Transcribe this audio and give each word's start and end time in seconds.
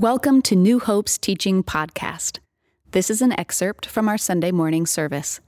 Welcome 0.00 0.40
to 0.42 0.54
New 0.56 0.78
Hope's 0.78 1.18
Teaching 1.18 1.62
Podcast. 1.62 2.38
This 2.92 3.10
is 3.10 3.20
an 3.20 3.38
excerpt 3.38 3.84
from 3.84 4.08
our 4.08 4.16
Sunday 4.16 4.50
morning 4.50 4.86
service. 4.86 5.40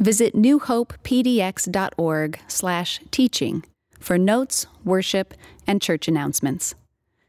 Visit 0.00 0.34
newhopepdx.org 0.34 2.40
slash 2.48 3.00
teaching 3.12 3.62
for 4.00 4.18
notes, 4.18 4.66
worship, 4.84 5.32
and 5.64 5.80
church 5.80 6.08
announcements. 6.08 6.74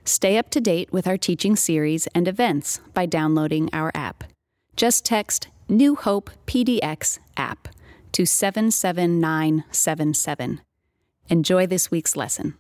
Stay 0.05 0.39
up 0.39 0.49
to 0.49 0.59
date 0.59 0.91
with 0.91 1.05
our 1.05 1.20
teaching 1.20 1.55
series 1.55 2.07
and 2.15 2.28
events 2.28 2.79
by 2.96 3.06
downloading 3.06 3.70
our 3.72 3.92
app. 3.94 4.24
Just 4.76 5.06
text 5.06 5.50
New 5.70 5.94
Hope 5.94 6.32
PDX 6.47 7.20
app 7.38 7.68
to 8.13 8.26
77977. 8.26 10.62
Enjoy 11.29 11.68
this 11.68 11.92
week's 11.92 12.16
lesson. 12.16 12.56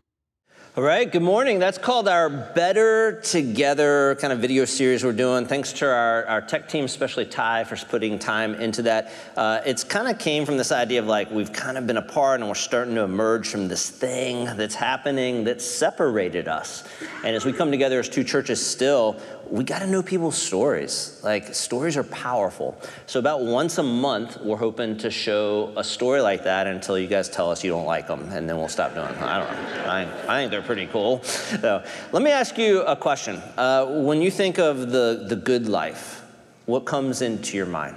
All 0.77 0.83
right, 0.83 1.09
good 1.09 1.21
morning. 1.21 1.57
That's 1.57 1.77
called 1.77 2.09
our 2.09 2.29
Better 2.29 3.21
Together 3.21 4.17
kind 4.19 4.33
of 4.33 4.39
video 4.39 4.65
series 4.65 5.05
we're 5.05 5.13
doing. 5.13 5.45
Thanks 5.45 5.71
to 5.71 5.85
our, 5.85 6.25
our 6.25 6.41
tech 6.41 6.67
team, 6.67 6.83
especially 6.83 7.25
Ty, 7.25 7.63
for 7.63 7.77
putting 7.85 8.19
time 8.19 8.55
into 8.55 8.81
that. 8.81 9.13
Uh, 9.37 9.61
it's 9.65 9.85
kind 9.85 10.09
of 10.09 10.19
came 10.19 10.45
from 10.45 10.57
this 10.57 10.73
idea 10.73 10.99
of 10.99 11.07
like 11.07 11.31
we've 11.31 11.53
kind 11.53 11.77
of 11.77 11.87
been 11.87 11.95
apart 11.95 12.41
and 12.41 12.49
we're 12.49 12.55
starting 12.55 12.93
to 12.95 13.03
emerge 13.03 13.47
from 13.47 13.69
this 13.69 13.89
thing 13.89 14.43
that's 14.57 14.75
happening 14.75 15.45
that 15.45 15.61
separated 15.61 16.49
us. 16.49 16.83
And 17.23 17.37
as 17.37 17.45
we 17.45 17.53
come 17.53 17.71
together 17.71 17.97
as 17.97 18.09
two 18.09 18.25
churches 18.25 18.59
still, 18.63 19.15
we 19.49 19.63
got 19.63 19.79
to 19.79 19.87
know 19.87 20.01
people's 20.01 20.37
stories. 20.37 21.19
Like, 21.23 21.53
stories 21.53 21.97
are 21.97 22.03
powerful. 22.03 22.77
So, 23.05 23.19
about 23.19 23.41
once 23.43 23.77
a 23.77 23.83
month, 23.83 24.37
we're 24.41 24.57
hoping 24.57 24.97
to 24.97 25.11
show 25.11 25.73
a 25.77 25.83
story 25.83 26.21
like 26.21 26.43
that 26.43 26.67
until 26.67 26.97
you 26.97 27.07
guys 27.07 27.29
tell 27.29 27.51
us 27.51 27.63
you 27.63 27.69
don't 27.69 27.85
like 27.85 28.07
them, 28.07 28.27
and 28.31 28.49
then 28.49 28.57
we'll 28.57 28.67
stop 28.67 28.93
doing 28.93 29.07
them. 29.07 29.23
I 29.23 29.39
don't 29.39 29.51
know. 29.51 29.85
I, 29.85 30.35
I 30.35 30.41
think 30.41 30.51
they're 30.51 30.61
pretty 30.61 30.87
cool. 30.87 31.23
So, 31.23 31.83
let 32.11 32.23
me 32.23 32.31
ask 32.31 32.57
you 32.57 32.81
a 32.81 32.95
question. 32.95 33.37
Uh, 33.57 33.85
when 34.01 34.21
you 34.21 34.31
think 34.31 34.57
of 34.57 34.91
the, 34.91 35.25
the 35.27 35.35
good 35.35 35.67
life, 35.67 36.23
what 36.65 36.85
comes 36.85 37.21
into 37.21 37.55
your 37.55 37.65
mind? 37.65 37.95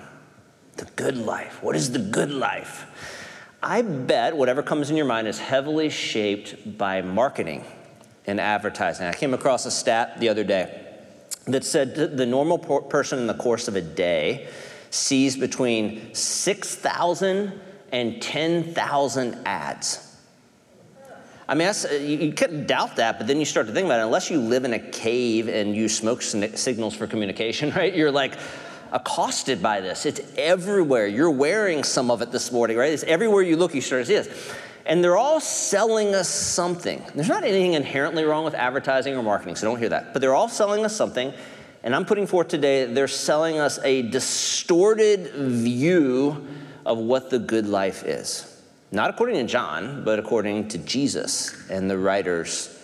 The 0.77 0.87
good 0.97 1.17
life. 1.17 1.63
What 1.63 1.77
is 1.77 1.93
the 1.93 1.99
good 1.99 2.31
life? 2.31 2.87
I 3.63 3.83
bet 3.83 4.37
whatever 4.37 4.63
comes 4.63 4.91
in 4.91 4.97
your 4.97 5.07
mind 5.07 5.27
is 5.27 5.39
heavily 5.39 5.91
shaped 5.91 6.79
by 6.79 7.03
marketing 7.03 7.65
and 8.27 8.41
advertising. 8.41 9.07
I 9.07 9.13
came 9.15 9.35
across 9.35 9.67
a 9.67 9.71
stat 9.71 10.21
the 10.21 10.29
other 10.29 10.45
day 10.45 10.88
that 11.49 11.65
said 11.65 12.17
the 12.17 12.27
normal 12.27 12.59
person 12.59 13.19
in 13.19 13.27
the 13.27 13.35
course 13.35 13.69
of 13.69 13.77
a 13.77 13.81
day 13.81 14.49
sees 14.91 15.37
between 15.37 16.15
6,000 16.15 17.61
and 17.93 18.23
10,000 18.23 19.35
ads. 19.47 20.05
I 21.49 21.55
mean, 21.55 21.73
you 22.01 22.33
couldn't 22.33 22.67
doubt 22.67 22.97
that, 22.97 23.17
but 23.19 23.27
then 23.27 23.39
you 23.39 23.47
start 23.47 23.67
to 23.69 23.73
think 23.73 23.87
about 23.87 24.01
it. 24.01 24.05
Unless 24.05 24.31
you 24.31 24.39
live 24.39 24.65
in 24.65 24.75
a 24.75 24.79
cave 24.79 25.49
and 25.49 25.75
use 25.75 25.97
smoke 25.97 26.21
signals 26.21 26.95
for 26.95 27.07
communication, 27.07 27.71
right? 27.77 27.95
You're 27.95 28.11
like 28.11 28.35
accosted 28.93 29.63
by 29.63 29.81
this. 29.81 30.05
It's 30.05 30.21
everywhere. 30.37 31.07
You're 31.07 31.31
wearing 31.31 31.85
some 31.85 32.11
of 32.11 32.21
it 32.21 32.31
this 32.31 32.53
morning, 32.53 32.77
right? 32.77 32.93
It's 32.93 33.03
everywhere 33.05 33.43
you 33.43 33.57
look, 33.57 33.75
you 33.75 33.81
start 33.81 34.03
to 34.03 34.07
see 34.07 34.15
this 34.15 34.55
and 34.89 35.05
they're 35.05 35.19
all 35.19 35.39
selling 35.39 36.15
us 36.15 36.29
something. 36.29 37.05
There's 37.15 37.29
not 37.29 37.45
anything 37.45 37.75
inherently 37.75 38.25
wrong 38.25 38.45
with 38.45 38.55
advertising 38.55 39.15
or 39.17 39.23
marketing, 39.23 39.55
so 39.55 39.69
don't 39.69 39.79
hear 39.79 39.91
that. 39.91 40.13
But 40.15 40.21
they're 40.21 40.35
all 40.35 40.49
selling 40.49 40.85
us 40.85 40.97
something, 40.97 41.33
and 41.85 41.95
I'm 41.95 42.07
putting 42.07 42.27
forth 42.27 42.49
today, 42.49 42.87
they're 42.87 43.07
selling 43.07 43.59
us 43.59 43.79
a 43.85 44.03
distorted 44.03 45.31
view 45.35 46.47
of 46.87 46.99
what 46.99 47.29
the 47.31 47.39
good 47.39 47.67
life 47.67 48.03
is. 48.05 48.61
Not 48.91 49.11
according 49.11 49.37
to 49.37 49.45
John, 49.45 50.03
but 50.05 50.19
according 50.19 50.69
to 50.69 50.79
Jesus 50.79 51.69
and 51.71 51.91
the 51.91 51.99
writers 51.99 52.78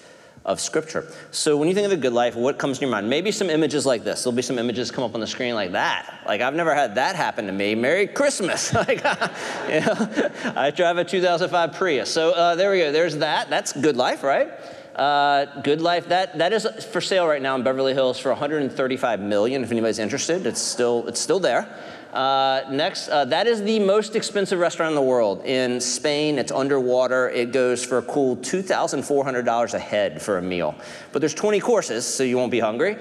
of 0.45 0.61
Scripture. 0.61 1.11
So 1.31 1.57
when 1.57 1.69
you 1.69 1.75
think 1.75 1.87
of 1.87 1.91
the 1.91 1.97
good 1.97 2.13
life, 2.13 2.37
what 2.37 2.59
comes 2.59 2.79
to 2.79 2.83
your 2.83 2.91
mind? 2.91 3.09
Maybe 3.09 3.33
some 3.33 3.49
images 3.49 3.87
like 3.87 4.05
this. 4.05 4.23
There'll 4.23 4.37
be 4.37 4.43
some 4.43 4.59
images 4.59 4.91
come 4.91 5.03
up 5.03 5.15
on 5.15 5.21
the 5.21 5.27
screen 5.27 5.55
like 5.55 5.73
that. 5.73 6.21
Like 6.27 6.43
I've 6.43 6.55
never 6.55 6.75
had 6.75 6.97
that 6.97 7.17
happen 7.17 7.47
to 7.47 7.53
me. 7.53 7.75
Merry 7.75 8.07
Christmas! 8.07 8.75
like, 8.75 8.89
you 9.69 9.81
know, 9.81 10.31
I 10.55 10.71
drive 10.75 10.99
a 10.99 11.05
2005 11.05 11.73
Prius. 11.75 12.11
So 12.11 12.33
uh, 12.33 12.55
there 12.57 12.71
we 12.71 12.79
go. 12.79 12.93
There's 12.93 13.17
that. 13.19 13.49
That's 13.49 13.73
good 13.73 13.97
life, 13.97 14.23
right? 14.23 14.53
Uh, 14.95 15.61
good 15.63 15.81
life. 15.81 16.09
That 16.09 16.39
that 16.39 16.53
is 16.53 16.69
for 16.93 17.01
sale 17.01 17.27
right 17.27 17.43
now 17.43 17.57
in 17.57 17.65
Beverly 17.65 17.95
Hills 17.95 18.19
for 18.19 18.29
135 18.29 19.21
million. 19.21 19.65
If 19.65 19.73
anybody's 19.73 19.99
interested, 19.99 20.47
it's 20.47 20.61
still 20.61 21.09
it's 21.09 21.21
still 21.21 21.41
there. 21.41 21.67
Uh, 22.15 22.65
next, 22.71 23.09
uh, 23.09 23.25
that 23.25 23.49
is 23.49 23.61
the 23.65 23.81
most 23.81 24.15
expensive 24.15 24.61
restaurant 24.61 24.91
in 24.91 24.95
the 24.95 25.03
world. 25.03 25.45
In 25.45 25.81
Spain, 25.81 26.39
it's 26.39 26.53
underwater. 26.53 27.29
It 27.29 27.51
goes 27.51 27.85
for 27.85 27.99
a 27.99 28.03
cool 28.03 28.37
$2,400 28.37 29.75
a 29.75 29.79
head 29.81 30.23
for 30.23 30.39
a 30.39 30.43
meal. 30.43 30.77
But 31.11 31.19
there's 31.19 31.35
20 31.35 31.59
courses, 31.59 32.07
so 32.07 32.23
you 32.23 32.37
won't 32.37 32.53
be 32.53 32.61
hungry. 32.61 32.99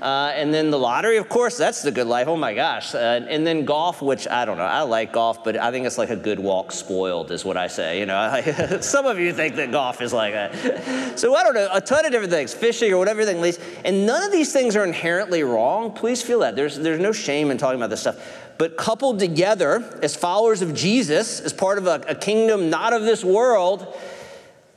Uh, 0.00 0.32
and 0.34 0.52
then 0.52 0.70
the 0.70 0.78
lottery, 0.78 1.16
of 1.16 1.28
course, 1.28 1.56
that's 1.56 1.82
the 1.82 1.90
good 1.90 2.06
life. 2.06 2.28
Oh 2.28 2.36
my 2.36 2.54
gosh. 2.54 2.94
Uh, 2.94 2.98
and 3.28 3.46
then 3.46 3.64
golf, 3.64 4.02
which 4.02 4.28
I 4.28 4.44
don't 4.44 4.58
know. 4.58 4.64
I 4.64 4.82
like 4.82 5.12
golf, 5.12 5.42
but 5.42 5.56
I 5.56 5.70
think 5.70 5.86
it's 5.86 5.98
like 5.98 6.10
a 6.10 6.16
good 6.16 6.38
walk 6.38 6.72
spoiled, 6.72 7.30
is 7.30 7.44
what 7.44 7.56
I 7.56 7.66
say. 7.66 7.98
You 7.98 8.06
know, 8.06 8.78
some 8.80 9.06
of 9.06 9.18
you 9.18 9.32
think 9.32 9.56
that 9.56 9.70
golf 9.70 10.00
is 10.02 10.12
like 10.12 10.34
that. 10.34 11.18
So 11.18 11.34
I 11.34 11.42
don't 11.42 11.54
know, 11.54 11.68
a 11.72 11.80
ton 11.80 12.04
of 12.04 12.12
different 12.12 12.32
things, 12.32 12.52
fishing 12.52 12.92
or 12.92 12.98
whatever 12.98 13.24
thing 13.24 13.40
least. 13.40 13.60
And 13.84 14.06
none 14.06 14.22
of 14.22 14.32
these 14.32 14.52
things 14.52 14.76
are 14.76 14.84
inherently 14.84 15.42
wrong. 15.42 15.92
Please 15.92 16.22
feel 16.22 16.40
that. 16.40 16.56
There's, 16.56 16.76
there's 16.78 17.00
no 17.00 17.12
shame 17.12 17.50
in 17.50 17.58
talking 17.58 17.78
about 17.80 17.90
this 17.90 18.00
stuff 18.00 18.42
but 18.58 18.76
coupled 18.76 19.18
together 19.18 19.98
as 20.02 20.16
followers 20.16 20.62
of 20.62 20.74
Jesus, 20.74 21.40
as 21.40 21.52
part 21.52 21.78
of 21.78 21.86
a, 21.86 22.02
a 22.08 22.14
kingdom 22.14 22.70
not 22.70 22.92
of 22.92 23.02
this 23.02 23.22
world, 23.22 23.94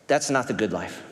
that's 0.07 0.29
not 0.29 0.47
the 0.47 0.53
good 0.53 0.73
life. 0.73 1.03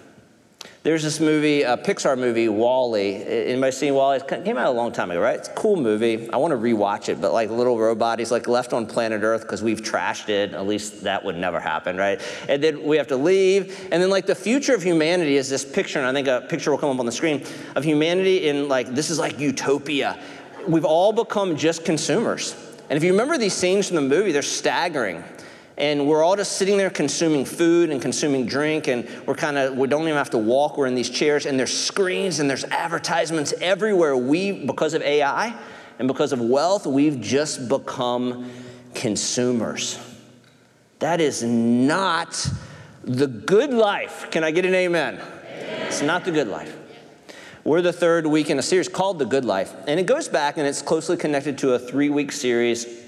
There's 0.87 1.03
this 1.03 1.19
movie, 1.19 1.63
a 1.63 1.75
Pixar 1.75 2.17
movie, 2.17 2.47
WALL-E. 2.47 3.15
Anybody 3.25 3.73
seen 3.73 3.93
WALL-E? 3.93 4.19
It 4.19 4.45
came 4.45 4.57
out 4.57 4.67
a 4.67 4.71
long 4.71 4.93
time 4.93 5.11
ago, 5.11 5.19
right? 5.19 5.35
It's 5.35 5.49
a 5.49 5.53
cool 5.53 5.75
movie. 5.75 6.29
I 6.29 6.37
want 6.37 6.53
to 6.53 6.57
rewatch 6.57 7.09
it, 7.09 7.19
but 7.19 7.33
like 7.33 7.49
little 7.49 7.77
robot, 7.77 8.19
he's 8.19 8.31
like 8.31 8.47
left 8.47 8.71
on 8.71 8.85
planet 8.85 9.21
Earth 9.21 9.41
because 9.41 9.61
we've 9.61 9.81
trashed 9.81 10.29
it. 10.29 10.53
At 10.53 10.65
least 10.65 11.03
that 11.03 11.25
would 11.25 11.35
never 11.35 11.59
happen, 11.59 11.97
right? 11.97 12.21
And 12.47 12.63
then 12.63 12.83
we 12.83 12.95
have 12.95 13.07
to 13.07 13.17
leave. 13.17 13.77
And 13.91 14.01
then 14.01 14.09
like 14.09 14.27
the 14.27 14.33
future 14.33 14.73
of 14.73 14.81
humanity 14.81 15.35
is 15.35 15.49
this 15.49 15.65
picture, 15.65 15.99
and 15.99 16.07
I 16.07 16.13
think 16.13 16.29
a 16.29 16.47
picture 16.47 16.71
will 16.71 16.77
come 16.77 16.91
up 16.91 17.01
on 17.01 17.05
the 17.05 17.11
screen 17.11 17.45
of 17.75 17.83
humanity 17.83 18.47
in 18.47 18.69
like 18.69 18.87
this 18.95 19.09
is 19.09 19.19
like 19.19 19.37
utopia 19.39 20.17
we've 20.67 20.85
all 20.85 21.13
become 21.13 21.57
just 21.57 21.85
consumers. 21.85 22.55
And 22.89 22.95
if 22.95 23.03
you 23.03 23.11
remember 23.11 23.37
these 23.37 23.53
scenes 23.53 23.87
from 23.87 23.95
the 23.95 24.01
movie, 24.01 24.31
they're 24.31 24.41
staggering. 24.41 25.23
And 25.77 26.07
we're 26.07 26.23
all 26.23 26.35
just 26.35 26.53
sitting 26.53 26.75
there 26.77 26.89
consuming 26.89 27.45
food 27.45 27.91
and 27.91 28.01
consuming 28.01 28.47
drink, 28.47 28.87
and 28.87 29.07
we're 29.27 29.35
kind 29.35 29.57
of, 29.57 29.77
we 29.77 29.87
don't 29.87 30.01
even 30.01 30.15
have 30.15 30.31
to 30.31 30.37
walk, 30.37 30.75
we're 30.75 30.87
in 30.87 30.95
these 30.95 31.09
chairs, 31.09 31.45
and 31.45 31.59
there's 31.59 31.77
screens 31.77 32.39
and 32.39 32.49
there's 32.49 32.63
advertisements 32.65 33.53
everywhere. 33.61 34.17
We, 34.17 34.65
because 34.65 34.95
of 34.95 35.03
AI 35.03 35.55
and 35.99 36.07
because 36.07 36.33
of 36.33 36.41
wealth, 36.41 36.87
we've 36.87 37.21
just 37.21 37.69
become 37.69 38.49
consumers. 38.95 39.99
That 40.97 41.21
is 41.21 41.43
not 41.43 42.49
the 43.03 43.27
good 43.27 43.71
life. 43.71 44.31
Can 44.31 44.43
I 44.43 44.49
get 44.49 44.65
an 44.65 44.73
amen? 44.73 45.21
amen? 45.21 45.87
It's 45.87 46.01
not 46.01 46.25
the 46.25 46.31
good 46.31 46.47
life. 46.47 46.75
We're 47.63 47.83
the 47.83 47.93
third 47.93 48.25
week 48.25 48.49
in 48.49 48.57
a 48.57 48.63
series 48.63 48.87
called 48.87 49.19
The 49.19 49.25
Good 49.25 49.45
Life. 49.45 49.75
And 49.87 49.99
it 49.99 50.07
goes 50.07 50.27
back 50.27 50.57
and 50.57 50.65
it's 50.65 50.81
closely 50.81 51.17
connected 51.17 51.57
to 51.59 51.73
a 51.73 51.79
three 51.79 52.09
week 52.09 52.31
series 52.31 53.06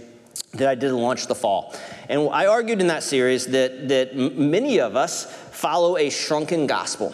that 0.53 0.67
I 0.67 0.75
did 0.75 0.91
launch 0.91 1.27
the 1.27 1.35
fall. 1.35 1.75
And 2.07 2.29
I 2.29 2.47
argued 2.47 2.81
in 2.81 2.87
that 2.87 3.03
series 3.03 3.47
that, 3.47 3.87
that 3.89 4.15
many 4.15 4.79
of 4.79 4.95
us 4.95 5.25
follow 5.51 5.97
a 5.97 6.09
shrunken 6.09 6.67
gospel. 6.67 7.13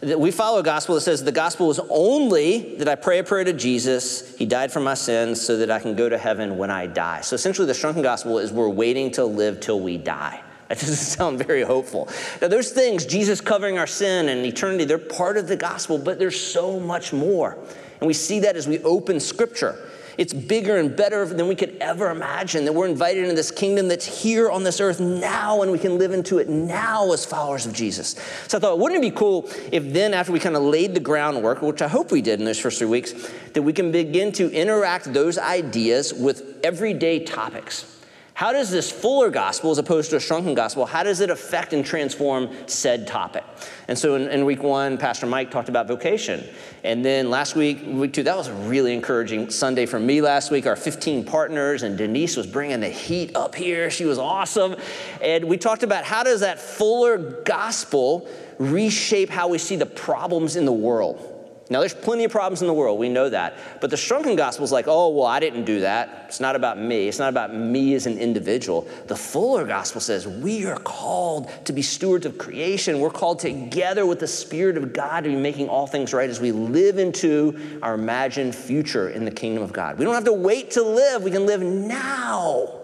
That 0.00 0.20
we 0.20 0.30
follow 0.30 0.58
a 0.58 0.62
gospel 0.62 0.94
that 0.94 1.00
says 1.00 1.24
the 1.24 1.32
gospel 1.32 1.70
is 1.70 1.80
only 1.88 2.76
that 2.76 2.88
I 2.88 2.94
pray 2.94 3.18
a 3.18 3.24
prayer 3.24 3.44
to 3.44 3.52
Jesus, 3.52 4.36
he 4.36 4.44
died 4.44 4.70
for 4.70 4.80
my 4.80 4.94
sins 4.94 5.40
so 5.40 5.56
that 5.56 5.70
I 5.70 5.78
can 5.78 5.96
go 5.96 6.08
to 6.08 6.18
heaven 6.18 6.58
when 6.58 6.70
I 6.70 6.86
die. 6.86 7.22
So 7.22 7.34
essentially, 7.34 7.66
the 7.66 7.74
shrunken 7.74 8.02
gospel 8.02 8.38
is 8.38 8.52
we're 8.52 8.68
waiting 8.68 9.10
to 9.12 9.24
live 9.24 9.60
till 9.60 9.80
we 9.80 9.96
die. 9.98 10.42
That 10.68 10.80
doesn't 10.80 10.96
sound 10.96 11.38
very 11.38 11.62
hopeful. 11.62 12.08
Now, 12.42 12.48
those 12.48 12.72
things, 12.72 13.06
Jesus 13.06 13.40
covering 13.40 13.78
our 13.78 13.86
sin 13.86 14.28
and 14.28 14.44
eternity, 14.44 14.84
they're 14.84 14.98
part 14.98 15.36
of 15.36 15.46
the 15.46 15.54
gospel, 15.54 15.96
but 15.96 16.18
there's 16.18 16.40
so 16.40 16.80
much 16.80 17.12
more. 17.12 17.56
And 18.00 18.08
we 18.08 18.12
see 18.12 18.40
that 18.40 18.56
as 18.56 18.66
we 18.66 18.80
open 18.80 19.20
scripture. 19.20 19.78
It's 20.18 20.32
bigger 20.32 20.76
and 20.76 20.96
better 20.96 21.24
than 21.26 21.48
we 21.48 21.54
could 21.54 21.76
ever 21.80 22.10
imagine 22.10 22.64
that 22.64 22.72
we're 22.72 22.88
invited 22.88 23.24
into 23.24 23.34
this 23.34 23.50
kingdom 23.50 23.88
that's 23.88 24.22
here 24.22 24.50
on 24.50 24.64
this 24.64 24.80
earth 24.80 25.00
now 25.00 25.62
and 25.62 25.70
we 25.70 25.78
can 25.78 25.98
live 25.98 26.12
into 26.12 26.38
it 26.38 26.48
now 26.48 27.12
as 27.12 27.26
followers 27.26 27.66
of 27.66 27.72
Jesus. 27.72 28.16
So 28.48 28.58
I 28.58 28.60
thought, 28.60 28.78
wouldn't 28.78 28.98
it 29.04 29.12
be 29.12 29.16
cool 29.16 29.50
if 29.72 29.92
then, 29.92 30.14
after 30.14 30.32
we 30.32 30.40
kind 30.40 30.56
of 30.56 30.62
laid 30.62 30.94
the 30.94 31.00
groundwork, 31.00 31.62
which 31.62 31.82
I 31.82 31.88
hope 31.88 32.10
we 32.10 32.22
did 32.22 32.38
in 32.38 32.46
those 32.46 32.58
first 32.58 32.78
three 32.78 32.88
weeks, 32.88 33.12
that 33.52 33.62
we 33.62 33.72
can 33.72 33.92
begin 33.92 34.32
to 34.32 34.50
interact 34.52 35.12
those 35.12 35.38
ideas 35.38 36.14
with 36.14 36.60
everyday 36.64 37.24
topics? 37.24 37.95
How 38.36 38.52
does 38.52 38.70
this 38.70 38.92
fuller 38.92 39.30
gospel, 39.30 39.70
as 39.70 39.78
opposed 39.78 40.10
to 40.10 40.16
a 40.16 40.20
shrunken 40.20 40.52
gospel, 40.52 40.84
how 40.84 41.02
does 41.02 41.20
it 41.20 41.30
affect 41.30 41.72
and 41.72 41.82
transform 41.82 42.50
said 42.66 43.06
topic? 43.06 43.42
And 43.88 43.98
so 43.98 44.14
in, 44.14 44.28
in, 44.28 44.44
week 44.44 44.62
one, 44.62 44.98
Pastor 44.98 45.24
Mike 45.24 45.50
talked 45.50 45.70
about 45.70 45.88
vocation. 45.88 46.46
And 46.84 47.02
then 47.02 47.30
last 47.30 47.56
week, 47.56 47.82
week 47.86 48.12
two, 48.12 48.24
that 48.24 48.36
was 48.36 48.48
a 48.48 48.52
really 48.52 48.92
encouraging 48.92 49.48
Sunday 49.48 49.86
for 49.86 49.98
me 49.98 50.20
last 50.20 50.50
week. 50.50 50.66
Our 50.66 50.76
15 50.76 51.24
partners, 51.24 51.82
and 51.82 51.96
Denise 51.96 52.36
was 52.36 52.46
bringing 52.46 52.80
the 52.80 52.90
heat 52.90 53.34
up 53.34 53.54
here. 53.54 53.90
She 53.90 54.04
was 54.04 54.18
awesome. 54.18 54.76
And 55.22 55.46
we 55.46 55.56
talked 55.56 55.82
about 55.82 56.04
how 56.04 56.22
does 56.22 56.40
that 56.40 56.60
fuller 56.60 57.16
gospel 57.16 58.28
reshape 58.58 59.30
how 59.30 59.48
we 59.48 59.56
see 59.56 59.76
the 59.76 59.86
problems 59.86 60.56
in 60.56 60.66
the 60.66 60.72
world? 60.72 61.35
Now, 61.68 61.80
there's 61.80 61.94
plenty 61.94 62.22
of 62.22 62.30
problems 62.30 62.60
in 62.60 62.68
the 62.68 62.72
world, 62.72 62.96
we 62.96 63.08
know 63.08 63.28
that. 63.28 63.80
But 63.80 63.90
the 63.90 63.96
shrunken 63.96 64.36
gospel 64.36 64.64
is 64.64 64.70
like, 64.70 64.86
oh, 64.86 65.08
well, 65.08 65.26
I 65.26 65.40
didn't 65.40 65.64
do 65.64 65.80
that. 65.80 66.26
It's 66.28 66.38
not 66.38 66.54
about 66.54 66.78
me. 66.78 67.08
It's 67.08 67.18
not 67.18 67.28
about 67.28 67.52
me 67.52 67.94
as 67.94 68.06
an 68.06 68.18
individual. 68.18 68.86
The 69.08 69.16
fuller 69.16 69.66
gospel 69.66 70.00
says 70.00 70.28
we 70.28 70.64
are 70.66 70.78
called 70.78 71.50
to 71.64 71.72
be 71.72 71.82
stewards 71.82 72.24
of 72.24 72.38
creation. 72.38 73.00
We're 73.00 73.10
called 73.10 73.40
together 73.40 74.06
with 74.06 74.20
the 74.20 74.28
Spirit 74.28 74.76
of 74.76 74.92
God 74.92 75.24
to 75.24 75.30
be 75.30 75.34
making 75.34 75.68
all 75.68 75.88
things 75.88 76.14
right 76.14 76.30
as 76.30 76.40
we 76.40 76.52
live 76.52 76.98
into 76.98 77.80
our 77.82 77.94
imagined 77.94 78.54
future 78.54 79.10
in 79.10 79.24
the 79.24 79.32
kingdom 79.32 79.64
of 79.64 79.72
God. 79.72 79.98
We 79.98 80.04
don't 80.04 80.14
have 80.14 80.24
to 80.24 80.32
wait 80.32 80.70
to 80.72 80.82
live, 80.84 81.24
we 81.24 81.32
can 81.32 81.46
live 81.46 81.62
now. 81.62 82.80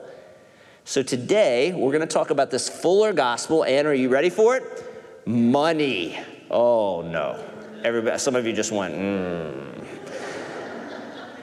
So 0.85 1.05
today, 1.05 1.73
we're 1.73 1.93
going 1.93 2.01
to 2.01 2.07
talk 2.13 2.31
about 2.31 2.51
this 2.51 2.69
fuller 2.69 3.13
gospel. 3.13 3.65
And 3.65 3.87
are 3.87 3.95
you 3.95 4.09
ready 4.09 4.31
for 4.31 4.57
it? 4.57 5.25
Money. 5.25 6.19
Oh, 6.51 7.03
no. 7.03 7.52
Everybody, 7.85 8.19
some 8.19 8.37
of 8.37 8.47
you 8.47 8.53
just 8.53 8.73
went, 8.73 8.95
mm. 8.95 9.87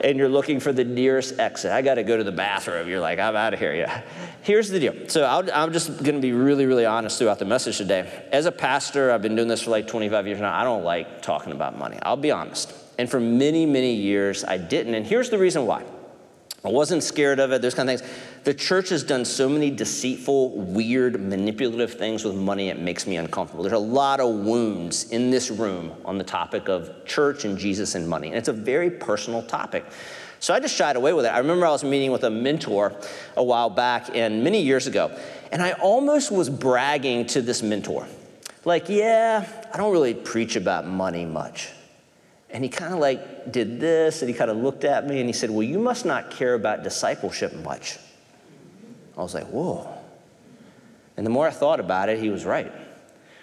and 0.00 0.18
you're 0.18 0.28
looking 0.28 0.60
for 0.60 0.72
the 0.72 0.84
nearest 0.84 1.38
exit. 1.38 1.70
I 1.70 1.82
got 1.82 1.94
to 1.94 2.02
go 2.02 2.16
to 2.16 2.24
the 2.24 2.32
bathroom. 2.32 2.88
You're 2.88 3.00
like, 3.00 3.18
I'm 3.18 3.36
out 3.36 3.52
of 3.52 3.60
here. 3.60 3.74
Yeah. 3.74 4.02
Here's 4.42 4.70
the 4.70 4.80
deal. 4.80 4.94
So 5.08 5.24
i 5.24 5.62
am 5.62 5.72
just 5.72 6.02
going 6.02 6.14
to 6.14 6.20
be 6.20 6.32
really, 6.32 6.64
really 6.64 6.86
honest 6.86 7.18
throughout 7.18 7.38
the 7.38 7.44
message 7.44 7.76
today. 7.76 8.26
As 8.32 8.46
a 8.46 8.52
pastor, 8.52 9.12
I've 9.12 9.22
been 9.22 9.36
doing 9.36 9.48
this 9.48 9.62
for 9.62 9.70
like 9.70 9.86
25 9.86 10.26
years 10.26 10.40
now. 10.40 10.58
I 10.58 10.64
don't 10.64 10.82
like 10.82 11.20
talking 11.20 11.52
about 11.52 11.76
money. 11.76 11.98
I'll 12.02 12.16
be 12.16 12.30
honest. 12.30 12.72
And 12.98 13.10
for 13.10 13.20
many, 13.20 13.66
many 13.66 13.94
years, 13.94 14.44
I 14.44 14.56
didn't. 14.56 14.94
And 14.94 15.06
here's 15.06 15.30
the 15.30 15.38
reason 15.38 15.66
why. 15.66 15.84
I 16.62 16.68
wasn't 16.68 17.02
scared 17.02 17.40
of 17.40 17.52
it, 17.52 17.62
those 17.62 17.74
kind 17.74 17.88
of 17.88 18.00
things. 18.00 18.12
The 18.44 18.52
church 18.52 18.90
has 18.90 19.02
done 19.02 19.24
so 19.24 19.48
many 19.48 19.70
deceitful, 19.70 20.50
weird, 20.50 21.18
manipulative 21.18 21.94
things 21.94 22.22
with 22.22 22.34
money, 22.34 22.68
it 22.68 22.78
makes 22.78 23.06
me 23.06 23.16
uncomfortable. 23.16 23.62
There's 23.62 23.72
a 23.72 23.78
lot 23.78 24.20
of 24.20 24.28
wounds 24.28 25.10
in 25.10 25.30
this 25.30 25.50
room 25.50 25.92
on 26.04 26.18
the 26.18 26.24
topic 26.24 26.68
of 26.68 27.06
church 27.06 27.46
and 27.46 27.56
Jesus 27.56 27.94
and 27.94 28.06
money, 28.06 28.28
and 28.28 28.36
it's 28.36 28.48
a 28.48 28.52
very 28.52 28.90
personal 28.90 29.42
topic. 29.42 29.86
So 30.38 30.52
I 30.52 30.60
just 30.60 30.74
shied 30.74 30.96
away 30.96 31.12
with 31.14 31.24
it. 31.24 31.28
I 31.28 31.38
remember 31.38 31.66
I 31.66 31.70
was 31.70 31.84
meeting 31.84 32.12
with 32.12 32.24
a 32.24 32.30
mentor 32.30 32.94
a 33.36 33.44
while 33.44 33.70
back 33.70 34.14
and 34.14 34.44
many 34.44 34.60
years 34.60 34.86
ago, 34.86 35.16
and 35.52 35.62
I 35.62 35.72
almost 35.72 36.30
was 36.30 36.50
bragging 36.50 37.26
to 37.28 37.42
this 37.42 37.62
mentor. 37.62 38.06
Like, 38.66 38.90
yeah, 38.90 39.46
I 39.72 39.76
don't 39.78 39.92
really 39.92 40.12
preach 40.12 40.56
about 40.56 40.86
money 40.86 41.24
much. 41.24 41.70
And 42.52 42.64
he 42.64 42.70
kind 42.70 42.92
of 42.92 42.98
like 42.98 43.52
did 43.52 43.78
this, 43.78 44.22
and 44.22 44.28
he 44.28 44.36
kind 44.36 44.50
of 44.50 44.56
looked 44.56 44.84
at 44.84 45.06
me 45.06 45.20
and 45.20 45.28
he 45.28 45.32
said, 45.32 45.50
Well, 45.50 45.62
you 45.62 45.78
must 45.78 46.04
not 46.04 46.30
care 46.30 46.54
about 46.54 46.82
discipleship 46.82 47.54
much. 47.54 47.98
I 49.16 49.22
was 49.22 49.34
like, 49.34 49.46
Whoa. 49.46 49.88
And 51.16 51.26
the 51.26 51.30
more 51.30 51.46
I 51.46 51.50
thought 51.50 51.80
about 51.80 52.08
it, 52.08 52.18
he 52.18 52.30
was 52.30 52.44
right. 52.44 52.72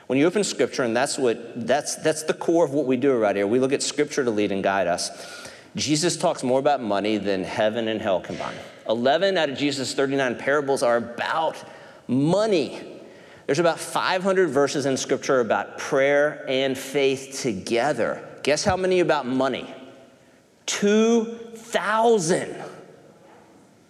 When 0.08 0.18
you 0.18 0.26
open 0.26 0.44
scripture, 0.44 0.84
and 0.84 0.96
that's 0.96 1.18
what 1.18 1.68
that's 1.68 1.96
that's 1.96 2.24
the 2.24 2.34
core 2.34 2.66
of 2.66 2.72
what 2.72 2.86
we 2.86 2.98
do 2.98 3.16
right 3.18 3.36
here. 3.36 3.46
We 3.46 3.60
look 3.60 3.74
at 3.74 3.84
scripture 3.84 4.24
to 4.24 4.32
lead 4.32 4.52
and 4.52 4.64
guide 4.64 4.88
us. 4.88 5.50
Jesus 5.76 6.18
talks 6.18 6.44
more 6.44 6.60
about 6.60 6.82
money 6.82 7.18
than 7.18 7.44
heaven 7.44 7.88
and 7.88 8.02
hell 8.02 8.20
combined. 8.20 8.58
11 8.90 9.38
out 9.38 9.50
of 9.50 9.58
Jesus' 9.58 9.94
39 9.94 10.38
parables 10.38 10.82
are 10.82 10.98
about 10.98 11.64
money. 12.08 13.02
There's 13.46 13.60
about 13.60 13.80
500 13.80 14.50
verses 14.50 14.86
in 14.86 14.98
scripture 14.98 15.40
about 15.40 15.78
prayer 15.78 16.44
and 16.48 16.78
faith 16.78 17.40
together. 17.42 18.27
Guess 18.48 18.64
how 18.64 18.78
many 18.78 19.02
about 19.02 19.28
money? 19.28 19.68
2,000. 20.68 22.56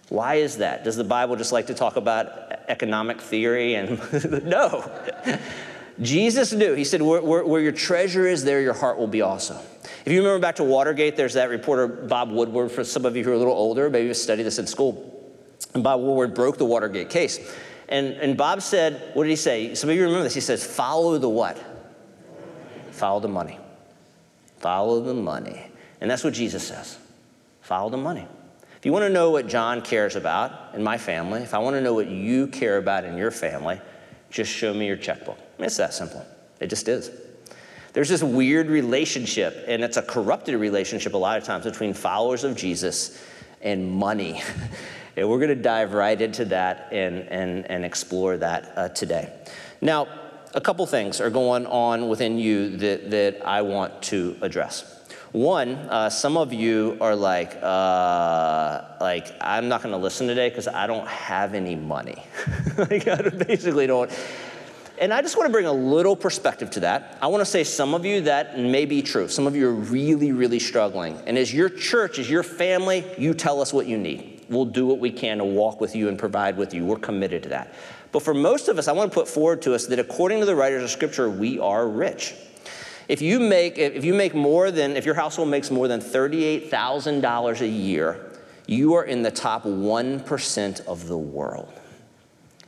Why 0.08 0.34
is 0.34 0.56
that? 0.56 0.82
Does 0.82 0.96
the 0.96 1.04
Bible 1.04 1.36
just 1.36 1.52
like 1.52 1.68
to 1.68 1.74
talk 1.74 1.94
about 1.94 2.26
economic 2.66 3.20
theory? 3.20 3.76
And 3.76 4.00
no. 4.44 4.90
Jesus 6.02 6.52
knew. 6.52 6.74
He 6.74 6.82
said, 6.82 7.02
where, 7.02 7.22
where, 7.22 7.44
where, 7.44 7.60
your 7.60 7.70
treasure 7.70 8.26
is, 8.26 8.42
there 8.42 8.60
your 8.60 8.72
heart 8.74 8.98
will 8.98 9.06
be 9.06 9.22
also. 9.22 9.62
If 10.04 10.10
you 10.10 10.18
remember 10.18 10.40
back 10.40 10.56
to 10.56 10.64
Watergate, 10.64 11.14
there's 11.14 11.34
that 11.34 11.50
reporter, 11.50 11.86
Bob 11.86 12.32
Woodward, 12.32 12.72
for 12.72 12.82
some 12.82 13.04
of 13.04 13.14
you 13.14 13.22
who 13.22 13.30
are 13.30 13.34
a 13.34 13.38
little 13.38 13.54
older, 13.54 13.88
maybe 13.88 14.08
you 14.08 14.14
studied 14.14 14.42
this 14.42 14.58
in 14.58 14.66
school. 14.66 15.38
And 15.74 15.84
Bob 15.84 16.00
Woodward 16.00 16.34
broke 16.34 16.58
the 16.58 16.64
Watergate 16.64 17.10
case. 17.10 17.38
And, 17.88 18.08
and 18.14 18.36
Bob 18.36 18.62
said, 18.62 19.12
what 19.14 19.22
did 19.22 19.30
he 19.30 19.36
say? 19.36 19.76
Some 19.76 19.88
of 19.88 19.94
you 19.94 20.02
remember 20.02 20.24
this. 20.24 20.34
He 20.34 20.40
says, 20.40 20.66
follow 20.66 21.16
the 21.16 21.28
what? 21.28 21.62
Follow 22.90 23.20
the 23.20 23.28
money. 23.28 23.60
Follow 24.58 25.00
the 25.00 25.14
money. 25.14 25.70
And 26.00 26.10
that's 26.10 26.24
what 26.24 26.34
Jesus 26.34 26.66
says 26.66 26.98
follow 27.60 27.90
the 27.90 27.98
money. 27.98 28.26
If 28.78 28.86
you 28.86 28.92
want 28.92 29.04
to 29.04 29.10
know 29.10 29.30
what 29.30 29.46
John 29.46 29.82
cares 29.82 30.16
about 30.16 30.74
in 30.74 30.82
my 30.82 30.96
family, 30.96 31.42
if 31.42 31.52
I 31.52 31.58
want 31.58 31.74
to 31.74 31.82
know 31.82 31.92
what 31.92 32.06
you 32.08 32.46
care 32.46 32.78
about 32.78 33.04
in 33.04 33.18
your 33.18 33.30
family, 33.30 33.80
just 34.30 34.50
show 34.50 34.72
me 34.72 34.86
your 34.86 34.96
checkbook. 34.96 35.38
It's 35.58 35.76
that 35.76 35.92
simple. 35.92 36.24
It 36.60 36.68
just 36.68 36.88
is. 36.88 37.10
There's 37.92 38.08
this 38.08 38.22
weird 38.22 38.68
relationship, 38.68 39.64
and 39.66 39.82
it's 39.82 39.96
a 39.96 40.02
corrupted 40.02 40.54
relationship 40.54 41.14
a 41.14 41.18
lot 41.18 41.36
of 41.36 41.44
times 41.44 41.64
between 41.64 41.92
followers 41.92 42.44
of 42.44 42.56
Jesus 42.56 43.22
and 43.60 43.90
money. 43.90 44.40
and 45.16 45.28
we're 45.28 45.38
going 45.38 45.48
to 45.48 45.56
dive 45.56 45.92
right 45.92 46.20
into 46.20 46.44
that 46.46 46.88
and, 46.92 47.22
and, 47.28 47.68
and 47.70 47.84
explore 47.84 48.36
that 48.36 48.72
uh, 48.76 48.88
today. 48.90 49.32
Now, 49.80 50.06
a 50.54 50.60
couple 50.60 50.86
things 50.86 51.20
are 51.20 51.30
going 51.30 51.66
on 51.66 52.08
within 52.08 52.38
you 52.38 52.76
that, 52.78 53.10
that 53.10 53.46
I 53.46 53.62
want 53.62 54.02
to 54.04 54.36
address. 54.40 54.94
One, 55.32 55.74
uh, 55.74 56.08
some 56.08 56.38
of 56.38 56.54
you 56.54 56.96
are 57.02 57.14
like, 57.14 57.58
uh, 57.62 58.82
like 58.98 59.30
I'm 59.42 59.68
not 59.68 59.82
going 59.82 59.92
to 59.92 59.98
listen 59.98 60.26
today 60.26 60.48
because 60.48 60.68
I 60.68 60.86
don't 60.86 61.06
have 61.06 61.52
any 61.52 61.76
money. 61.76 62.22
like 62.78 63.06
I 63.06 63.28
basically 63.28 63.86
don't. 63.86 64.10
And 64.98 65.12
I 65.12 65.20
just 65.20 65.36
want 65.36 65.46
to 65.46 65.52
bring 65.52 65.66
a 65.66 65.72
little 65.72 66.16
perspective 66.16 66.70
to 66.70 66.80
that. 66.80 67.18
I 67.20 67.26
want 67.26 67.42
to 67.42 67.46
say 67.46 67.62
some 67.62 67.94
of 67.94 68.06
you 68.06 68.22
that 68.22 68.58
may 68.58 68.86
be 68.86 69.02
true. 69.02 69.28
Some 69.28 69.46
of 69.46 69.54
you 69.54 69.68
are 69.68 69.74
really, 69.74 70.32
really 70.32 70.58
struggling. 70.58 71.20
And 71.26 71.36
as 71.36 71.52
your 71.52 71.68
church, 71.68 72.18
as 72.18 72.28
your 72.28 72.42
family, 72.42 73.04
you 73.18 73.34
tell 73.34 73.60
us 73.60 73.72
what 73.72 73.86
you 73.86 73.98
need. 73.98 74.46
We'll 74.48 74.64
do 74.64 74.86
what 74.86 74.98
we 74.98 75.10
can 75.10 75.38
to 75.38 75.44
walk 75.44 75.80
with 75.80 75.94
you 75.94 76.08
and 76.08 76.18
provide 76.18 76.56
with 76.56 76.72
you. 76.72 76.84
We're 76.86 76.96
committed 76.96 77.42
to 77.44 77.48
that. 77.50 77.74
But 78.12 78.22
for 78.22 78.34
most 78.34 78.68
of 78.68 78.78
us, 78.78 78.88
I 78.88 78.92
want 78.92 79.10
to 79.10 79.14
put 79.14 79.28
forward 79.28 79.62
to 79.62 79.74
us 79.74 79.86
that 79.86 79.98
according 79.98 80.40
to 80.40 80.46
the 80.46 80.56
writers 80.56 80.82
of 80.82 80.90
Scripture, 80.90 81.28
we 81.28 81.58
are 81.58 81.86
rich. 81.86 82.34
If 83.08 83.22
you 83.22 83.40
make, 83.40 83.78
if 83.78 84.04
you 84.04 84.14
make 84.14 84.34
more 84.34 84.70
than, 84.70 84.96
if 84.96 85.06
your 85.06 85.14
household 85.14 85.48
makes 85.48 85.70
more 85.70 85.88
than 85.88 86.00
$38,000 86.00 87.60
a 87.60 87.66
year, 87.66 88.24
you 88.66 88.94
are 88.94 89.04
in 89.04 89.22
the 89.22 89.30
top 89.30 89.64
1% 89.64 90.86
of 90.86 91.08
the 91.08 91.16
world. 91.16 91.72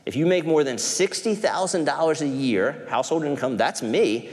If 0.05 0.15
you 0.15 0.25
make 0.25 0.45
more 0.45 0.63
than 0.63 0.77
$60,000 0.77 2.21
a 2.21 2.27
year, 2.27 2.87
household 2.89 3.23
income, 3.23 3.55
that's 3.55 3.83
me, 3.83 4.29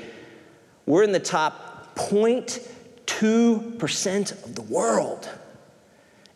we're 0.87 1.03
in 1.03 1.13
the 1.13 1.21
top 1.21 1.95
0.2% 1.97 4.45
of 4.45 4.55
the 4.55 4.63
world. 4.63 5.29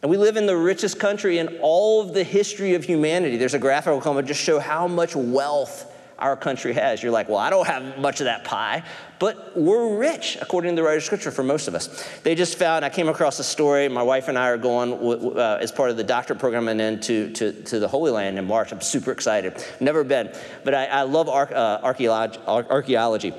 And 0.02 0.10
we 0.10 0.16
live 0.16 0.36
in 0.36 0.46
the 0.46 0.56
richest 0.56 0.98
country 0.98 1.38
in 1.38 1.58
all 1.62 2.02
of 2.02 2.12
the 2.12 2.24
history 2.24 2.74
of 2.74 2.82
humanity. 2.82 3.36
There's 3.36 3.54
a 3.54 3.58
graphic 3.60 3.92
I'll 3.92 4.00
come 4.00 4.16
to 4.16 4.22
just 4.24 4.42
show 4.42 4.58
how 4.58 4.88
much 4.88 5.14
wealth 5.14 5.88
our 6.18 6.36
country 6.36 6.72
has. 6.72 7.02
You're 7.02 7.12
like, 7.12 7.28
well, 7.28 7.38
I 7.38 7.50
don't 7.50 7.66
have 7.66 7.98
much 7.98 8.20
of 8.20 8.24
that 8.24 8.44
pie, 8.44 8.82
but 9.20 9.56
we're 9.56 9.96
rich, 9.96 10.38
according 10.40 10.74
to 10.74 10.82
the 10.82 10.84
writer 10.84 10.98
of 10.98 11.04
scripture, 11.04 11.30
for 11.30 11.44
most 11.44 11.68
of 11.68 11.74
us. 11.76 12.04
They 12.24 12.34
just 12.34 12.58
found, 12.58 12.84
I 12.84 12.90
came 12.90 13.08
across 13.08 13.38
a 13.38 13.44
story. 13.44 13.88
My 13.88 14.02
wife 14.02 14.26
and 14.26 14.36
I 14.36 14.48
are 14.48 14.58
going 14.58 15.36
uh, 15.36 15.58
as 15.60 15.70
part 15.70 15.90
of 15.90 15.96
the 15.96 16.04
doctorate 16.04 16.40
program 16.40 16.66
and 16.66 16.78
then 16.78 17.00
to, 17.00 17.30
to, 17.34 17.52
to 17.52 17.78
the 17.78 17.88
Holy 17.88 18.10
Land 18.10 18.38
in 18.38 18.44
March. 18.44 18.72
I'm 18.72 18.80
super 18.80 19.12
excited. 19.12 19.64
Never 19.78 20.02
been, 20.02 20.32
but 20.64 20.74
I, 20.74 20.86
I 20.86 21.02
love 21.02 21.28
uh, 21.28 21.80
archaeology. 21.82 23.32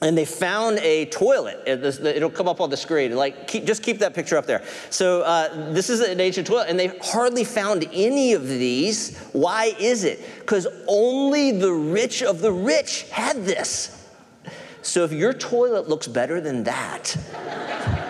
And 0.00 0.16
they 0.16 0.24
found 0.24 0.78
a 0.78 1.06
toilet. 1.06 1.62
It'll 1.66 2.30
come 2.30 2.48
up 2.48 2.60
on 2.60 2.70
the 2.70 2.76
screen. 2.76 3.16
Like, 3.16 3.48
keep, 3.48 3.64
just 3.64 3.82
keep 3.82 3.98
that 3.98 4.14
picture 4.14 4.36
up 4.36 4.46
there. 4.46 4.62
So 4.90 5.22
uh, 5.22 5.72
this 5.72 5.90
is 5.90 6.00
an 6.00 6.20
ancient 6.20 6.46
toilet, 6.46 6.68
and 6.68 6.78
they 6.78 6.88
hardly 7.02 7.44
found 7.44 7.88
any 7.92 8.32
of 8.32 8.46
these. 8.46 9.18
Why 9.32 9.74
is 9.78 10.04
it? 10.04 10.24
Because 10.40 10.66
only 10.86 11.52
the 11.52 11.72
rich 11.72 12.22
of 12.22 12.40
the 12.40 12.52
rich 12.52 13.02
had 13.10 13.44
this. 13.44 13.94
So 14.82 15.04
if 15.04 15.12
your 15.12 15.32
toilet 15.32 15.88
looks 15.88 16.06
better 16.06 16.40
than 16.40 16.64
that, 16.64 17.16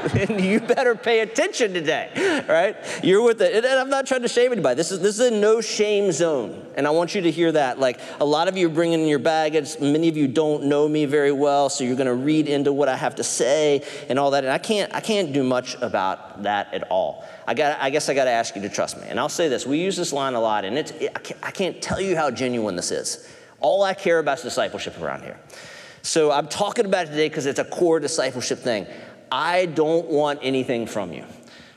then 0.13 0.39
you 0.39 0.61
better 0.61 0.95
pay 0.95 1.21
attention 1.21 1.73
today, 1.73 2.45
right? 2.49 2.77
You're 3.03 3.23
with 3.23 3.41
it. 3.43 3.65
And 3.65 3.67
I'm 3.67 3.91
not 3.91 4.07
trying 4.07 4.23
to 4.23 4.29
shame 4.29 4.53
anybody. 4.53 4.77
This 4.77 4.93
is, 4.93 5.01
this 5.01 5.19
is 5.19 5.27
a 5.27 5.31
no 5.31 5.61
shame 5.61 6.13
zone. 6.13 6.67
And 6.77 6.87
I 6.87 6.91
want 6.91 7.15
you 7.15 7.23
to 7.23 7.31
hear 7.31 7.51
that. 7.53 7.79
Like 7.79 8.01
a 8.21 8.25
lot 8.25 8.49
of 8.49 8.57
you 8.57 8.67
are 8.67 8.71
bringing 8.71 9.01
in 9.01 9.09
your 9.09 9.19
baggage. 9.19 9.79
Many 9.81 10.09
of 10.09 10.17
you 10.17 10.29
don't 10.29 10.65
know 10.65 10.89
me 10.89 11.05
very 11.05 11.33
well, 11.33 11.69
so 11.69 11.85
you're 11.85 11.97
going 11.97 12.07
to 12.07 12.15
read 12.15 12.49
into 12.49 12.73
what 12.73 12.89
I 12.89 12.97
have 12.97 13.17
to 13.17 13.25
say 13.25 13.85
and 14.09 14.19
all 14.19 14.31
that. 14.33 14.45
And 14.45 14.53
I 14.53 14.59
can't, 14.59 14.95
I 14.95 15.01
can't 15.01 15.33
do 15.33 15.43
much 15.43 15.77
about 15.81 16.43
that 16.45 16.73
at 16.73 16.91
all. 16.91 17.25
I, 17.47 17.55
got, 17.55 17.81
I 17.81 17.91
guess 17.91 18.09
I 18.09 18.15
got 18.15 18.25
to 18.25 18.31
ask 18.31 18.55
you 18.55 18.63
to 18.63 18.69
trust 18.69 19.01
me. 19.01 19.07
And 19.09 19.19
I'll 19.19 19.29
say 19.29 19.49
this 19.49 19.67
we 19.67 19.79
use 19.79 19.97
this 19.97 20.13
line 20.13 20.35
a 20.35 20.41
lot, 20.41 20.65
and 20.65 20.79
it's, 20.79 20.91
it, 20.93 21.13
I, 21.17 21.19
can't, 21.19 21.41
I 21.43 21.51
can't 21.51 21.83
tell 21.83 22.01
you 22.01 22.15
how 22.15 22.31
genuine 22.31 22.77
this 22.77 22.91
is. 22.91 23.29
All 23.61 23.83
I 23.83 23.95
care 23.95 24.19
about 24.19 24.39
is 24.39 24.45
discipleship 24.45 25.01
around 25.01 25.23
here. 25.23 25.39
So 26.03 26.31
I'm 26.31 26.49
talking 26.49 26.87
about 26.87 27.07
it 27.07 27.11
today 27.11 27.29
because 27.29 27.47
it's 27.47 27.59
a 27.59 27.65
core 27.65 28.01
discipleship 28.01 28.61
thing. 28.61 28.87
I 29.31 29.67
don't 29.67 30.07
want 30.07 30.41
anything 30.43 30.87
from 30.87 31.13
you. 31.13 31.25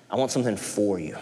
I 0.09 0.15
want 0.15 0.31
something 0.31 0.57
for 0.57 0.99
you. 0.99 1.17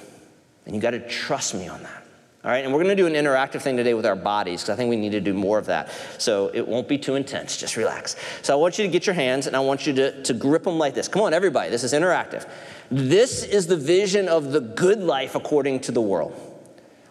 And 0.66 0.76
you 0.76 0.82
got 0.82 0.92
to 0.92 1.08
trust 1.08 1.56
me 1.56 1.68
on 1.68 1.82
that. 1.84 2.00
All 2.42 2.50
right, 2.50 2.64
and 2.64 2.74
we're 2.74 2.82
going 2.82 2.96
to 2.96 3.02
do 3.02 3.06
an 3.06 3.14
interactive 3.14 3.62
thing 3.62 3.76
today 3.76 3.94
with 3.94 4.06
our 4.06 4.16
bodies 4.16 4.62
because 4.62 4.70
I 4.70 4.78
think 4.78 4.90
we 4.90 4.96
need 4.96 5.12
to 5.12 5.20
do 5.20 5.34
more 5.34 5.58
of 5.58 5.66
that. 5.66 5.90
So 6.20 6.50
it 6.54 6.66
won't 6.66 6.88
be 6.88 6.98
too 6.98 7.16
intense. 7.16 7.58
Just 7.58 7.76
relax. 7.76 8.16
So 8.44 8.54
I 8.54 8.56
want 8.56 8.80
you 8.80 8.86
to 8.86 8.90
get 8.90 9.06
your 9.06 9.14
hands 9.14 9.46
and 9.46 9.58
I 9.58 9.60
want 9.60 9.86
you 9.86 9.92
to, 9.94 10.24
to 10.24 10.34
grip 10.34 10.64
them 10.64 10.78
like 10.78 10.94
this. 10.94 11.10
Come 11.10 11.22
on, 11.24 11.34
everybody. 11.34 11.70
This 11.70 11.84
is 11.84 11.92
interactive. 11.92 12.50
This 12.90 13.44
is 13.44 13.68
the 13.68 13.76
vision 13.76 14.30
of 14.30 14.54
the 14.54 14.62
good 14.62 15.02
life 15.04 15.36
according 15.36 15.82
to 15.82 15.92
the 15.92 16.02
world. 16.02 16.34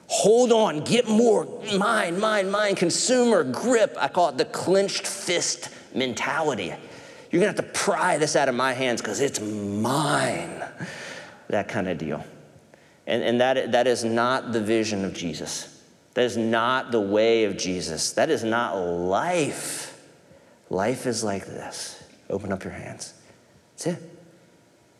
Hold 0.07 0.51
on, 0.51 0.81
get 0.81 1.07
more, 1.07 1.47
mine, 1.77 2.19
mine, 2.19 2.51
mine, 2.51 2.75
consumer 2.75 3.45
grip. 3.45 3.95
I 4.01 4.09
call 4.09 4.31
it 4.31 4.39
the 4.39 4.47
clenched 4.47 5.07
fist 5.07 5.69
mentality. 5.95 6.73
You're 7.31 7.41
gonna 7.41 7.53
have 7.53 7.57
to 7.57 7.81
pry 7.81 8.19
this 8.19 8.37
out 8.37 8.49
of 8.49 8.55
my 8.55 8.73
hands 8.73 9.01
because 9.01 9.21
it's 9.21 9.41
mine. 9.41 10.63
That 11.49 11.69
kind 11.69 11.89
of 11.89 11.99
deal. 11.99 12.25
And, 13.07 13.23
and 13.23 13.41
that, 13.41 13.73
that 13.73 13.87
is 13.87 14.05
not 14.05 14.53
the 14.53 14.61
vision 14.61 15.05
of 15.05 15.15
Jesus. 15.15 15.83
That 16.15 16.25
is 16.25 16.37
not 16.37 16.91
the 16.91 17.01
way 17.01 17.45
of 17.45 17.57
Jesus. 17.57 18.13
That 18.13 18.29
is 18.29 18.45
not 18.45 18.75
life. 18.77 19.99
Life 20.69 21.07
is 21.07 21.25
like 21.25 21.47
this. 21.47 22.03
Open 22.29 22.53
up 22.53 22.65
your 22.65 22.73
hands. 22.73 23.15
That's 23.73 23.99
it. 23.99 24.11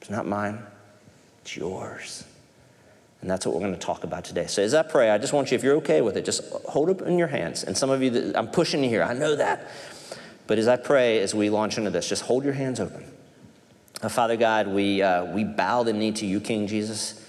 It's 0.01 0.11
not 0.11 0.27
mine, 0.27 0.63
it's 1.43 1.57
yours. 1.57 2.25
And 3.21 3.29
that's 3.29 3.45
what 3.45 3.55
we're 3.55 3.61
going 3.61 3.75
to 3.75 3.79
talk 3.79 4.05
about 4.05 4.25
today. 4.25 4.47
So 4.47 4.63
as 4.63 4.75
I 4.75 4.83
pray, 4.83 5.11
I 5.11 5.19
just 5.19 5.33
want 5.33 5.51
you, 5.51 5.57
if 5.57 5.65
you're 5.65 5.77
okay 5.77 6.01
with 6.01 6.17
it, 6.17 6.25
just 6.25 6.51
hold 6.69 6.89
it 6.89 7.01
in 7.01 7.19
your 7.19 7.27
hands. 7.27 7.65
And 7.65 7.77
some 7.77 7.91
of 7.91 8.01
you, 8.01 8.33
I'm 8.35 8.47
pushing 8.49 8.83
you 8.83 8.89
here, 8.89 9.03
I 9.03 9.13
know 9.13 9.35
that. 9.37 9.69
But 10.49 10.59
as 10.59 10.67
I 10.67 10.77
pray, 10.77 11.21
as 11.21 11.35
we 11.35 11.51
launch 11.51 11.79
into 11.79 11.91
this, 11.91 12.09
just 12.09 12.23
hold 12.23 12.43
your 12.43 12.55
hands 12.55 12.81
open. 12.81 13.05
Uh, 14.03 14.09
Father 14.09 14.37
God, 14.37 14.67
we, 14.67 15.03
uh, 15.03 15.27
we 15.27 15.45
bow 15.45 15.83
the 15.83 15.93
knee 15.93 16.11
to 16.13 16.27
you, 16.27 16.41
King 16.41 16.67
Jesus. 16.67 17.25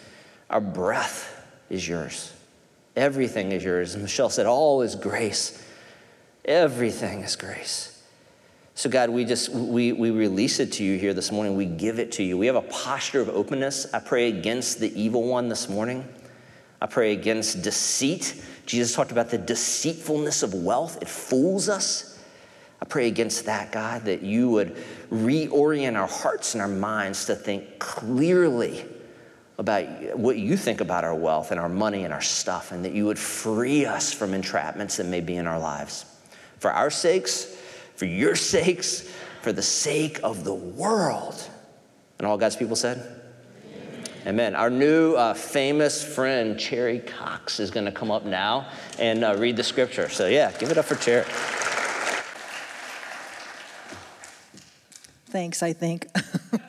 Our 0.49 0.61
breath 0.61 1.45
is 1.69 1.87
yours. 1.87 2.33
Everything 2.95 3.51
is 3.51 3.63
yours. 3.63 3.97
Michelle 3.97 4.29
said, 4.29 4.45
all 4.45 4.81
is 4.81 4.95
grace. 4.95 5.63
Everything 6.45 7.19
is 7.19 7.35
grace. 7.35 8.01
So, 8.73 8.89
God, 8.89 9.09
we 9.09 9.25
just 9.25 9.49
we, 9.49 9.91
we 9.91 10.09
release 10.09 10.61
it 10.61 10.71
to 10.73 10.85
you 10.85 10.97
here 10.97 11.13
this 11.13 11.33
morning. 11.33 11.57
We 11.57 11.65
give 11.65 11.99
it 11.99 12.13
to 12.13 12.23
you. 12.23 12.37
We 12.37 12.47
have 12.47 12.55
a 12.55 12.61
posture 12.61 13.19
of 13.19 13.27
openness. 13.27 13.93
I 13.93 13.99
pray 13.99 14.29
against 14.29 14.79
the 14.79 14.97
evil 14.99 15.23
one 15.27 15.49
this 15.49 15.67
morning. 15.67 16.07
I 16.81 16.85
pray 16.85 17.11
against 17.11 17.61
deceit. 17.61 18.41
Jesus 18.65 18.95
talked 18.95 19.11
about 19.11 19.29
the 19.29 19.37
deceitfulness 19.37 20.43
of 20.43 20.53
wealth. 20.53 20.97
It 21.01 21.09
fools 21.09 21.67
us. 21.67 22.08
I 22.81 22.85
pray 22.85 23.07
against 23.07 23.45
that, 23.45 23.71
God, 23.71 24.05
that 24.05 24.21
you 24.21 24.49
would 24.49 24.75
reorient 25.11 25.97
our 25.97 26.07
hearts 26.07 26.53
and 26.53 26.61
our 26.61 26.67
minds 26.67 27.25
to 27.25 27.35
think 27.35 27.79
clearly 27.79 28.85
about 29.57 30.17
what 30.17 30.37
you 30.37 30.55
think 30.55 30.79
about 30.79 31.03
our 31.03 31.13
wealth 31.13 31.51
and 31.51 31.59
our 31.59 31.67
money 31.67 32.05
and 32.05 32.13
our 32.13 32.21
stuff, 32.21 32.71
and 32.71 32.85
that 32.85 32.93
you 32.93 33.05
would 33.05 33.19
free 33.19 33.85
us 33.85 34.13
from 34.13 34.31
entrapments 34.31 34.95
that 34.95 35.05
may 35.05 35.19
be 35.19 35.35
in 35.35 35.45
our 35.45 35.59
lives. 35.59 36.05
For 36.59 36.71
our 36.71 36.89
sakes, 36.89 37.57
for 37.95 38.05
your 38.05 38.35
sakes, 38.35 39.01
for 39.41 39.51
the 39.51 39.61
sake 39.61 40.21
of 40.23 40.45
the 40.45 40.53
world. 40.53 41.45
And 42.17 42.25
all 42.25 42.37
God's 42.37 42.55
people 42.55 42.77
said? 42.77 43.19
Amen. 44.25 44.55
Our 44.55 44.69
new 44.69 45.15
uh, 45.15 45.33
famous 45.33 46.03
friend, 46.03 46.57
Cherry 46.59 46.99
Cox, 46.99 47.59
is 47.59 47.71
going 47.71 47.85
to 47.85 47.91
come 47.91 48.11
up 48.11 48.25
now 48.25 48.69
and 48.97 49.23
uh, 49.23 49.35
read 49.37 49.57
the 49.57 49.63
scripture. 49.63 50.07
So, 50.09 50.27
yeah, 50.27 50.51
give 50.57 50.71
it 50.71 50.77
up 50.77 50.85
for 50.85 50.95
Cherry. 50.95 51.25
Thanks, 55.29 55.61
I 55.61 55.73
think. 55.73 56.07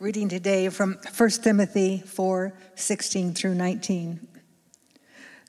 Reading 0.00 0.28
today 0.28 0.68
from 0.68 0.98
1 1.16 1.30
Timothy 1.30 2.02
4 2.04 2.52
16 2.74 3.34
through 3.34 3.54
19. 3.54 4.26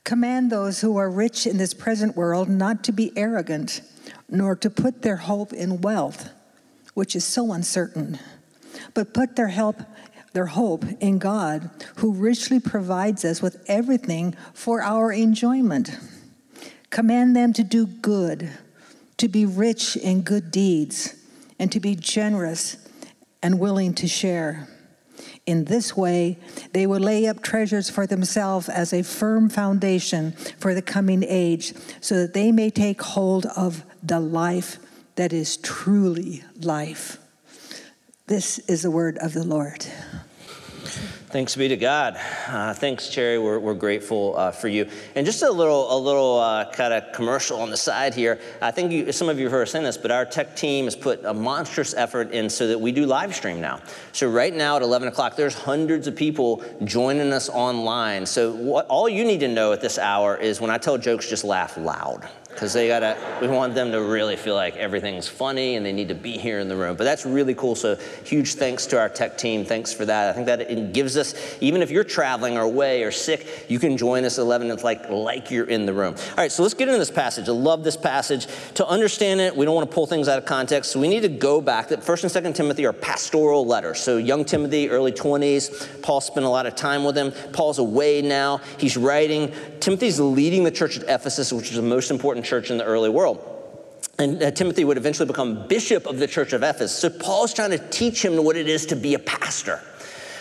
Command 0.04 0.52
those 0.52 0.82
who 0.82 0.96
are 0.98 1.10
rich 1.10 1.48
in 1.48 1.58
this 1.58 1.74
present 1.74 2.16
world 2.16 2.50
not 2.50 2.84
to 2.84 2.92
be 2.92 3.12
arrogant, 3.18 3.82
nor 4.30 4.56
to 4.58 4.70
put 4.70 5.02
their 5.02 5.16
hope 5.16 5.54
in 5.54 5.82
wealth, 5.82 6.30
which 6.94 7.16
is 7.16 7.26
so 7.26 7.52
uncertain, 7.52 8.20
but 8.94 9.12
put 9.16 9.36
their 9.36 9.48
help 9.48 9.82
their 10.34 10.46
hope 10.46 10.86
in 11.00 11.18
God, 11.18 11.72
who 11.96 12.14
richly 12.14 12.60
provides 12.60 13.26
us 13.26 13.42
with 13.42 13.66
everything 13.68 14.36
for 14.54 14.84
our 14.84 15.12
enjoyment. 15.12 15.98
Command 16.92 17.36
them 17.36 17.54
to 17.54 17.64
do 17.64 17.88
good, 17.88 18.52
to 19.18 19.28
be 19.28 19.46
rich 19.46 19.96
in 19.96 20.22
good 20.22 20.52
deeds, 20.52 21.16
and 21.60 21.72
to 21.72 21.80
be 21.80 21.96
generous 21.96 22.78
and 23.42 23.60
willing 23.60 23.94
to 23.96 24.08
share. 24.08 24.68
In 25.46 25.66
this 25.66 25.96
way, 25.98 26.38
they 26.74 26.86
will 26.86 27.00
lay 27.00 27.26
up 27.26 27.42
treasures 27.42 27.90
for 27.90 28.06
themselves 28.06 28.70
as 28.70 28.94
a 28.94 29.02
firm 29.02 29.50
foundation 29.50 30.34
for 30.60 30.74
the 30.74 30.82
coming 30.82 31.24
age, 31.24 31.74
so 32.02 32.16
that 32.16 32.34
they 32.34 32.52
may 32.52 32.70
take 32.70 33.02
hold 33.02 33.46
of 33.48 33.84
the 34.04 34.20
life 34.20 34.78
that 35.16 35.34
is 35.34 35.58
truly 35.58 36.44
life. 36.62 37.18
This 38.28 38.60
is 38.60 38.84
the 38.84 38.92
word 38.92 39.18
of 39.18 39.34
the 39.34 39.44
Lord. 39.44 39.86
Thanks 41.29 41.57
be 41.57 41.67
to 41.67 41.75
God. 41.75 42.17
Uh, 42.48 42.74
thanks, 42.74 43.10
Cherry. 43.10 43.38
We're, 43.38 43.60
we're 43.60 43.74
grateful 43.74 44.34
uh, 44.38 44.50
for 44.51 44.69
you. 44.69 44.89
And 45.13 45.25
just 45.25 45.43
a 45.43 45.51
little, 45.51 45.93
a 45.93 46.00
little 46.00 46.39
uh, 46.39 46.72
kind 46.72 46.93
of 46.93 47.12
commercial 47.12 47.60
on 47.60 47.69
the 47.69 47.75
side 47.75 48.13
here. 48.13 48.39
I 48.62 48.72
think 48.72 48.93
you, 48.93 49.12
some 49.12 49.27
of 49.27 49.38
you 49.38 49.48
have 49.48 49.51
heard 49.51 49.63
us 49.63 49.72
saying 49.72 49.84
this, 49.84 49.98
but 49.98 50.10
our 50.10 50.24
tech 50.24 50.55
team 50.55 50.86
has 50.86 50.96
put 50.96 51.25
a 51.25 51.34
monstrous 51.34 51.93
effort 51.93 52.31
in 52.31 52.50
so 52.50 52.67
that 52.69 52.79
we 52.79 52.93
do 52.93 53.05
live 53.05 53.36
stream 53.36 53.60
now. 53.60 53.81
So 54.13 54.29
right 54.29 54.55
now 54.55 54.77
at 54.77 54.84
11 54.84 55.10
o'clock, 55.10 55.36
there's 55.36 55.53
hundreds 55.53 56.07
of 56.07 56.15
people 56.15 56.63
joining 56.86 57.34
us 57.34 57.50
online. 57.50 58.25
So 58.25 58.53
what, 58.53 58.88
all 58.88 59.10
you 59.10 59.25
need 59.25 59.41
to 59.41 59.50
know 59.50 59.74
at 59.74 59.81
this 59.81 59.98
hour 59.98 60.38
is 60.38 60.62
when 60.62 60.72
I 60.72 60.77
tell 60.77 60.98
jokes, 60.98 61.29
just 61.29 61.43
laugh 61.43 61.75
loud 61.75 62.25
because 62.58 62.74
they 62.74 62.88
gotta 62.88 63.16
we 63.40 63.48
want 63.48 63.76
them 63.76 63.92
to 63.92 64.02
really 64.02 64.36
feel 64.36 64.56
like 64.56 64.76
everything's 64.78 65.28
funny 65.28 65.76
and 65.76 65.86
they 65.86 65.94
need 65.94 66.08
to 66.08 66.16
be 66.16 66.40
here 66.40 66.58
in 66.58 66.68
the 66.68 66.76
room. 66.76 66.96
But 66.96 67.04
that's 67.04 67.24
really 67.24 67.54
cool. 67.54 67.76
So 67.76 67.98
huge 68.24 68.56
thanks 68.56 68.88
to 68.88 69.00
our 69.00 69.10
tech 69.10 69.38
team. 69.38 69.64
Thanks 69.64 69.94
for 69.94 70.06
that. 70.06 70.32
I 70.32 70.34
think 70.34 70.48
that 70.48 70.62
it 70.62 70.92
gives 70.92 71.18
us 71.18 71.36
even 71.62 71.84
if 71.84 71.92
you're 71.92 72.04
traveling 72.04 72.58
or 72.58 72.62
away 72.62 73.04
or 73.04 73.12
sick 73.12 73.66
you 73.68 73.78
can 73.78 73.96
join 73.96 74.26
us 74.26 74.40
at 74.40 74.42
11 74.42 74.72
it's 74.72 74.84
like 74.84 75.08
like 75.08 75.52
you're 75.52 75.68
in 75.68 75.86
the 75.86 75.94
room. 75.94 76.16
All 76.18 76.36
right 76.38 76.52
so 76.52 76.64
let's 76.64 76.74
get 76.74 76.88
into 76.88 76.98
this 76.98 77.12
passage. 77.12 77.48
I 77.48 77.52
love 77.52 77.84
this 77.84 77.96
passage. 77.96 78.48
To 78.74 78.88
understand 78.88 79.40
it 79.40 79.56
we 79.56 79.64
don't 79.64 79.76
want 79.76 79.88
to 79.88 79.94
pull 79.94 80.08
things 80.08 80.28
out 80.28 80.40
of 80.40 80.46
context. 80.46 80.92
So 80.92 81.00
we 81.00 81.10
need 81.10 81.22
to 81.22 81.30
go 81.30 81.62
back. 81.62 81.90
That 81.90 82.04
first 82.04 82.24
and 82.24 82.32
second 82.32 82.54
timothy 82.54 82.88
are 82.88 82.94
pastoral 82.94 83.68
letters. 83.68 84.00
So 84.00 84.18
young 84.18 84.44
timothy 84.44 84.90
early 84.90 85.12
20s 85.12 86.02
paul 86.02 86.22
spent 86.22 86.44
a 86.44 86.50
lot 86.50 86.66
of 86.66 86.74
time 86.74 87.04
with 87.04 87.16
him. 87.16 87.32
Paul's 87.54 87.78
away 87.78 88.24
now. 88.24 88.62
He's 88.80 88.98
writing. 88.98 89.54
Timothy's 89.80 90.20
leading 90.20 90.64
the 90.64 90.72
church 90.72 90.98
at 90.98 91.04
ephesus 91.04 91.54
which 91.54 91.70
is 91.70 91.76
the 91.76 91.84
most 91.84 92.10
important 92.10 92.47
church 92.48 92.72
in 92.72 92.77
the 92.77 92.84
early 92.84 93.10
world. 93.10 93.54
And 94.20 94.42
uh, 94.42 94.51
Timothy 94.51 94.84
would 94.84 94.98
eventually 94.98 95.27
become 95.27 95.68
bishop 95.68 96.08
of 96.08 96.18
the 96.18 96.27
church 96.27 96.54
of 96.54 96.63
Ephesus. 96.63 96.98
So 96.98 97.10
Paul's 97.10 97.54
trying 97.54 97.72
to 97.72 97.77
teach 97.77 98.24
him 98.24 98.44
what 98.44 98.56
it 98.56 98.68
is 98.68 98.88
to 98.88 98.96
be 98.96 99.13
a 99.13 99.20
pastor. 99.20 99.82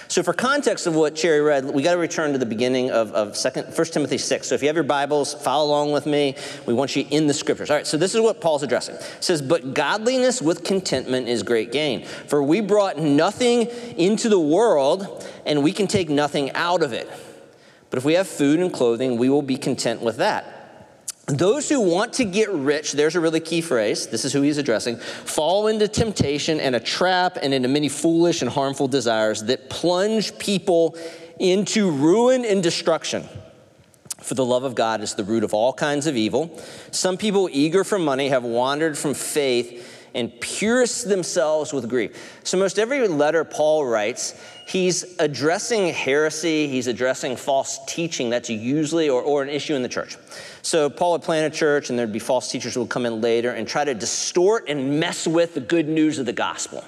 So, 0.08 0.22
for 0.22 0.32
context 0.32 0.86
of 0.86 0.94
what 0.94 1.16
Cherry 1.16 1.40
read, 1.40 1.64
we 1.64 1.82
got 1.82 1.94
to 1.94 1.98
return 1.98 2.32
to 2.32 2.38
the 2.38 2.46
beginning 2.46 2.92
of, 2.92 3.12
of 3.12 3.36
second, 3.36 3.76
1 3.76 3.86
Timothy 3.88 4.18
6. 4.18 4.46
So, 4.46 4.54
if 4.54 4.62
you 4.62 4.68
have 4.68 4.76
your 4.76 4.84
Bibles, 4.84 5.34
follow 5.34 5.66
along 5.68 5.92
with 5.92 6.06
me. 6.06 6.36
We 6.64 6.74
want 6.74 6.94
you 6.94 7.04
in 7.10 7.26
the 7.26 7.34
scriptures. 7.34 7.70
All 7.70 7.76
right, 7.76 7.86
so 7.86 7.96
this 7.96 8.14
is 8.14 8.20
what 8.20 8.40
Paul's 8.40 8.62
addressing. 8.62 8.94
It 8.94 9.16
says, 9.20 9.42
But 9.42 9.74
godliness 9.74 10.40
with 10.40 10.62
contentment 10.62 11.28
is 11.28 11.42
great 11.42 11.72
gain. 11.72 12.04
For 12.04 12.40
we 12.40 12.60
brought 12.60 12.98
nothing 12.98 13.62
into 13.96 14.28
the 14.28 14.38
world, 14.38 15.28
and 15.44 15.64
we 15.64 15.72
can 15.72 15.88
take 15.88 16.08
nothing 16.08 16.52
out 16.52 16.82
of 16.84 16.92
it. 16.92 17.10
But 17.90 17.98
if 17.98 18.04
we 18.04 18.14
have 18.14 18.28
food 18.28 18.60
and 18.60 18.72
clothing, 18.72 19.18
we 19.18 19.28
will 19.28 19.42
be 19.42 19.56
content 19.56 20.02
with 20.02 20.18
that. 20.18 20.55
Those 21.26 21.68
who 21.68 21.80
want 21.80 22.12
to 22.14 22.24
get 22.24 22.50
rich, 22.50 22.92
there's 22.92 23.16
a 23.16 23.20
really 23.20 23.40
key 23.40 23.60
phrase, 23.60 24.06
this 24.06 24.24
is 24.24 24.32
who 24.32 24.42
he's 24.42 24.58
addressing, 24.58 24.96
fall 24.96 25.66
into 25.66 25.88
temptation 25.88 26.60
and 26.60 26.76
a 26.76 26.80
trap 26.80 27.36
and 27.42 27.52
into 27.52 27.68
many 27.68 27.88
foolish 27.88 28.42
and 28.42 28.50
harmful 28.50 28.86
desires 28.86 29.42
that 29.44 29.68
plunge 29.68 30.38
people 30.38 30.96
into 31.40 31.90
ruin 31.90 32.44
and 32.44 32.62
destruction. 32.62 33.28
For 34.18 34.34
the 34.34 34.44
love 34.44 34.62
of 34.62 34.76
God 34.76 35.02
is 35.02 35.14
the 35.14 35.24
root 35.24 35.42
of 35.42 35.52
all 35.52 35.72
kinds 35.72 36.06
of 36.06 36.16
evil. 36.16 36.60
Some 36.92 37.16
people, 37.16 37.48
eager 37.50 37.82
for 37.82 37.98
money, 37.98 38.28
have 38.28 38.44
wandered 38.44 38.96
from 38.96 39.14
faith 39.14 39.95
and 40.16 40.40
pierce 40.40 41.04
themselves 41.04 41.72
with 41.72 41.88
grief. 41.88 42.40
So, 42.42 42.56
most 42.56 42.78
every 42.78 43.06
letter 43.06 43.44
Paul 43.44 43.86
writes, 43.86 44.42
he's 44.66 45.14
addressing 45.20 45.92
heresy, 45.92 46.66
he's 46.66 46.88
addressing 46.88 47.36
false 47.36 47.78
teaching 47.86 48.30
that's 48.30 48.50
usually 48.50 49.08
or, 49.08 49.22
or 49.22 49.42
an 49.42 49.48
issue 49.48 49.74
in 49.74 49.82
the 49.82 49.88
church. 49.88 50.16
So 50.62 50.90
Paul 50.90 51.12
would 51.12 51.22
plant 51.22 51.54
a 51.54 51.56
church, 51.56 51.90
and 51.90 51.98
there'd 51.98 52.12
be 52.12 52.18
false 52.18 52.50
teachers 52.50 52.74
who 52.74 52.80
would 52.80 52.90
come 52.90 53.06
in 53.06 53.20
later 53.20 53.52
and 53.52 53.68
try 53.68 53.84
to 53.84 53.94
distort 53.94 54.68
and 54.68 54.98
mess 54.98 55.26
with 55.26 55.54
the 55.54 55.60
good 55.60 55.88
news 55.88 56.18
of 56.18 56.26
the 56.26 56.32
gospel. 56.32 56.82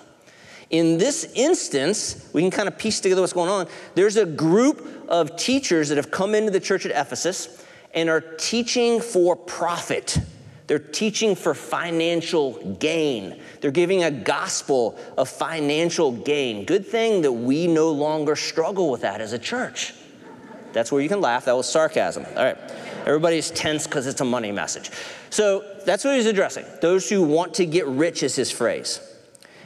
In 0.70 0.98
this 0.98 1.32
instance, 1.36 2.28
we 2.32 2.42
can 2.42 2.50
kind 2.50 2.66
of 2.66 2.76
piece 2.76 3.00
together 3.00 3.20
what's 3.20 3.32
going 3.32 3.48
on. 3.48 3.68
There's 3.94 4.16
a 4.16 4.26
group 4.26 4.84
of 5.08 5.36
teachers 5.36 5.88
that 5.90 5.96
have 5.96 6.10
come 6.10 6.34
into 6.34 6.50
the 6.50 6.60
church 6.60 6.84
at 6.84 6.90
Ephesus 6.90 7.64
and 7.94 8.10
are 8.10 8.20
teaching 8.20 9.00
for 9.00 9.36
profit. 9.36 10.18
They're 10.68 10.78
teaching 10.78 11.34
for 11.34 11.54
financial 11.54 12.52
gain. 12.74 13.40
They're 13.60 13.70
giving 13.70 14.04
a 14.04 14.10
gospel 14.10 14.98
of 15.16 15.28
financial 15.28 16.12
gain. 16.12 16.66
Good 16.66 16.86
thing 16.86 17.22
that 17.22 17.32
we 17.32 17.66
no 17.66 17.90
longer 17.90 18.36
struggle 18.36 18.90
with 18.90 19.00
that 19.00 19.22
as 19.22 19.32
a 19.32 19.38
church. 19.38 19.94
That's 20.74 20.92
where 20.92 21.00
you 21.00 21.08
can 21.08 21.22
laugh. 21.22 21.46
That 21.46 21.56
was 21.56 21.66
sarcasm. 21.66 22.26
All 22.36 22.44
right. 22.44 22.58
Everybody's 23.06 23.50
tense 23.50 23.86
because 23.86 24.06
it's 24.06 24.20
a 24.20 24.26
money 24.26 24.52
message. 24.52 24.90
So 25.30 25.64
that's 25.86 26.04
what 26.04 26.14
he's 26.16 26.26
addressing. 26.26 26.66
Those 26.82 27.08
who 27.08 27.22
want 27.22 27.54
to 27.54 27.64
get 27.64 27.86
rich 27.86 28.22
is 28.22 28.36
his 28.36 28.50
phrase. 28.50 29.00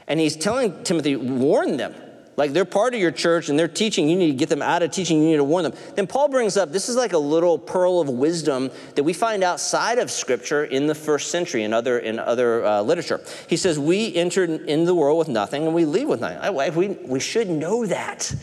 And 0.07 0.21
he's 0.21 0.37
telling 0.37 0.85
Timothy, 0.85 1.17
warn 1.17 1.79
them. 1.79 1.95
Like 2.37 2.53
they're 2.53 2.65
part 2.65 2.95
of 2.95 3.01
your 3.01 3.11
church 3.11 3.49
and 3.49 3.59
they're 3.59 3.69
teaching, 3.69 4.09
you 4.09 4.17
need 4.17 4.29
to 4.29 4.37
get 4.37 4.49
them 4.49 4.63
out 4.63 4.83
of 4.83 4.91
teaching, 4.91 5.21
you 5.21 5.29
need 5.31 5.37
to 5.37 5.45
warn 5.45 5.65
them. 5.65 5.75
Then 5.95 6.07
Paul 6.07 6.29
brings 6.29 6.57
up 6.57 6.73
this 6.73 6.89
is 6.89 6.97
like 6.97 7.13
a 7.13 7.19
little 7.19 7.59
pearl 7.59 8.01
of 8.01 8.09
wisdom 8.09 8.71
that 8.95 9.03
we 9.05 9.13
find 9.13 9.45
outside 9.45 9.99
of 9.99 10.11
Scripture 10.11 10.65
in 10.65 10.87
the 10.87 10.95
first 10.95 11.31
century 11.31 11.63
and 11.63 11.75
other, 11.75 11.99
in 11.99 12.19
other 12.19 12.65
uh, 12.65 12.81
literature. 12.83 13.21
He 13.49 13.57
says, 13.57 13.79
We 13.79 14.15
entered 14.15 14.51
into 14.51 14.87
the 14.87 14.95
world 14.95 15.19
with 15.19 15.29
nothing 15.29 15.67
and 15.67 15.75
we 15.75 15.85
leave 15.85 16.09
with 16.09 16.21
nothing. 16.21 16.75
We, 16.75 16.89
we 16.89 17.21
should 17.21 17.51
know 17.51 17.85
that 17.87 18.35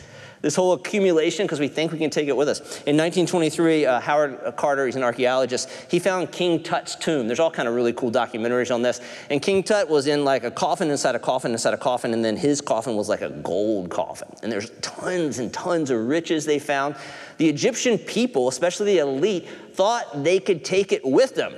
this 0.42 0.56
whole 0.56 0.72
accumulation 0.72 1.44
because 1.44 1.60
we 1.60 1.68
think 1.68 1.92
we 1.92 1.98
can 1.98 2.10
take 2.10 2.28
it 2.28 2.36
with 2.36 2.48
us. 2.48 2.60
In 2.86 2.96
1923, 2.96 3.86
uh, 3.86 4.00
Howard 4.00 4.56
Carter, 4.56 4.86
he's 4.86 4.96
an 4.96 5.02
archaeologist, 5.02 5.68
he 5.90 5.98
found 5.98 6.32
King 6.32 6.62
Tut's 6.62 6.96
tomb. 6.96 7.26
There's 7.26 7.40
all 7.40 7.50
kind 7.50 7.68
of 7.68 7.74
really 7.74 7.92
cool 7.92 8.10
documentaries 8.10 8.74
on 8.74 8.82
this. 8.82 9.00
And 9.28 9.42
King 9.42 9.62
Tut 9.62 9.88
was 9.88 10.06
in 10.06 10.24
like 10.24 10.44
a 10.44 10.50
coffin 10.50 10.90
inside 10.90 11.14
a 11.14 11.18
coffin 11.18 11.52
inside 11.52 11.74
a 11.74 11.78
coffin, 11.78 12.14
and 12.14 12.24
then 12.24 12.36
his 12.36 12.60
coffin 12.60 12.96
was 12.96 13.08
like 13.08 13.20
a 13.20 13.30
gold 13.30 13.90
coffin. 13.90 14.28
And 14.42 14.50
there's 14.50 14.70
tons 14.80 15.38
and 15.38 15.52
tons 15.52 15.90
of 15.90 16.06
riches 16.06 16.46
they 16.46 16.58
found. 16.58 16.96
The 17.36 17.48
Egyptian 17.48 17.98
people, 17.98 18.48
especially 18.48 18.94
the 18.94 18.98
elite, 18.98 19.46
thought 19.72 20.24
they 20.24 20.40
could 20.40 20.64
take 20.64 20.92
it 20.92 21.04
with 21.04 21.34
them. 21.34 21.54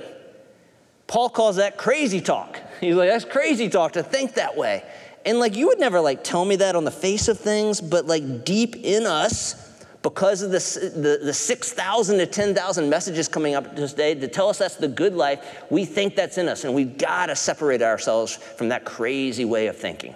Paul 1.07 1.29
calls 1.29 1.57
that 1.57 1.77
crazy 1.77 2.21
talk. 2.21 2.59
He's 2.79 2.95
like, 2.95 3.09
that's 3.09 3.25
crazy 3.25 3.69
talk 3.69 3.93
to 3.93 4.03
think 4.03 4.33
that 4.35 4.57
way. 4.57 4.83
And 5.25 5.39
like 5.39 5.55
you 5.55 5.67
would 5.67 5.79
never 5.79 6.01
like 6.01 6.23
tell 6.23 6.43
me 6.43 6.57
that 6.57 6.75
on 6.75 6.83
the 6.83 6.91
face 6.91 7.27
of 7.27 7.39
things, 7.39 7.79
but 7.79 8.05
like 8.05 8.43
deep 8.43 8.75
in 8.75 9.05
us, 9.05 9.63
because 10.01 10.41
of 10.41 10.51
the, 10.51 10.59
the, 10.99 11.25
the 11.25 11.33
6,000 11.33 12.17
to 12.17 12.25
10,000 12.25 12.89
messages 12.89 13.29
coming 13.29 13.55
up 13.55 13.73
today 13.75 14.13
to 14.13 14.27
tell 14.27 14.49
us 14.49 14.57
that's 14.57 14.75
the 14.75 14.87
good 14.87 15.15
life, 15.15 15.63
we 15.69 15.85
think 15.85 16.15
that's 16.15 16.37
in 16.37 16.49
us, 16.49 16.65
and 16.65 16.75
we've 16.75 16.97
got 16.97 17.27
to 17.27 17.35
separate 17.37 17.81
ourselves 17.81 18.35
from 18.35 18.67
that 18.69 18.83
crazy 18.83 19.45
way 19.45 19.67
of 19.67 19.77
thinking. 19.77 20.13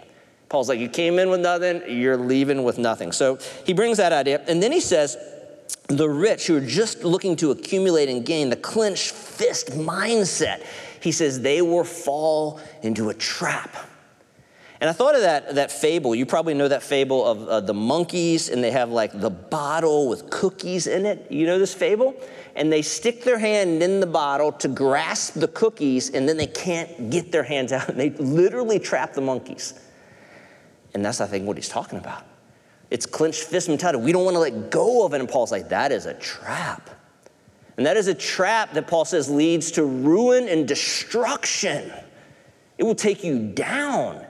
Paul's 0.50 0.68
like, 0.68 0.80
You 0.80 0.90
came 0.90 1.20
in 1.20 1.30
with 1.30 1.40
nothing, 1.40 1.82
you're 1.88 2.18
leaving 2.18 2.66
with 2.66 2.78
nothing. 2.78 3.14
So 3.14 3.40
he 3.66 3.72
brings 3.72 3.98
that 3.98 4.12
idea, 4.12 4.42
and 4.48 4.62
then 4.62 4.74
he 4.74 4.82
says, 4.82 5.18
The 5.88 6.10
rich 6.10 6.48
who 6.48 6.58
are 6.58 6.62
just 6.62 7.06
looking 7.06 7.38
to 7.38 7.52
accumulate 7.52 8.10
and 8.10 8.26
gain, 8.26 8.50
the 8.50 8.58
clenched 8.58 9.12
fist 9.12 9.70
mindset, 9.72 10.64
he 11.02 11.14
says, 11.14 11.40
they 11.40 11.62
will 11.62 11.84
fall 11.86 12.60
into 12.82 13.10
a 13.10 13.14
trap. 13.14 13.74
And 14.80 14.90
I 14.90 14.94
thought 14.94 15.16
of 15.16 15.22
that, 15.22 15.56
that 15.56 15.72
fable. 15.72 16.14
You 16.14 16.26
probably 16.26 16.54
know 16.54 16.68
that 16.68 16.84
fable 16.84 17.26
of 17.26 17.48
uh, 17.48 17.62
the 17.62 17.74
monkeys, 17.74 18.50
and 18.50 18.64
they 18.64 18.72
have 18.72 18.92
like 18.92 19.20
the 19.20 19.30
bottle 19.30 20.08
with 20.08 20.30
cookies 20.30 20.86
in 20.86 21.06
it. 21.06 21.32
You 21.32 21.48
know 21.48 21.58
this 21.58 21.74
fable? 21.74 22.16
And 22.56 22.72
they 22.72 22.84
stick 22.84 23.24
their 23.24 23.40
hand 23.40 23.82
in 23.82 24.00
the 24.00 24.08
bottle 24.08 24.52
to 24.54 24.68
grasp 24.68 25.34
the 25.34 25.48
cookies, 25.48 26.12
and 26.12 26.30
then 26.30 26.38
they 26.38 26.48
can't 26.48 27.10
get 27.10 27.32
their 27.32 27.44
hands 27.44 27.72
out. 27.72 27.90
And 27.90 28.00
they 28.00 28.12
literally 28.12 28.80
trap 28.80 29.14
the 29.14 29.22
monkeys. 29.22 29.74
And 30.94 31.04
that's, 31.04 31.22
I 31.22 31.28
think, 31.28 31.48
what 31.48 31.58
he's 31.58 31.70
talking 31.70 31.98
about. 31.98 32.24
It's 32.90 33.06
clenched 33.06 33.44
fist 33.44 33.68
mentality. 33.70 34.00
We 34.00 34.12
don't 34.12 34.26
want 34.26 34.36
to 34.36 34.40
let 34.40 34.70
go 34.70 35.06
of 35.06 35.14
it. 35.14 35.20
And 35.20 35.30
Paul's 35.30 35.52
like, 35.52 35.70
that 35.70 35.92
is 35.92 36.06
a 36.06 36.14
trap. 36.14 36.90
And 37.78 37.86
that 37.86 37.98
is 37.98 38.08
a 38.08 38.14
trap 38.14 38.74
that 38.74 38.88
Paul 38.88 39.06
says 39.06 39.30
leads 39.30 39.72
to 39.72 39.84
ruin 39.84 40.48
and 40.48 40.68
destruction. 40.68 41.92
It 42.78 42.84
will 42.84 42.96
take 42.96 43.24
you 43.24 43.40
down. 43.40 44.27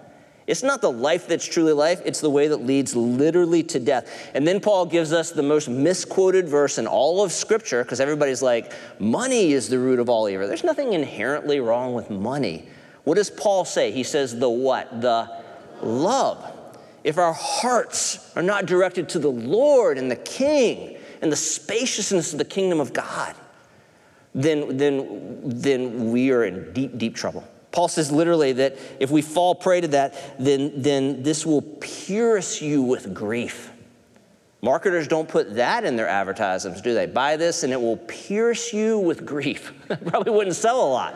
It's 0.47 0.63
not 0.63 0.79
the 0.79 0.91
life 0.91 1.27
that's 1.27 1.45
truly 1.45 1.73
life, 1.73 2.01
it's 2.05 2.21
the 2.21 2.29
way 2.29 2.47
that 2.47 2.65
leads 2.65 2.95
literally 2.95 3.63
to 3.63 3.79
death. 3.81 4.31
And 4.33 4.47
then 4.47 4.61
Paul 4.61 4.85
gives 4.85 5.11
us 5.11 5.31
the 5.31 5.43
most 5.43 5.67
misquoted 5.67 6.47
verse 6.47 6.77
in 6.77 6.87
all 6.87 7.21
of 7.21 7.33
Scripture 7.33 7.83
because 7.83 7.99
everybody's 7.99 8.41
like, 8.41 8.71
money 8.97 9.51
is 9.51 9.67
the 9.67 9.77
root 9.77 9.99
of 9.99 10.09
all 10.09 10.29
evil. 10.29 10.47
There's 10.47 10.63
nothing 10.63 10.93
inherently 10.93 11.59
wrong 11.59 11.93
with 11.93 12.09
money. 12.09 12.69
What 13.03 13.15
does 13.15 13.29
Paul 13.29 13.65
say? 13.65 13.91
He 13.91 14.03
says, 14.03 14.39
the 14.39 14.49
what? 14.49 15.01
The 15.01 15.29
love. 15.81 16.53
If 17.03 17.17
our 17.17 17.33
hearts 17.33 18.31
are 18.37 18.43
not 18.43 18.65
directed 18.65 19.09
to 19.09 19.19
the 19.19 19.31
Lord 19.31 19.97
and 19.97 20.09
the 20.09 20.15
King 20.15 20.97
and 21.21 21.29
the 21.29 21.37
spaciousness 21.37 22.31
of 22.31 22.39
the 22.39 22.45
kingdom 22.45 22.79
of 22.79 22.93
God, 22.93 23.35
then, 24.33 24.77
then, 24.77 25.41
then 25.43 26.11
we 26.11 26.31
are 26.31 26.45
in 26.45 26.71
deep, 26.71 26.97
deep 26.97 27.15
trouble. 27.15 27.45
Paul 27.71 27.87
says 27.87 28.11
literally 28.11 28.53
that 28.53 28.77
if 28.99 29.11
we 29.11 29.21
fall 29.21 29.53
prey 29.53 29.81
to 29.81 29.87
that, 29.89 30.35
then, 30.39 30.81
then 30.81 31.23
this 31.23 31.45
will 31.45 31.61
pierce 31.61 32.61
you 32.61 32.81
with 32.81 33.13
grief. 33.13 33.71
Marketers 34.61 35.07
don't 35.07 35.29
put 35.29 35.55
that 35.55 35.85
in 35.85 35.95
their 35.95 36.07
advertisements, 36.07 36.81
do 36.81 36.93
they? 36.93 37.05
Buy 37.05 37.37
this 37.37 37.63
and 37.63 37.71
it 37.71 37.79
will 37.79 37.97
pierce 37.97 38.73
you 38.73 38.97
with 38.97 39.25
grief. 39.25 39.71
Probably 40.07 40.31
wouldn't 40.31 40.55
sell 40.55 40.81
a 40.81 40.89
lot. 40.89 41.15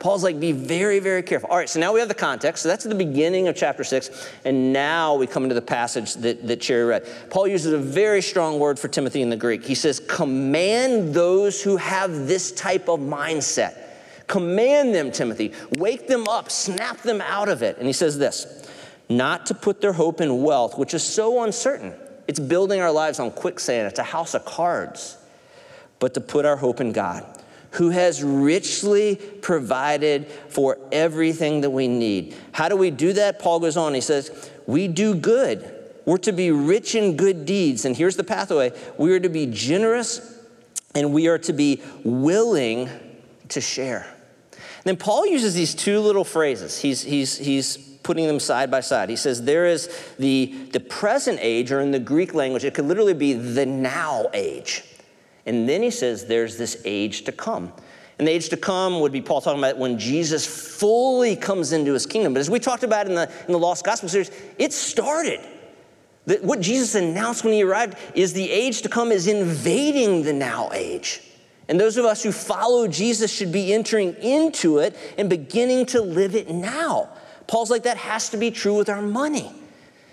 Paul's 0.00 0.24
like, 0.24 0.40
be 0.40 0.52
very, 0.52 0.98
very 0.98 1.22
careful. 1.22 1.50
All 1.50 1.58
right, 1.58 1.68
so 1.68 1.78
now 1.78 1.92
we 1.92 2.00
have 2.00 2.08
the 2.08 2.14
context. 2.14 2.62
So 2.62 2.70
that's 2.70 2.84
the 2.84 2.94
beginning 2.94 3.48
of 3.48 3.54
chapter 3.54 3.84
six. 3.84 4.28
And 4.46 4.72
now 4.72 5.14
we 5.14 5.26
come 5.26 5.42
into 5.42 5.54
the 5.54 5.62
passage 5.62 6.14
that, 6.14 6.46
that 6.48 6.60
Cherry 6.62 6.84
read. 6.84 7.06
Paul 7.28 7.46
uses 7.46 7.74
a 7.74 7.78
very 7.78 8.22
strong 8.22 8.58
word 8.58 8.78
for 8.78 8.88
Timothy 8.88 9.20
in 9.20 9.28
the 9.28 9.36
Greek. 9.36 9.62
He 9.62 9.74
says, 9.74 10.00
command 10.00 11.14
those 11.14 11.62
who 11.62 11.76
have 11.76 12.26
this 12.26 12.50
type 12.52 12.88
of 12.88 12.98
mindset. 12.98 13.89
Command 14.30 14.94
them, 14.94 15.10
Timothy. 15.10 15.52
Wake 15.72 16.06
them 16.06 16.28
up, 16.28 16.52
snap 16.52 16.98
them 16.98 17.20
out 17.20 17.48
of 17.48 17.64
it. 17.64 17.78
And 17.78 17.86
he 17.88 17.92
says 17.92 18.16
this 18.16 18.70
not 19.08 19.46
to 19.46 19.54
put 19.54 19.80
their 19.80 19.92
hope 19.92 20.20
in 20.20 20.44
wealth, 20.44 20.78
which 20.78 20.94
is 20.94 21.02
so 21.02 21.42
uncertain. 21.42 21.92
It's 22.28 22.38
building 22.38 22.80
our 22.80 22.92
lives 22.92 23.18
on 23.18 23.32
quicksand, 23.32 23.88
it's 23.88 23.98
a 23.98 24.04
house 24.04 24.34
of 24.34 24.44
cards. 24.44 25.18
But 25.98 26.14
to 26.14 26.20
put 26.20 26.46
our 26.46 26.56
hope 26.56 26.80
in 26.80 26.92
God, 26.92 27.26
who 27.72 27.90
has 27.90 28.22
richly 28.22 29.16
provided 29.16 30.28
for 30.48 30.78
everything 30.92 31.62
that 31.62 31.70
we 31.70 31.88
need. 31.88 32.36
How 32.52 32.68
do 32.68 32.76
we 32.76 32.92
do 32.92 33.12
that? 33.14 33.40
Paul 33.40 33.58
goes 33.58 33.76
on, 33.76 33.94
he 33.94 34.00
says, 34.00 34.48
We 34.68 34.86
do 34.86 35.16
good. 35.16 35.74
We're 36.06 36.18
to 36.18 36.32
be 36.32 36.52
rich 36.52 36.94
in 36.94 37.16
good 37.16 37.46
deeds. 37.46 37.84
And 37.84 37.96
here's 37.96 38.14
the 38.14 38.24
pathway 38.24 38.70
we 38.96 39.12
are 39.12 39.20
to 39.20 39.28
be 39.28 39.46
generous 39.46 40.38
and 40.94 41.12
we 41.12 41.26
are 41.26 41.38
to 41.38 41.52
be 41.52 41.82
willing 42.04 42.88
to 43.48 43.60
share. 43.60 44.06
Then 44.84 44.96
Paul 44.96 45.26
uses 45.26 45.54
these 45.54 45.74
two 45.74 46.00
little 46.00 46.24
phrases. 46.24 46.80
He's, 46.80 47.02
he's, 47.02 47.36
he's 47.36 47.76
putting 48.02 48.26
them 48.26 48.40
side 48.40 48.70
by 48.70 48.80
side. 48.80 49.10
He 49.10 49.16
says 49.16 49.44
there 49.44 49.66
is 49.66 49.88
the, 50.18 50.46
the 50.72 50.80
present 50.80 51.38
age, 51.40 51.70
or 51.70 51.80
in 51.80 51.90
the 51.90 51.98
Greek 51.98 52.34
language, 52.34 52.64
it 52.64 52.74
could 52.74 52.86
literally 52.86 53.14
be 53.14 53.34
the 53.34 53.66
now 53.66 54.26
age. 54.32 54.84
And 55.46 55.68
then 55.68 55.82
he 55.82 55.90
says 55.90 56.26
there's 56.26 56.56
this 56.56 56.80
age 56.84 57.24
to 57.24 57.32
come. 57.32 57.72
And 58.18 58.28
the 58.28 58.32
age 58.32 58.50
to 58.50 58.56
come 58.56 59.00
would 59.00 59.12
be 59.12 59.22
Paul 59.22 59.40
talking 59.40 59.60
about 59.60 59.78
when 59.78 59.98
Jesus 59.98 60.46
fully 60.46 61.36
comes 61.36 61.72
into 61.72 61.94
his 61.94 62.04
kingdom. 62.04 62.34
But 62.34 62.40
as 62.40 62.50
we 62.50 62.58
talked 62.58 62.82
about 62.82 63.06
in 63.06 63.14
the, 63.14 63.30
in 63.46 63.52
the 63.52 63.58
Lost 63.58 63.84
Gospel 63.84 64.08
series, 64.10 64.30
it 64.58 64.72
started. 64.72 65.40
That 66.26 66.44
what 66.44 66.60
Jesus 66.60 66.94
announced 66.94 67.44
when 67.44 67.54
he 67.54 67.62
arrived 67.62 67.96
is 68.14 68.34
the 68.34 68.50
age 68.50 68.82
to 68.82 68.90
come 68.90 69.10
is 69.10 69.26
invading 69.26 70.22
the 70.22 70.34
now 70.34 70.70
age. 70.72 71.22
And 71.70 71.78
those 71.78 71.96
of 71.96 72.04
us 72.04 72.24
who 72.24 72.32
follow 72.32 72.88
Jesus 72.88 73.32
should 73.32 73.52
be 73.52 73.72
entering 73.72 74.14
into 74.14 74.78
it 74.78 74.96
and 75.16 75.30
beginning 75.30 75.86
to 75.86 76.02
live 76.02 76.34
it 76.34 76.50
now. 76.50 77.10
Paul's 77.46 77.70
like, 77.70 77.84
that 77.84 77.96
has 77.96 78.30
to 78.30 78.36
be 78.36 78.50
true 78.50 78.74
with 78.74 78.88
our 78.88 79.00
money. 79.00 79.52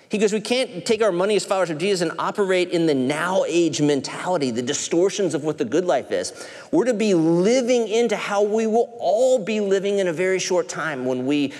He 0.10 0.20
goes, 0.20 0.32
we 0.32 0.39
can't 0.39 0.86
take 0.86 1.02
our 1.02 1.12
money 1.12 1.36
as 1.36 1.46
followers 1.46 1.72
of 1.72 1.80
Jesus 1.80 2.08
and 2.08 2.17
operate 2.20 2.70
in 2.70 2.86
the 2.86 2.93
now 2.93 3.43
age 3.48 3.82
mentality, 3.82 4.52
the 4.52 4.62
distortions 4.62 5.34
of 5.34 5.43
what 5.43 5.58
the 5.58 5.65
good 5.65 5.84
life 5.84 6.12
is. 6.12 6.48
We're 6.72 6.86
to 6.86 6.93
be 6.93 7.15
living 7.15 7.88
into 7.88 8.15
how 8.15 8.43
we 8.43 8.67
will 8.67 8.96
all 9.00 9.39
be 9.39 9.60
living 9.60 9.98
in 9.98 10.08
a 10.08 10.13
very 10.13 10.38
short 10.38 10.70
time 10.70 11.06
when 11.06 11.26
we 11.26 11.54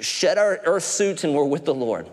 shed 0.00 0.38
our 0.38 0.60
earth 0.64 0.84
suits 0.84 1.24
and 1.24 1.34
we're 1.34 1.44
with 1.44 1.64
the 1.64 1.74
Lord. 1.74 2.08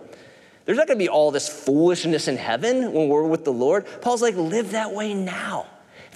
There's 0.66 0.78
not 0.78 0.88
going 0.88 0.98
to 0.98 1.06
be 1.06 1.08
all 1.08 1.30
this 1.30 1.48
foolishness 1.48 2.28
in 2.28 2.36
heaven 2.36 2.92
when 2.94 3.08
we're 3.08 3.28
with 3.28 3.46
the 3.46 3.54
Lord. 3.54 3.86
Paul's 4.02 4.24
like, 4.24 4.36
live 4.36 4.72
that 4.72 4.92
way 4.92 5.14
now. 5.14 5.68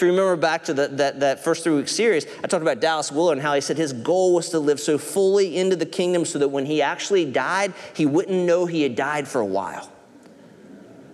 If 0.02 0.06
you 0.06 0.14
remember 0.14 0.36
back 0.36 0.64
to 0.64 0.74
the, 0.74 0.88
that, 0.88 1.20
that 1.20 1.44
first 1.44 1.64
three 1.64 1.76
week 1.76 1.88
series, 1.88 2.26
I 2.44 2.48
talked 2.48 2.64
about 2.64 2.80
Dallas 2.80 3.12
Willard 3.12 3.38
and 3.38 3.46
how 3.46 3.54
he 3.54 3.62
said 3.62 3.78
his 3.78 3.94
goal 3.94 4.34
was 4.34 4.50
to 4.50 4.58
live 4.58 4.80
so 4.80 4.98
fully 4.98 5.56
into 5.56 5.76
the 5.76 5.86
kingdom 5.86 6.26
so 6.26 6.40
that 6.40 6.48
when 6.48 6.66
he 6.66 6.82
actually 6.82 7.24
died, 7.32 7.72
he 7.94 8.08
wouldn't 8.08 8.36
know 8.48 8.66
he 8.66 8.82
had 8.82 8.96
died 8.96 9.28
for 9.28 9.42
a 9.42 9.46
while. 9.46 9.92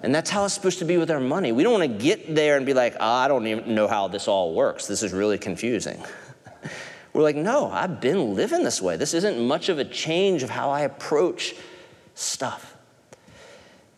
And 0.03 0.15
that's 0.15 0.29
how 0.29 0.45
it's 0.45 0.53
supposed 0.53 0.79
to 0.79 0.85
be 0.85 0.95
with 0.95 1.11
our 1.11 1.19
money. 1.19 1.51
We 1.51 1.63
don't 1.63 1.77
want 1.77 1.91
to 1.91 2.01
get 2.01 2.33
there 2.33 2.55
and 2.55 2.65
be 2.65 2.73
like, 2.73 2.95
oh, 2.97 3.11
I 3.11 3.27
don't 3.27 3.45
even 3.45 3.75
know 3.75 3.89
how 3.89 4.07
this 4.07 4.25
all 4.29 4.53
works. 4.53 4.87
This 4.87 5.03
is 5.03 5.11
really 5.11 5.37
confusing. 5.37 6.01
We're 7.11 7.23
like, 7.23 7.35
no, 7.35 7.69
I've 7.69 7.99
been 7.99 8.35
living 8.35 8.63
this 8.63 8.81
way. 8.81 8.95
This 8.95 9.13
isn't 9.13 9.37
much 9.37 9.67
of 9.67 9.79
a 9.79 9.85
change 9.85 10.43
of 10.43 10.49
how 10.49 10.69
I 10.69 10.83
approach 10.83 11.55
stuff. 12.15 12.77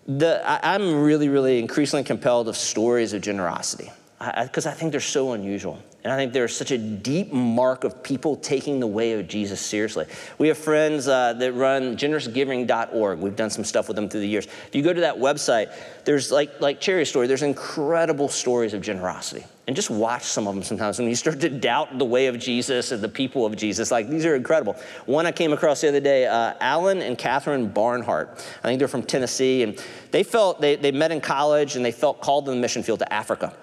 The, 0.08 0.42
I, 0.44 0.74
I'm 0.74 1.04
really, 1.04 1.30
really 1.30 1.60
increasingly 1.60 2.04
compelled 2.04 2.48
of 2.48 2.58
stories 2.58 3.14
of 3.14 3.22
generosity. 3.22 3.92
Because 4.20 4.66
I, 4.66 4.72
I, 4.72 4.74
think 4.74 4.92
they're 4.92 5.00
so 5.00 5.32
unusual. 5.32 5.80
And 6.04 6.12
I 6.12 6.18
think 6.18 6.34
there's 6.34 6.56
such 6.56 6.72
a 6.72 6.78
deep 6.78 7.32
mark 7.32 7.86
of 7.86 8.04
people 8.04 8.36
taking 8.36 8.80
the 8.80 8.88
way 8.88 9.14
of 9.14 9.28
Jesus 9.28 9.62
seriously. 9.62 10.06
We 10.38 10.50
have 10.50 10.58
friends 10.58 11.08
uh, 11.08 11.34
that 11.34 11.54
run 11.54 11.96
generousgiving.org. 11.96 13.20
We've 13.20 13.36
done 13.36 13.50
some 13.50 13.64
stuff 13.64 13.88
with 13.88 13.96
them 13.96 14.10
through 14.10 14.22
the 14.22 14.28
years. 14.28 14.46
If 14.46 14.76
you 14.76 14.82
go 14.82 14.92
to 14.92 15.02
that 15.02 15.16
website, 15.16 15.74
there's 16.04 16.32
like, 16.32 16.60
like 16.60 16.82
Cherry 16.82 17.06
Story, 17.06 17.28
there's 17.28 17.44
incredible 17.44 18.28
stories 18.28 18.74
of 18.74 18.82
generosity. 18.82 19.46
And 19.68 19.76
just 19.76 19.90
watch 19.90 20.24
some 20.24 20.48
of 20.48 20.56
them 20.56 20.64
sometimes 20.64 21.00
when 21.00 21.08
you 21.08 21.16
start 21.16 21.40
to 21.42 21.50
doubt 21.50 21.98
the 21.98 22.06
way 22.06 22.28
of 22.28 22.40
Jesus 22.40 22.92
and 22.92 23.02
the 23.02 23.10
people 23.10 23.46
of 23.46 23.56
Jesus. 23.56 23.92
Like, 23.92 24.10
these 24.10 24.26
are 24.26 24.36
incredible. 24.36 24.76
One 25.06 25.26
I 25.26 25.32
came 25.32 25.54
across 25.54 25.82
the 25.82 25.90
other 25.90 26.00
day, 26.00 26.28
uh, 26.28 26.56
Alan 26.60 27.02
and 27.02 27.18
Katherine 27.18 27.70
Barnhart. 27.70 28.46
I 28.64 28.68
think 28.68 28.80
they're 28.80 28.88
from 28.88 29.04
Tennessee. 29.04 29.64
And 29.64 29.82
they 30.12 30.24
felt, 30.24 30.60
they, 30.60 30.76
they 30.76 30.92
met 30.92 31.12
in 31.12 31.22
college 31.22 31.76
and 31.76 31.86
they 31.86 31.92
felt 31.92 32.20
called 32.20 32.46
to 32.46 32.52
the 32.52 32.58
mission 32.58 32.84
field 32.84 33.00
to 33.00 33.14
Africa. 33.14 33.54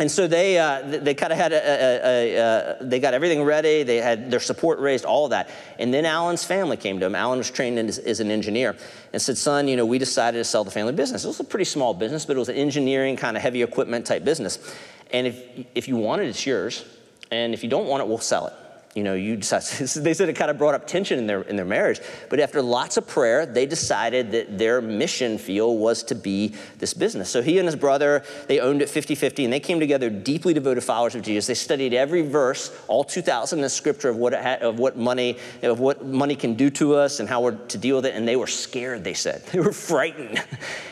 And 0.00 0.10
so 0.10 0.26
they, 0.26 0.58
uh, 0.58 0.80
they 0.80 1.12
kind 1.12 1.30
of 1.30 1.38
had 1.38 1.52
a, 1.52 1.56
a, 1.56 2.00
a, 2.04 2.78
a, 2.80 2.84
they 2.84 3.00
got 3.00 3.12
everything 3.12 3.42
ready. 3.42 3.82
They 3.82 3.98
had 3.98 4.30
their 4.30 4.40
support 4.40 4.80
raised, 4.80 5.04
all 5.04 5.28
that. 5.28 5.50
And 5.78 5.92
then 5.92 6.06
Alan's 6.06 6.42
family 6.42 6.78
came 6.78 6.98
to 7.00 7.06
him. 7.06 7.14
Alan 7.14 7.36
was 7.36 7.50
trained 7.50 7.78
as, 7.78 7.98
as, 7.98 8.18
an 8.18 8.30
engineer 8.30 8.76
and 9.12 9.20
said, 9.20 9.36
son, 9.36 9.68
you 9.68 9.76
know, 9.76 9.84
we 9.84 9.98
decided 9.98 10.38
to 10.38 10.44
sell 10.44 10.64
the 10.64 10.70
family 10.70 10.94
business. 10.94 11.24
It 11.24 11.28
was 11.28 11.40
a 11.40 11.44
pretty 11.44 11.66
small 11.66 11.92
business, 11.92 12.24
but 12.24 12.34
it 12.34 12.38
was 12.38 12.48
an 12.48 12.56
engineering 12.56 13.18
kind 13.18 13.36
of 13.36 13.42
heavy 13.42 13.60
equipment 13.62 14.06
type 14.06 14.24
business. 14.24 14.74
And 15.12 15.26
if, 15.26 15.66
if 15.74 15.86
you 15.86 15.96
want 15.96 16.22
it, 16.22 16.28
it's 16.28 16.46
yours. 16.46 16.82
And 17.30 17.52
if 17.52 17.62
you 17.62 17.68
don't 17.68 17.86
want 17.86 18.02
it, 18.02 18.08
we'll 18.08 18.18
sell 18.18 18.46
it 18.46 18.54
you 18.94 19.04
know, 19.04 19.14
you 19.14 19.36
decide, 19.36 19.62
they 20.02 20.14
said 20.14 20.28
it 20.28 20.34
kind 20.34 20.50
of 20.50 20.58
brought 20.58 20.74
up 20.74 20.86
tension 20.86 21.18
in 21.18 21.26
their, 21.26 21.42
in 21.42 21.54
their 21.54 21.64
marriage. 21.64 22.00
But 22.28 22.40
after 22.40 22.60
lots 22.60 22.96
of 22.96 23.06
prayer, 23.06 23.46
they 23.46 23.64
decided 23.64 24.32
that 24.32 24.58
their 24.58 24.80
mission 24.80 25.38
field 25.38 25.78
was 25.78 26.02
to 26.04 26.16
be 26.16 26.54
this 26.78 26.92
business. 26.92 27.30
So 27.30 27.40
he 27.40 27.58
and 27.58 27.66
his 27.66 27.76
brother, 27.76 28.24
they 28.48 28.58
owned 28.58 28.82
it 28.82 28.88
50 28.88 29.14
50, 29.14 29.44
and 29.44 29.52
they 29.52 29.60
came 29.60 29.78
together 29.78 30.10
deeply 30.10 30.54
devoted 30.54 30.82
followers 30.82 31.14
of 31.14 31.22
Jesus. 31.22 31.46
They 31.46 31.54
studied 31.54 31.94
every 31.94 32.22
verse, 32.22 32.76
all 32.88 33.04
2,000 33.04 33.60
in 33.60 33.68
scripture 33.68 34.08
of 34.08 34.16
what, 34.16 34.34
of 34.34 34.78
what 34.80 34.96
money, 34.96 35.38
of 35.62 35.78
what 35.78 36.04
money 36.04 36.34
can 36.34 36.54
do 36.54 36.68
to 36.70 36.96
us 36.96 37.20
and 37.20 37.28
how 37.28 37.42
we're 37.42 37.56
to 37.68 37.78
deal 37.78 37.96
with 37.96 38.06
it. 38.06 38.14
And 38.16 38.26
they 38.26 38.36
were 38.36 38.48
scared, 38.48 39.04
they 39.04 39.14
said. 39.14 39.42
They 39.50 39.58
were 39.58 39.72
frightened. 39.72 40.42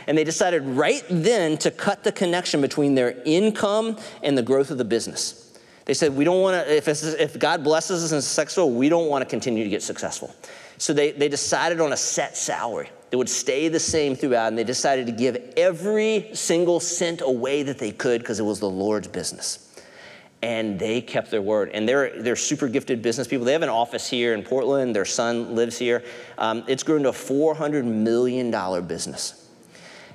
And 0.09 0.19
they 0.19 0.25
decided 0.25 0.63
right 0.63 1.03
then 1.09 1.57
to 1.59 1.71
cut 1.71 2.03
the 2.03 2.11
connection 2.11 2.61
between 2.61 2.97
their 2.97 3.23
income 3.25 3.97
and 4.23 4.37
the 4.37 4.43
growth 4.43 4.71
of 4.71 4.79
the 4.79 4.85
business. 4.85 5.48
They 5.89 5.95
said, 5.95 6.15
we 6.15 6.23
don't 6.23 6.43
want 6.43 6.67
to, 6.67 6.77
if, 6.77 6.87
if 6.87 7.39
God 7.39 7.65
blesses 7.65 8.05
us 8.05 8.13
in 8.13 8.21
successful, 8.21 8.71
we 8.71 8.91
don't 8.91 9.09
want 9.09 9.23
to 9.23 9.29
continue 9.29 9.65
to 9.65 9.71
get 9.71 9.83
successful. 9.83 10.37
So 10.77 10.93
they, 10.93 11.13
they 11.13 11.31
decided 11.31 11.81
on 11.81 11.95
a 11.95 11.97
set 11.97 12.37
salary 12.37 12.91
that 13.11 13.17
would 13.17 13.31
stay 13.31 13.69
the 13.69 13.81
same 13.81 14.15
throughout, 14.15 14.49
and 14.49 14.59
they 14.59 14.65
decided 14.65 15.07
to 15.07 15.13
give 15.13 15.55
every 15.57 16.29
single 16.35 16.79
cent 16.79 17.23
away 17.23 17.63
that 17.63 17.79
they 17.79 17.91
could 17.91 18.21
because 18.21 18.39
it 18.39 18.43
was 18.43 18.61
the 18.61 18.69
Lord's 18.69 19.09
business. 19.09 19.83
And 20.43 20.79
they 20.79 21.01
kept 21.01 21.31
their 21.31 21.41
word. 21.41 21.71
And 21.73 21.89
they're, 21.89 22.23
they're 22.23 22.37
super 22.37 22.69
gifted 22.69 23.01
business 23.01 23.27
people. 23.27 23.47
They 23.47 23.53
have 23.53 23.63
an 23.63 23.71
office 23.71 24.11
here 24.11 24.35
in 24.35 24.43
Portland. 24.43 24.95
Their 24.95 25.07
son 25.07 25.55
lives 25.55 25.79
here. 25.79 26.05
Um, 26.37 26.65
it's 26.69 26.83
grown 26.83 27.05
to 27.05 27.09
a 27.09 27.13
$400 27.13 27.85
million 27.87 28.51
business. 28.87 29.48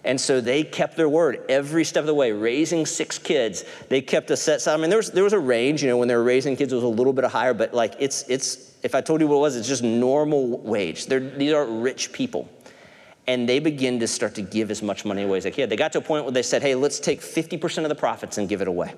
And 0.06 0.20
so 0.20 0.42
they 0.42 0.63
kept 0.63 0.98
their 0.98 1.08
word 1.08 1.44
every 1.48 1.86
step 1.86 2.02
of 2.02 2.08
the 2.08 2.13
way, 2.13 2.32
raising 2.34 2.86
six 2.86 3.18
kids. 3.18 3.63
They 3.88 4.02
kept 4.02 4.32
a 4.32 4.38
set 4.38 4.68
I 4.68 4.76
mean, 4.76 4.89
there 4.89 4.98
was, 4.98 5.12
there 5.12 5.24
was 5.24 5.34
a 5.34 5.39
range, 5.39 5.82
you 5.82 5.89
know, 5.89 5.98
when 5.98 6.08
they 6.08 6.16
were 6.16 6.24
raising 6.24 6.58
kids, 6.58 6.74
it 6.74 6.76
was 6.76 6.84
a 6.84 6.88
little 6.88 7.13
bit 7.13 7.24
higher, 7.26 7.54
but 7.54 7.74
like 7.74 7.96
it's, 8.00 8.28
it's 8.28 8.76
if 8.84 8.96
I 8.96 9.02
told 9.02 9.22
you 9.22 9.28
what 9.28 9.36
it 9.38 9.39
was, 9.39 9.56
it's 9.56 9.68
just 9.68 9.84
normal 9.84 10.58
wage. 10.60 11.06
They're, 11.06 11.22
these 11.22 11.54
are 11.54 11.66
rich 11.66 12.12
people. 12.12 12.50
And 13.28 13.48
they 13.48 13.60
begin 13.60 14.02
to 14.02 14.08
start 14.08 14.36
to 14.36 14.42
give 14.42 14.70
as 14.70 14.82
much 14.82 15.06
money 15.06 15.24
away 15.24 15.38
as 15.38 15.46
they 15.46 15.52
can. 15.52 15.70
They 15.70 15.78
got 15.78 15.94
to 15.94 16.00
a 16.00 16.02
point 16.02 16.26
where 16.26 16.34
they 16.34 16.44
said, 16.44 16.62
hey, 16.62 16.76
let's 16.76 17.00
take 17.00 17.22
50% 17.22 17.84
of 17.84 17.89
the 17.89 17.96
profits 17.96 18.38
and 18.38 18.50
give 18.50 18.62
it 18.62 18.68
away. 18.68 18.94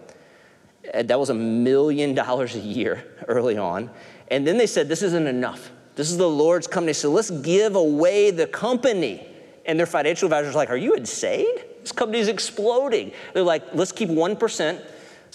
Uh, 0.91 1.04
that 1.04 1.20
was 1.20 1.30
a 1.30 1.36
million 1.36 2.15
dollars 2.15 2.56
a 2.56 2.60
year 2.60 3.06
early 3.28 3.58
on. 3.58 3.91
And 4.32 4.48
then 4.48 4.58
they 4.58 4.65
said, 4.65 4.89
this 4.89 5.04
isn't 5.04 5.28
enough. 5.28 5.70
This 5.96 6.10
is 6.10 6.18
the 6.18 6.28
Lord's 6.28 6.68
company, 6.68 6.94
so 6.94 7.10
let's 7.12 7.30
give 7.30 7.76
away 7.76 8.32
the 8.32 8.48
company. 8.48 9.26
And 9.65 9.80
their 9.80 9.86
financial 9.86 10.28
advisors 10.28 10.56
like, 10.56 10.69
Are 10.69 10.78
you 10.78 10.93
insane? 10.93 11.56
This 11.82 11.91
company's 11.91 12.28
exploding. 12.28 13.12
They're 13.34 13.43
like, 13.43 13.73
Let's 13.73 13.91
keep 13.91 14.10
1% 14.10 14.82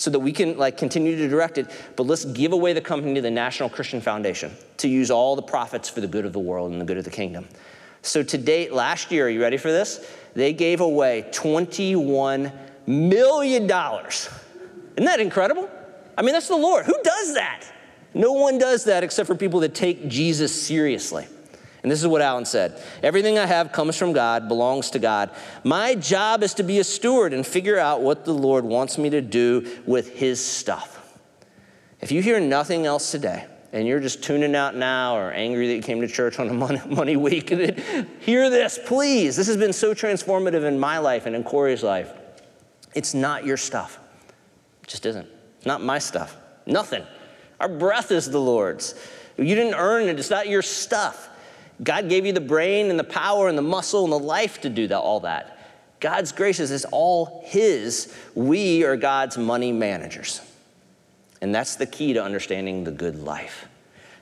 so 0.00 0.10
that 0.10 0.20
we 0.20 0.32
can 0.32 0.56
like 0.56 0.78
continue 0.78 1.14
to 1.14 1.28
direct 1.28 1.58
it, 1.58 1.70
but 1.94 2.06
let's 2.06 2.24
give 2.24 2.52
away 2.52 2.72
the 2.72 2.80
company 2.80 3.14
to 3.14 3.20
the 3.20 3.30
National 3.30 3.68
Christian 3.68 4.00
Foundation 4.00 4.50
to 4.78 4.88
use 4.88 5.10
all 5.10 5.36
the 5.36 5.42
profits 5.42 5.90
for 5.90 6.00
the 6.00 6.06
good 6.06 6.24
of 6.24 6.32
the 6.32 6.38
world 6.38 6.72
and 6.72 6.80
the 6.80 6.86
good 6.86 6.96
of 6.96 7.04
the 7.04 7.10
kingdom. 7.10 7.46
So 8.00 8.22
to 8.22 8.38
date, 8.38 8.72
last 8.72 9.12
year, 9.12 9.26
are 9.26 9.28
you 9.28 9.42
ready 9.42 9.58
for 9.58 9.70
this? 9.70 10.10
They 10.34 10.54
gave 10.54 10.80
away 10.80 11.26
$21 11.32 12.50
million. 12.86 13.64
Isn't 13.64 15.04
that 15.04 15.20
incredible? 15.20 15.68
I 16.16 16.22
mean, 16.22 16.32
that's 16.32 16.48
the 16.48 16.56
Lord. 16.56 16.86
Who 16.86 16.96
does 17.02 17.34
that? 17.34 17.64
No 18.14 18.32
one 18.32 18.56
does 18.56 18.84
that 18.84 19.04
except 19.04 19.26
for 19.26 19.34
people 19.34 19.60
that 19.60 19.74
take 19.74 20.08
Jesus 20.08 20.50
seriously. 20.50 21.26
And 21.82 21.90
this 21.90 22.00
is 22.00 22.06
what 22.06 22.22
Alan 22.22 22.44
said 22.44 22.80
Everything 23.02 23.38
I 23.38 23.46
have 23.46 23.72
comes 23.72 23.96
from 23.96 24.12
God, 24.12 24.48
belongs 24.48 24.90
to 24.90 24.98
God. 24.98 25.30
My 25.64 25.94
job 25.94 26.42
is 26.42 26.54
to 26.54 26.62
be 26.62 26.78
a 26.78 26.84
steward 26.84 27.32
and 27.32 27.46
figure 27.46 27.78
out 27.78 28.02
what 28.02 28.24
the 28.24 28.34
Lord 28.34 28.64
wants 28.64 28.98
me 28.98 29.10
to 29.10 29.20
do 29.20 29.82
with 29.86 30.14
his 30.14 30.44
stuff. 30.44 30.96
If 32.00 32.12
you 32.12 32.22
hear 32.22 32.40
nothing 32.40 32.86
else 32.86 33.10
today, 33.10 33.46
and 33.72 33.86
you're 33.86 34.00
just 34.00 34.22
tuning 34.22 34.54
out 34.56 34.74
now 34.74 35.16
or 35.16 35.30
angry 35.30 35.68
that 35.68 35.76
you 35.76 35.82
came 35.82 36.00
to 36.00 36.08
church 36.08 36.38
on 36.38 36.48
a 36.48 36.52
money, 36.86 37.16
week, 37.16 37.50
hear 38.20 38.50
this, 38.50 38.78
please. 38.84 39.36
This 39.36 39.46
has 39.46 39.56
been 39.56 39.72
so 39.72 39.94
transformative 39.94 40.64
in 40.64 40.78
my 40.78 40.98
life 40.98 41.26
and 41.26 41.36
in 41.36 41.44
Corey's 41.44 41.82
life. 41.82 42.12
It's 42.94 43.14
not 43.14 43.44
your 43.44 43.56
stuff. 43.56 43.98
It 44.82 44.88
just 44.88 45.06
isn't. 45.06 45.28
not 45.64 45.82
my 45.82 45.98
stuff. 45.98 46.36
Nothing. 46.66 47.04
Our 47.60 47.68
breath 47.68 48.10
is 48.10 48.28
the 48.28 48.40
Lord's. 48.40 48.94
You 49.36 49.54
didn't 49.54 49.74
earn 49.74 50.08
it, 50.08 50.18
it's 50.18 50.30
not 50.30 50.48
your 50.48 50.62
stuff. 50.62 51.29
God 51.82 52.08
gave 52.08 52.26
you 52.26 52.32
the 52.32 52.40
brain 52.40 52.90
and 52.90 52.98
the 52.98 53.04
power 53.04 53.48
and 53.48 53.56
the 53.56 53.62
muscle 53.62 54.04
and 54.04 54.12
the 54.12 54.18
life 54.18 54.60
to 54.62 54.68
do 54.68 54.86
that, 54.88 54.98
all 54.98 55.20
that. 55.20 55.58
God's 56.00 56.32
gracious 56.32 56.70
is 56.70 56.86
all 56.90 57.42
His. 57.46 58.14
We 58.34 58.84
are 58.84 58.96
God's 58.96 59.36
money 59.38 59.72
managers. 59.72 60.40
And 61.42 61.54
that's 61.54 61.76
the 61.76 61.86
key 61.86 62.14
to 62.14 62.22
understanding 62.22 62.84
the 62.84 62.90
good 62.90 63.22
life. 63.22 63.66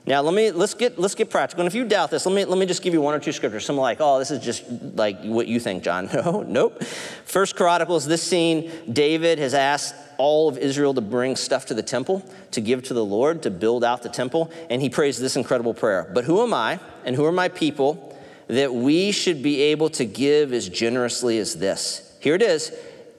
Now 0.05 0.21
let 0.21 0.33
me 0.33 0.51
let's 0.51 0.73
get 0.73 0.97
let's 0.97 1.15
get 1.15 1.29
practical. 1.29 1.61
And 1.61 1.67
if 1.67 1.75
you 1.75 1.85
doubt 1.85 2.09
this, 2.09 2.25
let 2.25 2.33
me 2.33 2.45
let 2.45 2.57
me 2.57 2.65
just 2.65 2.81
give 2.81 2.93
you 2.93 3.01
one 3.01 3.13
or 3.13 3.19
two 3.19 3.31
scriptures. 3.31 3.65
Some 3.65 3.77
like, 3.77 3.97
oh, 3.99 4.19
this 4.19 4.31
is 4.31 4.43
just 4.43 4.63
like 4.95 5.21
what 5.23 5.47
you 5.47 5.59
think, 5.59 5.83
John. 5.83 6.09
No, 6.19 6.41
nope. 6.41 6.83
First 7.25 7.55
Chronicles, 7.55 8.05
this 8.05 8.23
scene, 8.23 8.71
David 8.91 9.39
has 9.39 9.53
asked 9.53 9.95
all 10.19 10.49
of 10.49 10.57
Israel 10.57 10.93
to 10.93 11.01
bring 11.01 11.35
stuff 11.35 11.65
to 11.67 11.73
the 11.73 11.81
temple, 11.81 12.23
to 12.51 12.61
give 12.61 12.83
to 12.83 12.93
the 12.93 13.03
Lord, 13.03 13.41
to 13.43 13.49
build 13.49 13.83
out 13.83 14.03
the 14.03 14.09
temple, 14.09 14.51
and 14.69 14.81
he 14.81 14.89
prays 14.89 15.17
this 15.17 15.35
incredible 15.35 15.73
prayer. 15.73 16.11
But 16.13 16.25
who 16.25 16.43
am 16.43 16.53
I 16.53 16.79
and 17.05 17.15
who 17.15 17.25
are 17.25 17.31
my 17.31 17.47
people 17.47 18.15
that 18.47 18.73
we 18.73 19.11
should 19.11 19.41
be 19.41 19.61
able 19.61 19.89
to 19.91 20.05
give 20.05 20.53
as 20.53 20.69
generously 20.69 21.39
as 21.39 21.55
this? 21.55 22.15
Here 22.19 22.35
it 22.35 22.41
is. 22.41 22.71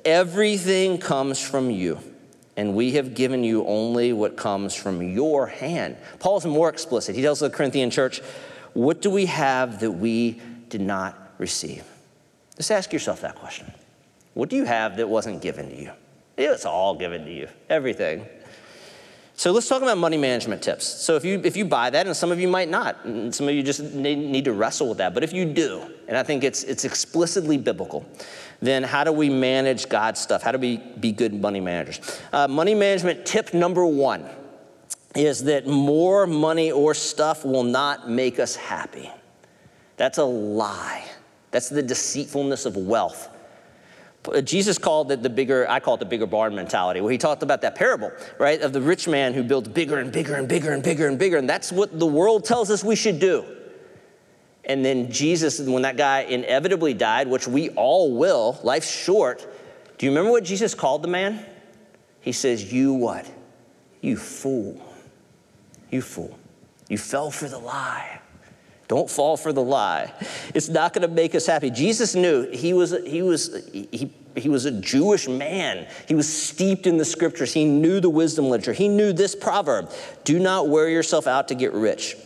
Everything 0.05 0.99
comes 0.99 1.41
from 1.41 1.71
you 1.71 1.99
and 2.57 2.75
we 2.75 2.93
have 2.93 3.15
given 3.15 3.43
you 3.43 3.65
only 3.67 4.13
what 4.13 4.37
comes 4.37 4.75
from 4.75 5.01
your 5.03 5.47
hand. 5.47 5.97
Paul's 6.19 6.45
more 6.45 6.69
explicit. 6.69 7.17
He 7.17 7.23
tells 7.23 7.41
the 7.41 7.49
Corinthian 7.49 7.91
church, 7.91 8.21
What 8.75 9.01
do 9.01 9.09
we 9.09 9.27
have 9.27 9.81
that 9.81 9.93
we 9.93 10.41
did 10.69 10.83
not 10.83 11.33
receive? 11.39 11.85
Just 12.59 12.71
ask 12.71 12.93
yourself 12.93 13.23
that 13.23 13.37
question. 13.37 13.73
What 14.35 14.51
do 14.51 14.57
you 14.57 14.65
have 14.65 14.99
that 14.99 15.09
wasn't 15.09 15.41
given 15.41 15.71
to 15.71 15.77
you? 15.77 15.91
It's 16.45 16.65
all 16.65 16.95
given 16.95 17.25
to 17.25 17.33
you, 17.33 17.49
everything. 17.69 18.27
So 19.35 19.53
let's 19.53 19.69
talk 19.69 19.81
about 19.81 19.97
money 19.97 20.19
management 20.19 20.63
tips. 20.63 20.87
So 20.87 21.17
if 21.17 21.25
you 21.25 21.41
if 21.45 21.57
you 21.57 21.65
buy 21.65 21.89
that, 21.89 22.07
and 22.07 22.15
some 22.15 22.31
of 22.31 22.39
you 22.39 22.47
might 22.47 22.69
not, 22.69 23.05
and 23.05 23.35
some 23.35 23.49
of 23.49 23.55
you 23.55 23.63
just 23.63 23.81
need, 23.95 24.45
to 24.45 24.53
wrestle 24.53 24.89
with 24.89 24.99
that. 24.99 25.15
But 25.15 25.25
if 25.25 25.33
you 25.33 25.47
do, 25.47 25.83
and 26.09 26.17
I 26.19 26.23
think 26.23 26.45
it's 26.45 26.63
it's 26.65 26.85
explicitly 26.85 27.57
biblical, 27.57 28.05
then 28.61 28.83
how 28.83 29.03
do 29.03 29.13
we 29.13 29.31
manage 29.31 29.89
God's 29.89 30.21
stuff? 30.21 30.43
How 30.43 30.53
do 30.53 30.59
we 30.59 30.77
be 30.77 31.11
good 31.11 31.33
money 31.33 31.61
managers? 31.61 32.21
Uh, 32.33 32.49
money 32.49 32.75
management 32.75 33.25
tip 33.25 33.55
number 33.55 33.87
one 33.87 34.29
is 35.17 35.45
that 35.45 35.67
more 35.67 36.27
money 36.27 36.71
or 36.71 36.93
stuff 36.93 37.45
will 37.45 37.65
not 37.65 38.11
make 38.11 38.39
us 38.39 38.55
happy. 38.55 39.11
That's 39.97 40.19
a 40.19 40.25
lie. 40.25 41.05
That's 41.51 41.69
the 41.69 41.83
deceitfulness 41.83 42.67
of 42.67 42.77
wealth. 42.77 43.29
Uh, 44.27 44.41
Jesus 44.41 44.77
called 44.77 45.11
it 45.13 45.23
the 45.23 45.31
bigger, 45.31 45.69
I 45.69 45.81
call 45.81 45.95
it 45.95 46.01
the 46.01 46.07
bigger 46.07 46.27
barn 46.27 46.55
mentality, 46.55 47.01
where 47.01 47.11
he 47.11 47.19
talked 47.19 47.43
about 47.43 47.63
that 47.63 47.75
parable, 47.75 48.13
right, 48.39 48.61
of 48.61 48.73
the 48.73 48.81
rich 48.81 49.09
man 49.09 49.33
who 49.33 49.43
builds 49.43 49.69
bigger 49.69 49.99
and 49.99 50.13
bigger 50.13 50.35
and 50.35 50.47
bigger 50.47 50.73
and 50.73 50.83
bigger 50.83 51.09
and 51.09 51.19
bigger. 51.19 51.39
And 51.39 51.49
that's 51.49 51.73
what 51.73 51.99
the 51.99 52.07
world 52.07 52.45
tells 52.45 52.71
us 52.71 52.85
we 52.85 52.97
should 52.97 53.19
do. 53.19 53.45
And 54.65 54.85
then 54.85 55.11
Jesus, 55.11 55.59
when 55.59 55.83
that 55.83 55.97
guy 55.97 56.21
inevitably 56.21 56.95
died, 56.95 57.29
which 57.29 57.49
we 57.49 57.71
all 57.71 58.15
will, 58.15 58.59
life's 58.63 58.91
short, 58.91 59.47
do 59.97 60.07
you 60.07 60.13
remember 60.13 60.31
what 60.31 60.45
Jesus 60.45 60.75
called 60.75 61.03
the 61.03 61.09
man? 61.09 61.45
He 62.21 62.33
says, 62.33 62.73
You 62.73 62.93
what? 62.93 63.31
You 64.01 64.17
fool. 64.17 64.81
You 65.91 66.03
fool. 66.03 66.39
You 66.89 66.99
fell 66.99 67.31
for 67.31 67.49
the 67.49 67.59
lie. 67.59 68.21
Don't 68.91 69.09
fall 69.09 69.37
for 69.37 69.53
the 69.53 69.63
lie. 69.63 70.13
It's 70.53 70.69
not 70.69 70.93
going 70.93 71.09
to 71.09 71.15
make 71.15 71.37
us 71.37 71.47
happy. 71.47 71.71
Jesus 71.71 72.17
knew 72.17 72.51
he 72.51 72.73
was, 72.73 72.93
he, 73.07 73.23
was, 73.23 73.65
he, 73.73 74.11
he 74.35 74.49
was 74.49 74.65
a 74.65 74.73
Jewish 74.73 75.29
man. 75.29 75.87
He 76.09 76.17
was 76.17 76.29
steeped 76.29 76.89
in 76.89 76.97
the 76.97 77.05
scriptures. 77.05 77.55
He 77.55 77.65
knew 77.65 78.01
the 78.01 78.11
wisdom 78.11 78.47
literature. 78.49 78.73
He 78.73 78.89
knew 78.89 79.13
this 79.13 79.37
proverb 79.37 79.93
do 80.25 80.41
not 80.41 80.69
wear 80.69 80.89
yourself 80.89 81.29
out 81.29 81.47
to 81.49 81.55
get 81.55 81.73
rich. 81.73 82.17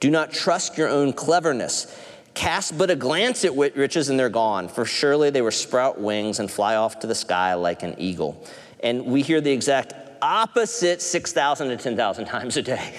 Do 0.00 0.08
not 0.08 0.32
trust 0.32 0.78
your 0.78 0.88
own 0.88 1.12
cleverness. 1.12 1.94
Cast 2.32 2.78
but 2.78 2.88
a 2.88 2.96
glance 2.96 3.44
at 3.44 3.54
riches 3.54 4.08
and 4.08 4.18
they're 4.18 4.30
gone, 4.30 4.68
for 4.68 4.86
surely 4.86 5.28
they 5.28 5.42
will 5.42 5.50
sprout 5.50 6.00
wings 6.00 6.40
and 6.40 6.50
fly 6.50 6.76
off 6.76 7.00
to 7.00 7.06
the 7.06 7.14
sky 7.14 7.52
like 7.52 7.82
an 7.82 7.96
eagle. 7.98 8.42
And 8.80 9.04
we 9.04 9.20
hear 9.20 9.42
the 9.42 9.52
exact 9.52 9.92
opposite 10.22 11.02
6,000 11.02 11.68
to 11.68 11.76
10,000 11.76 12.24
times 12.28 12.56
a 12.56 12.62
day. 12.62 12.94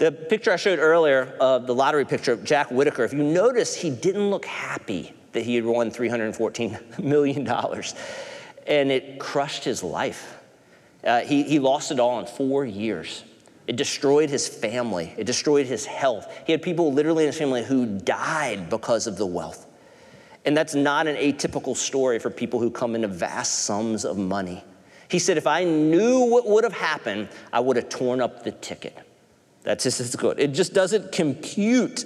The 0.00 0.10
picture 0.10 0.50
I 0.50 0.56
showed 0.56 0.78
earlier 0.78 1.36
of 1.40 1.66
the 1.66 1.74
lottery 1.74 2.06
picture 2.06 2.32
of 2.32 2.42
Jack 2.42 2.70
Whittaker, 2.70 3.04
if 3.04 3.12
you 3.12 3.22
notice, 3.22 3.74
he 3.74 3.90
didn't 3.90 4.30
look 4.30 4.46
happy 4.46 5.12
that 5.32 5.42
he 5.42 5.54
had 5.56 5.66
won 5.66 5.90
$314 5.90 6.98
million. 7.04 7.46
And 8.66 8.90
it 8.90 9.18
crushed 9.18 9.62
his 9.62 9.82
life. 9.82 10.38
Uh, 11.04 11.20
he, 11.20 11.42
he 11.42 11.58
lost 11.58 11.92
it 11.92 12.00
all 12.00 12.18
in 12.18 12.24
four 12.24 12.64
years. 12.64 13.24
It 13.66 13.76
destroyed 13.76 14.30
his 14.30 14.48
family, 14.48 15.12
it 15.18 15.24
destroyed 15.24 15.66
his 15.66 15.84
health. 15.84 16.32
He 16.46 16.52
had 16.52 16.62
people 16.62 16.94
literally 16.94 17.24
in 17.24 17.28
his 17.28 17.36
family 17.36 17.62
who 17.62 17.84
died 17.84 18.70
because 18.70 19.06
of 19.06 19.18
the 19.18 19.26
wealth. 19.26 19.66
And 20.46 20.56
that's 20.56 20.74
not 20.74 21.08
an 21.08 21.16
atypical 21.16 21.76
story 21.76 22.18
for 22.18 22.30
people 22.30 22.58
who 22.58 22.70
come 22.70 22.94
into 22.94 23.08
vast 23.08 23.64
sums 23.64 24.06
of 24.06 24.16
money. 24.16 24.64
He 25.08 25.18
said, 25.18 25.36
If 25.36 25.46
I 25.46 25.64
knew 25.64 26.20
what 26.20 26.48
would 26.48 26.64
have 26.64 26.72
happened, 26.72 27.28
I 27.52 27.60
would 27.60 27.76
have 27.76 27.90
torn 27.90 28.22
up 28.22 28.44
the 28.44 28.52
ticket. 28.52 28.96
That's 29.62 29.84
just 29.84 30.00
as 30.00 30.16
good. 30.16 30.38
It 30.38 30.52
just 30.52 30.72
doesn't 30.72 31.12
compute. 31.12 32.04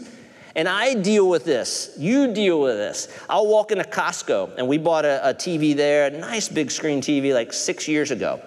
And 0.56 0.68
I 0.68 0.94
deal 0.94 1.28
with 1.28 1.44
this. 1.44 1.94
You 1.98 2.32
deal 2.32 2.60
with 2.60 2.76
this. 2.76 3.08
I'll 3.28 3.46
walk 3.46 3.72
into 3.72 3.84
Costco, 3.84 4.52
and 4.56 4.68
we 4.68 4.78
bought 4.78 5.04
a, 5.04 5.30
a 5.30 5.34
TV 5.34 5.74
there, 5.74 6.06
a 6.06 6.10
nice 6.10 6.48
big 6.48 6.70
screen 6.70 7.00
TV, 7.00 7.34
like 7.34 7.52
six 7.52 7.88
years 7.88 8.10
ago. 8.10 8.40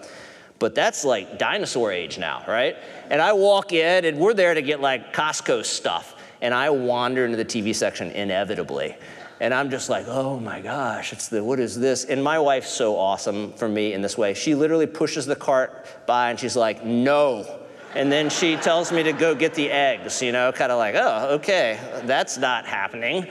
But 0.60 0.74
that's 0.74 1.06
like 1.06 1.38
dinosaur 1.38 1.92
age 1.92 2.18
now, 2.18 2.44
right? 2.48 2.76
And 3.10 3.22
I 3.22 3.34
walk 3.34 3.74
in, 3.74 4.06
and 4.06 4.20
we're 4.20 4.34
there 4.34 4.54
to 4.54 4.62
get 4.62 4.82
like 4.82 5.14
Costco 5.14 5.66
stuff. 5.66 6.16
And 6.42 6.54
I 6.54 6.70
wander 6.70 7.26
into 7.26 7.38
the 7.38 7.46
TV 7.46 7.76
section 7.76 8.12
inevitably. 8.12 8.96
And 9.40 9.54
I'm 9.54 9.70
just 9.70 9.90
like, 9.90 10.08
oh 10.08 10.40
my 10.40 10.62
gosh, 10.62 11.14
it's 11.14 11.28
the, 11.28 11.44
what 11.44 11.60
is 11.60 11.80
this? 11.80 12.06
And 12.06 12.24
my 12.24 12.40
wife's 12.40 12.70
so 12.72 12.98
awesome 12.98 13.54
for 13.54 13.68
me 13.68 13.94
in 13.94 14.02
this 14.02 14.18
way. 14.18 14.34
She 14.34 14.56
literally 14.56 14.88
pushes 14.88 15.26
the 15.26 15.36
cart 15.36 15.86
by 16.08 16.32
and 16.32 16.40
she's 16.40 16.56
like, 16.56 16.84
no 16.84 17.46
and 17.98 18.12
then 18.12 18.30
she 18.30 18.56
tells 18.58 18.92
me 18.92 19.02
to 19.02 19.12
go 19.12 19.34
get 19.34 19.56
the 19.56 19.72
eggs, 19.72 20.22
you 20.22 20.32
know, 20.32 20.52
kind 20.52 20.72
of 20.72 20.78
like, 20.78 20.94
oh, 20.96 21.36
okay, 21.36 21.80
that's 22.04 22.38
not 22.38 22.66
happening. 22.68 23.26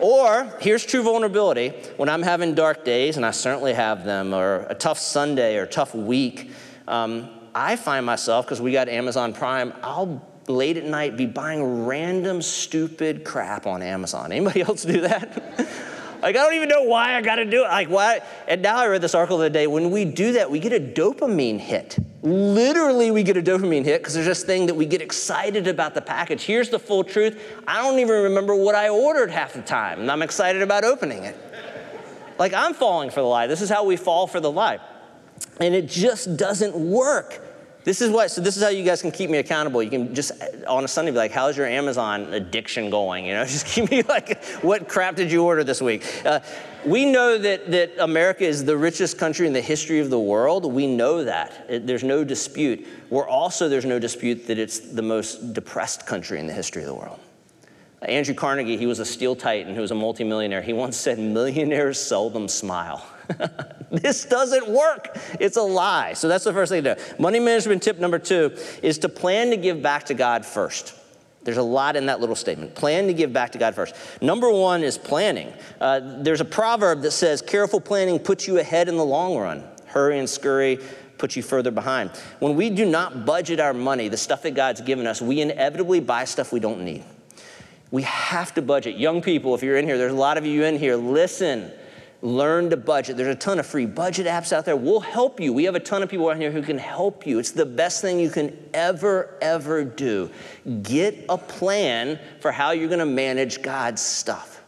Or 0.00 0.52
here's 0.60 0.84
true 0.84 1.04
vulnerability 1.04 1.68
when 1.96 2.08
I'm 2.08 2.22
having 2.22 2.56
dark 2.56 2.84
days, 2.84 3.16
and 3.16 3.24
I 3.24 3.30
certainly 3.30 3.74
have 3.74 4.04
them, 4.04 4.34
or 4.34 4.66
a 4.68 4.74
tough 4.74 4.98
Sunday 4.98 5.56
or 5.56 5.66
tough 5.66 5.94
week. 5.94 6.50
Um, 6.88 7.30
I 7.54 7.76
find 7.76 8.04
myself, 8.04 8.44
because 8.44 8.60
we 8.60 8.72
got 8.72 8.88
Amazon 8.88 9.32
Prime, 9.32 9.72
I'll 9.84 10.26
late 10.48 10.76
at 10.76 10.84
night 10.84 11.16
be 11.16 11.26
buying 11.26 11.86
random 11.86 12.42
stupid 12.42 13.22
crap 13.22 13.68
on 13.68 13.82
Amazon. 13.82 14.32
Anybody 14.32 14.60
else 14.68 14.82
do 14.82 15.02
that? 15.02 15.68
Like, 16.22 16.36
I 16.36 16.38
don't 16.38 16.54
even 16.54 16.68
know 16.68 16.84
why 16.84 17.16
I 17.16 17.20
got 17.20 17.36
to 17.36 17.44
do 17.44 17.64
it. 17.64 17.68
Like, 17.68 17.88
why? 17.88 18.20
And 18.46 18.62
now 18.62 18.76
I 18.76 18.86
read 18.86 19.00
this 19.00 19.14
article 19.14 19.38
the 19.38 19.46
other 19.46 19.52
day. 19.52 19.66
When 19.66 19.90
we 19.90 20.04
do 20.04 20.34
that, 20.34 20.48
we 20.48 20.60
get 20.60 20.72
a 20.72 20.78
dopamine 20.78 21.58
hit. 21.58 21.98
Literally, 22.22 23.10
we 23.10 23.24
get 23.24 23.36
a 23.36 23.42
dopamine 23.42 23.84
hit 23.84 24.00
because 24.00 24.14
there's 24.14 24.26
this 24.26 24.44
thing 24.44 24.66
that 24.66 24.74
we 24.74 24.86
get 24.86 25.02
excited 25.02 25.66
about 25.66 25.94
the 25.94 26.00
package. 26.00 26.42
Here's 26.42 26.70
the 26.70 26.78
full 26.78 27.02
truth 27.02 27.42
I 27.66 27.82
don't 27.82 27.98
even 27.98 28.22
remember 28.22 28.54
what 28.54 28.76
I 28.76 28.88
ordered 28.88 29.30
half 29.30 29.54
the 29.54 29.62
time, 29.62 30.00
and 30.00 30.10
I'm 30.10 30.22
excited 30.22 30.62
about 30.62 30.84
opening 30.84 31.24
it. 31.24 31.36
Like, 32.38 32.54
I'm 32.54 32.72
falling 32.72 33.10
for 33.10 33.20
the 33.20 33.26
lie. 33.26 33.48
This 33.48 33.60
is 33.60 33.68
how 33.68 33.84
we 33.84 33.96
fall 33.96 34.28
for 34.28 34.38
the 34.38 34.50
lie. 34.50 34.78
And 35.60 35.74
it 35.74 35.86
just 35.86 36.36
doesn't 36.36 36.74
work. 36.74 37.40
This 37.84 38.00
is 38.00 38.10
what, 38.10 38.30
so 38.30 38.40
this 38.40 38.56
is 38.56 38.62
how 38.62 38.68
you 38.68 38.84
guys 38.84 39.02
can 39.02 39.10
keep 39.10 39.28
me 39.28 39.38
accountable. 39.38 39.82
You 39.82 39.90
can 39.90 40.14
just 40.14 40.32
on 40.68 40.84
a 40.84 40.88
Sunday 40.88 41.10
be 41.10 41.16
like, 41.16 41.32
how's 41.32 41.56
your 41.56 41.66
Amazon 41.66 42.32
addiction 42.32 42.90
going? 42.90 43.26
You 43.26 43.34
know, 43.34 43.44
just 43.46 43.66
keep 43.66 43.90
me 43.90 44.02
like, 44.02 44.44
what 44.62 44.88
crap 44.88 45.16
did 45.16 45.32
you 45.32 45.44
order 45.44 45.64
this 45.64 45.82
week? 45.82 46.04
Uh, 46.24 46.40
we 46.84 47.04
know 47.04 47.38
that, 47.38 47.70
that 47.70 47.92
America 47.98 48.44
is 48.44 48.64
the 48.64 48.76
richest 48.76 49.18
country 49.18 49.46
in 49.46 49.52
the 49.52 49.60
history 49.60 50.00
of 50.00 50.10
the 50.10 50.18
world. 50.18 50.64
We 50.64 50.86
know 50.86 51.24
that. 51.24 51.66
It, 51.68 51.86
there's 51.86 52.04
no 52.04 52.24
dispute. 52.24 52.86
We're 53.10 53.28
also, 53.28 53.68
there's 53.68 53.84
no 53.84 53.98
dispute 53.98 54.46
that 54.46 54.58
it's 54.58 54.78
the 54.78 55.02
most 55.02 55.52
depressed 55.52 56.06
country 56.06 56.38
in 56.38 56.46
the 56.46 56.52
history 56.52 56.82
of 56.82 56.88
the 56.88 56.94
world. 56.94 57.18
Andrew 58.02 58.34
Carnegie, 58.34 58.76
he 58.76 58.86
was 58.86 58.98
a 58.98 59.04
steel 59.04 59.36
titan 59.36 59.74
who 59.74 59.80
was 59.80 59.92
a 59.92 59.94
multimillionaire. 59.94 60.62
He 60.62 60.72
once 60.72 60.96
said, 60.96 61.18
millionaires 61.18 62.00
seldom 62.00 62.48
smile. 62.48 63.06
this 63.90 64.24
doesn't 64.24 64.68
work. 64.68 65.18
It's 65.40 65.56
a 65.56 65.62
lie. 65.62 66.14
So 66.14 66.28
that's 66.28 66.44
the 66.44 66.52
first 66.52 66.70
thing 66.70 66.84
to 66.84 66.94
do. 66.94 67.02
Money 67.18 67.40
management 67.40 67.82
tip 67.82 67.98
number 67.98 68.18
two 68.18 68.56
is 68.82 68.98
to 68.98 69.08
plan 69.08 69.50
to 69.50 69.56
give 69.56 69.82
back 69.82 70.04
to 70.06 70.14
God 70.14 70.44
first. 70.44 70.94
There's 71.44 71.56
a 71.56 71.62
lot 71.62 71.96
in 71.96 72.06
that 72.06 72.20
little 72.20 72.36
statement. 72.36 72.74
Plan 72.74 73.06
to 73.08 73.14
give 73.14 73.32
back 73.32 73.52
to 73.52 73.58
God 73.58 73.74
first. 73.74 73.94
Number 74.20 74.50
one 74.50 74.84
is 74.84 74.96
planning. 74.96 75.52
Uh, 75.80 76.00
there's 76.22 76.40
a 76.40 76.44
proverb 76.44 77.02
that 77.02 77.10
says, 77.10 77.42
careful 77.42 77.80
planning 77.80 78.18
puts 78.20 78.46
you 78.46 78.58
ahead 78.58 78.88
in 78.88 78.96
the 78.96 79.04
long 79.04 79.36
run. 79.36 79.64
Hurry 79.86 80.18
and 80.18 80.30
scurry 80.30 80.78
puts 81.18 81.36
you 81.36 81.42
further 81.42 81.70
behind. 81.70 82.10
When 82.38 82.54
we 82.54 82.70
do 82.70 82.84
not 82.84 83.26
budget 83.26 83.58
our 83.60 83.74
money, 83.74 84.08
the 84.08 84.16
stuff 84.16 84.42
that 84.42 84.52
God's 84.54 84.80
given 84.80 85.06
us, 85.06 85.20
we 85.20 85.40
inevitably 85.40 86.00
buy 86.00 86.24
stuff 86.24 86.52
we 86.52 86.60
don't 86.60 86.84
need. 86.84 87.04
We 87.90 88.02
have 88.02 88.54
to 88.54 88.62
budget. 88.62 88.96
Young 88.96 89.20
people, 89.20 89.54
if 89.54 89.62
you're 89.62 89.76
in 89.76 89.84
here, 89.84 89.98
there's 89.98 90.12
a 90.12 90.16
lot 90.16 90.38
of 90.38 90.46
you 90.46 90.64
in 90.64 90.78
here, 90.78 90.96
listen. 90.96 91.70
Learn 92.24 92.70
to 92.70 92.76
budget. 92.76 93.16
There's 93.16 93.34
a 93.34 93.38
ton 93.38 93.58
of 93.58 93.66
free 93.66 93.84
budget 93.84 94.28
apps 94.28 94.52
out 94.52 94.64
there. 94.64 94.76
We'll 94.76 95.00
help 95.00 95.40
you. 95.40 95.52
We 95.52 95.64
have 95.64 95.74
a 95.74 95.80
ton 95.80 96.04
of 96.04 96.08
people 96.08 96.30
out 96.30 96.36
here 96.36 96.52
who 96.52 96.62
can 96.62 96.78
help 96.78 97.26
you. 97.26 97.40
It's 97.40 97.50
the 97.50 97.66
best 97.66 98.00
thing 98.00 98.20
you 98.20 98.30
can 98.30 98.56
ever, 98.72 99.36
ever 99.42 99.82
do. 99.82 100.30
Get 100.82 101.24
a 101.28 101.36
plan 101.36 102.20
for 102.38 102.52
how 102.52 102.70
you're 102.70 102.88
going 102.88 103.00
to 103.00 103.06
manage 103.06 103.60
God's 103.60 104.00
stuff. 104.00 104.62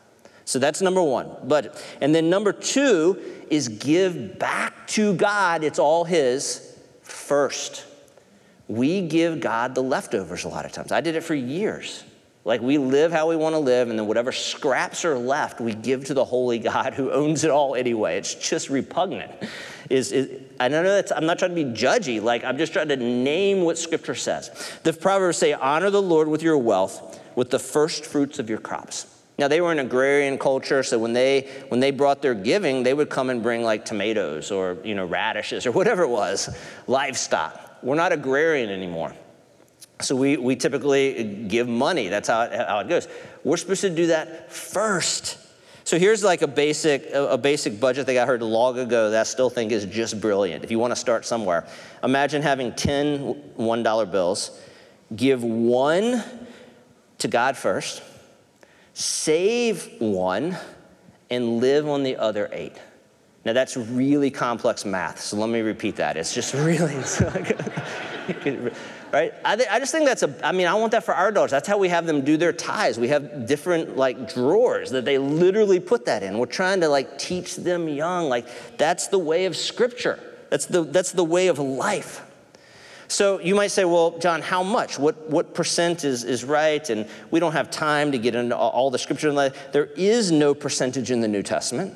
So 0.44 0.58
that's 0.58 0.82
number 0.82 1.02
one. 1.02 1.30
But 1.44 1.80
and 2.00 2.12
then 2.12 2.28
number 2.28 2.52
two 2.52 3.20
is 3.48 3.68
give 3.68 4.36
back 4.38 4.86
to 4.88 5.14
God. 5.14 5.62
It's 5.62 5.78
all 5.78 6.04
His 6.04 6.76
first. 7.02 7.86
We 8.66 9.06
give 9.06 9.40
God 9.40 9.76
the 9.76 9.82
leftovers 9.82 10.44
a 10.44 10.48
lot 10.48 10.64
of 10.64 10.72
times. 10.72 10.90
I 10.90 11.00
did 11.00 11.14
it 11.14 11.22
for 11.22 11.34
years. 11.34 12.02
Like 12.44 12.60
we 12.60 12.76
live 12.76 13.10
how 13.10 13.28
we 13.28 13.36
want 13.36 13.54
to 13.54 13.58
live, 13.58 13.88
and 13.88 13.98
then 13.98 14.06
whatever 14.06 14.30
scraps 14.30 15.04
are 15.06 15.16
left, 15.16 15.60
we 15.60 15.72
give 15.72 16.04
to 16.06 16.14
the 16.14 16.24
holy 16.24 16.58
God 16.58 16.92
who 16.92 17.10
owns 17.10 17.42
it 17.42 17.50
all 17.50 17.74
anyway. 17.74 18.18
It's 18.18 18.34
just 18.34 18.68
repugnant. 18.68 19.30
Is, 19.88 20.12
is 20.12 20.42
I 20.60 20.68
know 20.68 20.82
that's 20.82 21.10
I'm 21.10 21.24
not 21.24 21.38
trying 21.38 21.54
to 21.54 21.64
be 21.64 21.70
judgy. 21.70 22.22
Like 22.22 22.44
I'm 22.44 22.58
just 22.58 22.74
trying 22.74 22.88
to 22.88 22.96
name 22.96 23.62
what 23.62 23.78
Scripture 23.78 24.14
says. 24.14 24.50
The 24.82 24.92
Proverbs 24.92 25.38
say, 25.38 25.54
"Honor 25.54 25.88
the 25.88 26.02
Lord 26.02 26.28
with 26.28 26.42
your 26.42 26.58
wealth, 26.58 27.20
with 27.34 27.48
the 27.48 27.58
first 27.58 28.04
fruits 28.04 28.38
of 28.38 28.50
your 28.50 28.58
crops." 28.58 29.06
Now 29.38 29.48
they 29.48 29.60
were 29.60 29.72
an 29.72 29.78
agrarian 29.78 30.38
culture, 30.38 30.82
so 30.82 30.98
when 30.98 31.14
they 31.14 31.48
when 31.68 31.80
they 31.80 31.92
brought 31.92 32.20
their 32.20 32.34
giving, 32.34 32.82
they 32.82 32.94
would 32.94 33.08
come 33.08 33.30
and 33.30 33.42
bring 33.42 33.62
like 33.62 33.86
tomatoes 33.86 34.50
or 34.50 34.76
you 34.84 34.94
know 34.94 35.06
radishes 35.06 35.64
or 35.66 35.72
whatever 35.72 36.02
it 36.02 36.10
was, 36.10 36.54
livestock. 36.86 37.58
We're 37.82 37.96
not 37.96 38.12
agrarian 38.12 38.70
anymore. 38.70 39.14
So 40.00 40.16
we, 40.16 40.36
we 40.36 40.56
typically 40.56 41.46
give 41.48 41.68
money. 41.68 42.08
That's 42.08 42.28
how 42.28 42.42
it, 42.42 42.52
how 42.52 42.80
it 42.80 42.88
goes. 42.88 43.08
We're 43.44 43.56
supposed 43.56 43.82
to 43.82 43.90
do 43.90 44.08
that 44.08 44.52
first. 44.52 45.38
So 45.84 45.98
here's 45.98 46.24
like 46.24 46.42
a 46.42 46.48
basic, 46.48 47.10
a 47.12 47.36
basic 47.36 47.78
budget 47.78 48.06
that 48.06 48.16
I 48.16 48.26
heard 48.26 48.42
long 48.42 48.78
ago 48.78 49.10
that 49.10 49.20
I 49.20 49.24
still 49.24 49.50
think 49.50 49.70
is 49.70 49.84
just 49.84 50.20
brilliant. 50.20 50.64
If 50.64 50.70
you 50.70 50.78
want 50.78 50.92
to 50.92 50.96
start 50.96 51.26
somewhere, 51.26 51.66
imagine 52.02 52.40
having 52.40 52.72
10 52.72 53.52
$1 53.58 54.10
bills. 54.10 54.58
Give 55.14 55.44
one 55.44 56.24
to 57.18 57.28
God 57.28 57.56
first, 57.56 58.02
save 58.94 59.88
one, 59.98 60.56
and 61.30 61.60
live 61.60 61.88
on 61.88 62.02
the 62.02 62.16
other 62.16 62.48
eight. 62.52 62.74
Now 63.44 63.52
that's 63.52 63.76
really 63.76 64.30
complex 64.30 64.86
math, 64.86 65.20
so 65.20 65.36
let 65.36 65.50
me 65.50 65.60
repeat 65.60 65.96
that. 65.96 66.16
It's 66.16 66.34
just 66.34 66.54
really, 66.54 66.94
right? 69.14 69.32
I, 69.44 69.56
th- 69.56 69.68
I 69.70 69.78
just 69.78 69.92
think 69.92 70.06
that's 70.06 70.24
a, 70.24 70.46
I 70.46 70.50
mean, 70.50 70.66
I 70.66 70.74
want 70.74 70.90
that 70.92 71.04
for 71.04 71.14
our 71.14 71.30
daughters. 71.30 71.52
That's 71.52 71.68
how 71.68 71.78
we 71.78 71.88
have 71.88 72.04
them 72.04 72.22
do 72.22 72.36
their 72.36 72.52
ties. 72.52 72.98
We 72.98 73.08
have 73.08 73.46
different 73.46 73.96
like 73.96 74.34
drawers 74.34 74.90
that 74.90 75.04
they 75.04 75.18
literally 75.18 75.78
put 75.78 76.04
that 76.06 76.22
in. 76.24 76.36
We're 76.36 76.46
trying 76.46 76.80
to 76.80 76.88
like 76.88 77.16
teach 77.16 77.56
them 77.56 77.88
young, 77.88 78.28
like 78.28 78.46
that's 78.76 79.06
the 79.08 79.18
way 79.18 79.46
of 79.46 79.56
scripture. 79.56 80.18
That's 80.50 80.66
the, 80.66 80.82
that's 80.82 81.12
the 81.12 81.24
way 81.24 81.46
of 81.46 81.58
life. 81.58 82.22
So 83.06 83.38
you 83.38 83.54
might 83.54 83.70
say, 83.70 83.84
well, 83.84 84.18
John, 84.18 84.42
how 84.42 84.62
much? 84.62 84.98
What, 84.98 85.30
what 85.30 85.54
percent 85.54 86.04
is, 86.04 86.24
is 86.24 86.44
right? 86.44 86.88
And 86.90 87.08
we 87.30 87.38
don't 87.38 87.52
have 87.52 87.70
time 87.70 88.10
to 88.12 88.18
get 88.18 88.34
into 88.34 88.56
all 88.56 88.90
the 88.90 88.98
scripture. 88.98 89.32
There 89.72 89.86
is 89.96 90.32
no 90.32 90.54
percentage 90.54 91.10
in 91.10 91.20
the 91.20 91.28
New 91.28 91.42
Testament. 91.42 91.94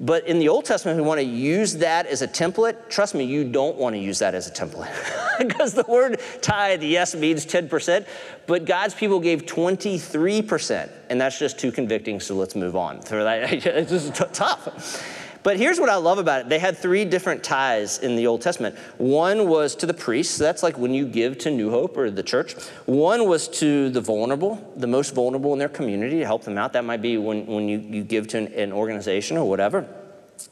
But 0.00 0.26
in 0.26 0.38
the 0.38 0.48
Old 0.48 0.64
Testament, 0.64 0.98
we 0.98 1.06
want 1.06 1.20
to 1.20 1.26
use 1.26 1.74
that 1.76 2.06
as 2.06 2.22
a 2.22 2.28
template. 2.28 2.88
Trust 2.88 3.14
me, 3.14 3.24
you 3.24 3.44
don't 3.44 3.76
want 3.76 3.94
to 3.94 4.00
use 4.00 4.18
that 4.18 4.34
as 4.34 4.48
a 4.48 4.50
template. 4.50 4.90
because 5.38 5.74
the 5.74 5.84
word 5.84 6.20
tithe, 6.40 6.82
yes, 6.82 7.14
means 7.14 7.46
10%, 7.46 8.06
but 8.46 8.64
God's 8.64 8.94
people 8.94 9.20
gave 9.20 9.46
23%. 9.46 10.90
And 11.08 11.20
that's 11.20 11.38
just 11.38 11.58
too 11.58 11.70
convicting, 11.70 12.20
so 12.20 12.34
let's 12.34 12.56
move 12.56 12.74
on. 12.74 13.00
It's 13.10 13.90
just 13.90 14.14
tough. 14.34 15.21
But 15.42 15.56
here's 15.56 15.80
what 15.80 15.88
I 15.88 15.96
love 15.96 16.18
about 16.18 16.42
it. 16.42 16.48
They 16.48 16.58
had 16.58 16.78
three 16.78 17.04
different 17.04 17.42
tithes 17.42 17.98
in 17.98 18.14
the 18.14 18.26
Old 18.26 18.42
Testament. 18.42 18.76
One 18.98 19.48
was 19.48 19.74
to 19.76 19.86
the 19.86 19.94
priests, 19.94 20.38
that's 20.38 20.62
like 20.62 20.78
when 20.78 20.94
you 20.94 21.06
give 21.06 21.38
to 21.38 21.50
New 21.50 21.70
Hope 21.70 21.96
or 21.96 22.10
the 22.10 22.22
church. 22.22 22.54
One 22.86 23.26
was 23.26 23.48
to 23.60 23.90
the 23.90 24.00
vulnerable, 24.00 24.72
the 24.76 24.86
most 24.86 25.14
vulnerable 25.14 25.52
in 25.52 25.58
their 25.58 25.68
community 25.68 26.20
to 26.20 26.26
help 26.26 26.44
them 26.44 26.58
out. 26.58 26.72
That 26.74 26.84
might 26.84 27.02
be 27.02 27.18
when, 27.18 27.46
when 27.46 27.68
you, 27.68 27.78
you 27.78 28.04
give 28.04 28.28
to 28.28 28.38
an, 28.38 28.46
an 28.54 28.72
organization 28.72 29.36
or 29.36 29.48
whatever. 29.48 29.88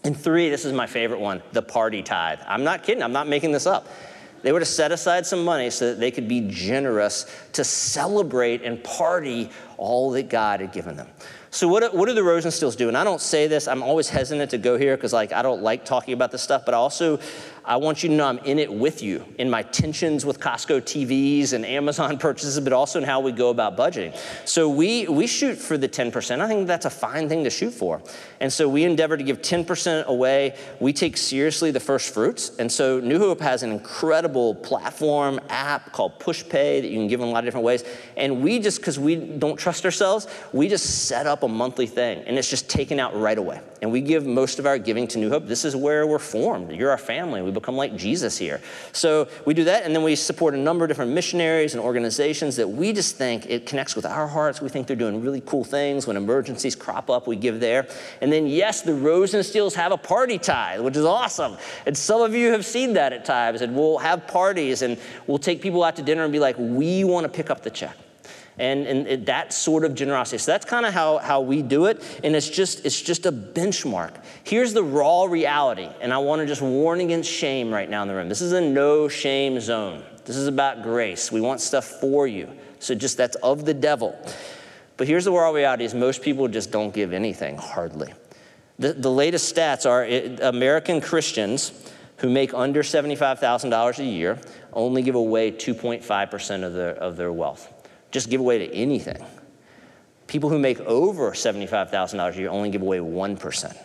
And 0.02 0.16
three, 0.16 0.50
this 0.50 0.64
is 0.64 0.72
my 0.72 0.86
favorite 0.86 1.20
one, 1.20 1.42
the 1.52 1.62
party 1.62 2.02
tithe. 2.02 2.40
I'm 2.46 2.64
not 2.64 2.82
kidding, 2.82 3.02
I'm 3.02 3.12
not 3.12 3.28
making 3.28 3.52
this 3.52 3.66
up. 3.66 3.88
They 4.42 4.52
were 4.52 4.60
to 4.60 4.66
set 4.66 4.90
aside 4.90 5.26
some 5.26 5.44
money 5.44 5.68
so 5.70 5.90
that 5.90 6.00
they 6.00 6.10
could 6.10 6.26
be 6.26 6.48
generous 6.48 7.26
to 7.52 7.62
celebrate 7.62 8.62
and 8.62 8.82
party 8.82 9.50
all 9.76 10.10
that 10.12 10.30
God 10.30 10.60
had 10.60 10.72
given 10.72 10.96
them. 10.96 11.08
So 11.52 11.66
what, 11.66 11.92
what 11.94 12.06
do 12.06 12.14
the 12.14 12.22
Rosensteels 12.22 12.76
do? 12.76 12.86
And 12.86 12.96
I 12.96 13.02
don't 13.02 13.20
say 13.20 13.48
this, 13.48 13.66
I'm 13.66 13.82
always 13.82 14.08
hesitant 14.08 14.52
to 14.52 14.58
go 14.58 14.78
here 14.78 14.96
because 14.96 15.12
like 15.12 15.32
I 15.32 15.42
don't 15.42 15.62
like 15.62 15.84
talking 15.84 16.14
about 16.14 16.30
this 16.30 16.42
stuff, 16.42 16.64
but 16.64 16.74
I 16.74 16.76
also 16.76 17.18
I 17.64 17.76
want 17.76 18.02
you 18.02 18.08
to 18.08 18.14
know 18.14 18.26
I'm 18.26 18.38
in 18.38 18.58
it 18.58 18.72
with 18.72 19.02
you 19.02 19.24
in 19.38 19.50
my 19.50 19.62
tensions 19.62 20.24
with 20.24 20.40
Costco 20.40 20.80
TVs 20.82 21.52
and 21.52 21.64
Amazon 21.66 22.18
purchases, 22.18 22.58
but 22.60 22.72
also 22.72 22.98
in 22.98 23.04
how 23.04 23.20
we 23.20 23.32
go 23.32 23.50
about 23.50 23.76
budgeting. 23.76 24.16
So 24.44 24.68
we, 24.68 25.06
we 25.08 25.26
shoot 25.26 25.56
for 25.56 25.76
the 25.76 25.88
10%. 25.88 26.40
I 26.40 26.48
think 26.48 26.66
that's 26.66 26.86
a 26.86 26.90
fine 26.90 27.28
thing 27.28 27.44
to 27.44 27.50
shoot 27.50 27.72
for. 27.72 28.02
And 28.40 28.52
so 28.52 28.68
we 28.68 28.84
endeavor 28.84 29.16
to 29.16 29.22
give 29.22 29.42
10% 29.42 30.06
away. 30.06 30.56
We 30.80 30.92
take 30.92 31.16
seriously 31.16 31.70
the 31.70 31.80
first 31.80 32.14
fruits. 32.14 32.52
And 32.58 32.70
so 32.70 33.00
New 33.00 33.18
Hope 33.18 33.40
has 33.40 33.62
an 33.62 33.70
incredible 33.70 34.54
platform 34.54 35.40
app 35.48 35.92
called 35.92 36.18
PushPay 36.18 36.80
that 36.80 36.88
you 36.88 36.96
can 36.96 37.08
give 37.08 37.20
in 37.20 37.28
a 37.28 37.30
lot 37.30 37.40
of 37.40 37.44
different 37.44 37.64
ways. 37.64 37.84
And 38.16 38.42
we 38.42 38.58
just, 38.58 38.78
because 38.78 38.98
we 38.98 39.16
don't 39.16 39.56
trust 39.56 39.84
ourselves, 39.84 40.26
we 40.52 40.68
just 40.68 41.06
set 41.06 41.26
up 41.26 41.42
a 41.42 41.48
monthly 41.48 41.86
thing 41.86 42.22
and 42.26 42.38
it's 42.38 42.48
just 42.48 42.68
taken 42.70 42.98
out 42.98 43.18
right 43.18 43.38
away. 43.38 43.60
And 43.82 43.92
we 43.92 44.00
give 44.00 44.26
most 44.26 44.58
of 44.58 44.66
our 44.66 44.78
giving 44.78 45.06
to 45.08 45.18
New 45.18 45.28
Hope. 45.30 45.46
This 45.46 45.64
is 45.64 45.74
where 45.74 46.06
we're 46.06 46.18
formed. 46.18 46.72
You're 46.72 46.90
our 46.90 46.98
family. 46.98 47.42
We 47.50 47.54
become 47.54 47.76
like 47.76 47.96
Jesus 47.96 48.38
here. 48.38 48.60
So 48.92 49.28
we 49.44 49.54
do 49.54 49.64
that, 49.64 49.84
and 49.84 49.94
then 49.94 50.02
we 50.02 50.14
support 50.16 50.54
a 50.54 50.58
number 50.58 50.84
of 50.84 50.88
different 50.88 51.12
missionaries 51.12 51.74
and 51.74 51.82
organizations 51.82 52.56
that 52.56 52.68
we 52.68 52.92
just 52.92 53.16
think 53.16 53.46
it 53.46 53.66
connects 53.66 53.96
with 53.96 54.06
our 54.06 54.28
hearts. 54.28 54.60
We 54.60 54.68
think 54.68 54.86
they're 54.86 54.96
doing 54.96 55.20
really 55.20 55.42
cool 55.44 55.64
things. 55.64 56.06
When 56.06 56.16
emergencies 56.16 56.76
crop 56.76 57.10
up, 57.10 57.26
we 57.26 57.36
give 57.36 57.60
there. 57.60 57.88
And 58.20 58.32
then, 58.32 58.46
yes, 58.46 58.82
the 58.82 58.94
Rosensteels 58.94 59.74
have 59.74 59.92
a 59.92 59.98
party 59.98 60.38
tithe, 60.38 60.80
which 60.80 60.96
is 60.96 61.04
awesome. 61.04 61.56
And 61.86 61.96
some 61.96 62.22
of 62.22 62.34
you 62.34 62.52
have 62.52 62.64
seen 62.64 62.94
that 62.94 63.12
at 63.12 63.24
times, 63.24 63.62
and 63.62 63.74
we'll 63.74 63.98
have 63.98 64.26
parties 64.26 64.82
and 64.82 64.98
we'll 65.26 65.38
take 65.38 65.60
people 65.60 65.82
out 65.82 65.96
to 65.96 66.02
dinner 66.02 66.22
and 66.22 66.32
be 66.32 66.38
like, 66.38 66.56
we 66.58 67.04
want 67.04 67.24
to 67.24 67.28
pick 67.28 67.50
up 67.50 67.62
the 67.62 67.70
check 67.70 67.96
and, 68.60 68.86
and 68.86 69.26
that 69.26 69.52
sort 69.52 69.84
of 69.84 69.94
generosity. 69.94 70.38
So 70.38 70.52
that's 70.52 70.66
kind 70.66 70.84
of 70.84 70.92
how, 70.92 71.18
how 71.18 71.40
we 71.40 71.62
do 71.62 71.86
it, 71.86 72.02
and 72.22 72.36
it's 72.36 72.48
just, 72.48 72.84
it's 72.84 73.00
just 73.00 73.24
a 73.24 73.32
benchmark. 73.32 74.22
Here's 74.44 74.74
the 74.74 74.84
raw 74.84 75.24
reality, 75.24 75.88
and 76.00 76.12
I 76.12 76.18
want 76.18 76.40
to 76.40 76.46
just 76.46 76.60
warn 76.60 77.00
against 77.00 77.30
shame 77.30 77.72
right 77.72 77.88
now 77.88 78.02
in 78.02 78.08
the 78.08 78.14
room. 78.14 78.28
This 78.28 78.42
is 78.42 78.52
a 78.52 78.60
no 78.60 79.08
shame 79.08 79.58
zone. 79.60 80.02
This 80.26 80.36
is 80.36 80.46
about 80.46 80.82
grace. 80.82 81.32
We 81.32 81.40
want 81.40 81.60
stuff 81.60 81.86
for 81.86 82.26
you. 82.26 82.50
So 82.78 82.94
just 82.94 83.16
that's 83.16 83.36
of 83.36 83.64
the 83.64 83.74
devil. 83.74 84.16
But 84.96 85.08
here's 85.08 85.24
the 85.24 85.32
raw 85.32 85.50
reality 85.50 85.84
is 85.84 85.94
most 85.94 86.22
people 86.22 86.46
just 86.46 86.70
don't 86.70 86.92
give 86.92 87.14
anything, 87.14 87.56
hardly. 87.56 88.12
The, 88.78 88.92
the 88.92 89.10
latest 89.10 89.54
stats 89.54 89.88
are 89.88 90.04
it, 90.04 90.40
American 90.40 91.00
Christians 91.00 91.72
who 92.18 92.28
make 92.28 92.52
under 92.52 92.82
$75,000 92.82 93.98
a 93.98 94.04
year 94.04 94.38
only 94.74 95.02
give 95.02 95.14
away 95.14 95.50
2.5% 95.50 96.64
of 96.64 96.74
their, 96.74 96.94
of 96.94 97.16
their 97.16 97.32
wealth 97.32 97.79
just 98.10 98.30
give 98.30 98.40
away 98.40 98.58
to 98.58 98.74
anything. 98.74 99.24
People 100.26 100.50
who 100.50 100.58
make 100.58 100.80
over 100.80 101.32
$75,000 101.32 102.34
a 102.34 102.38
year 102.38 102.50
only 102.50 102.70
give 102.70 102.82
away 102.82 102.98
1%. 102.98 103.76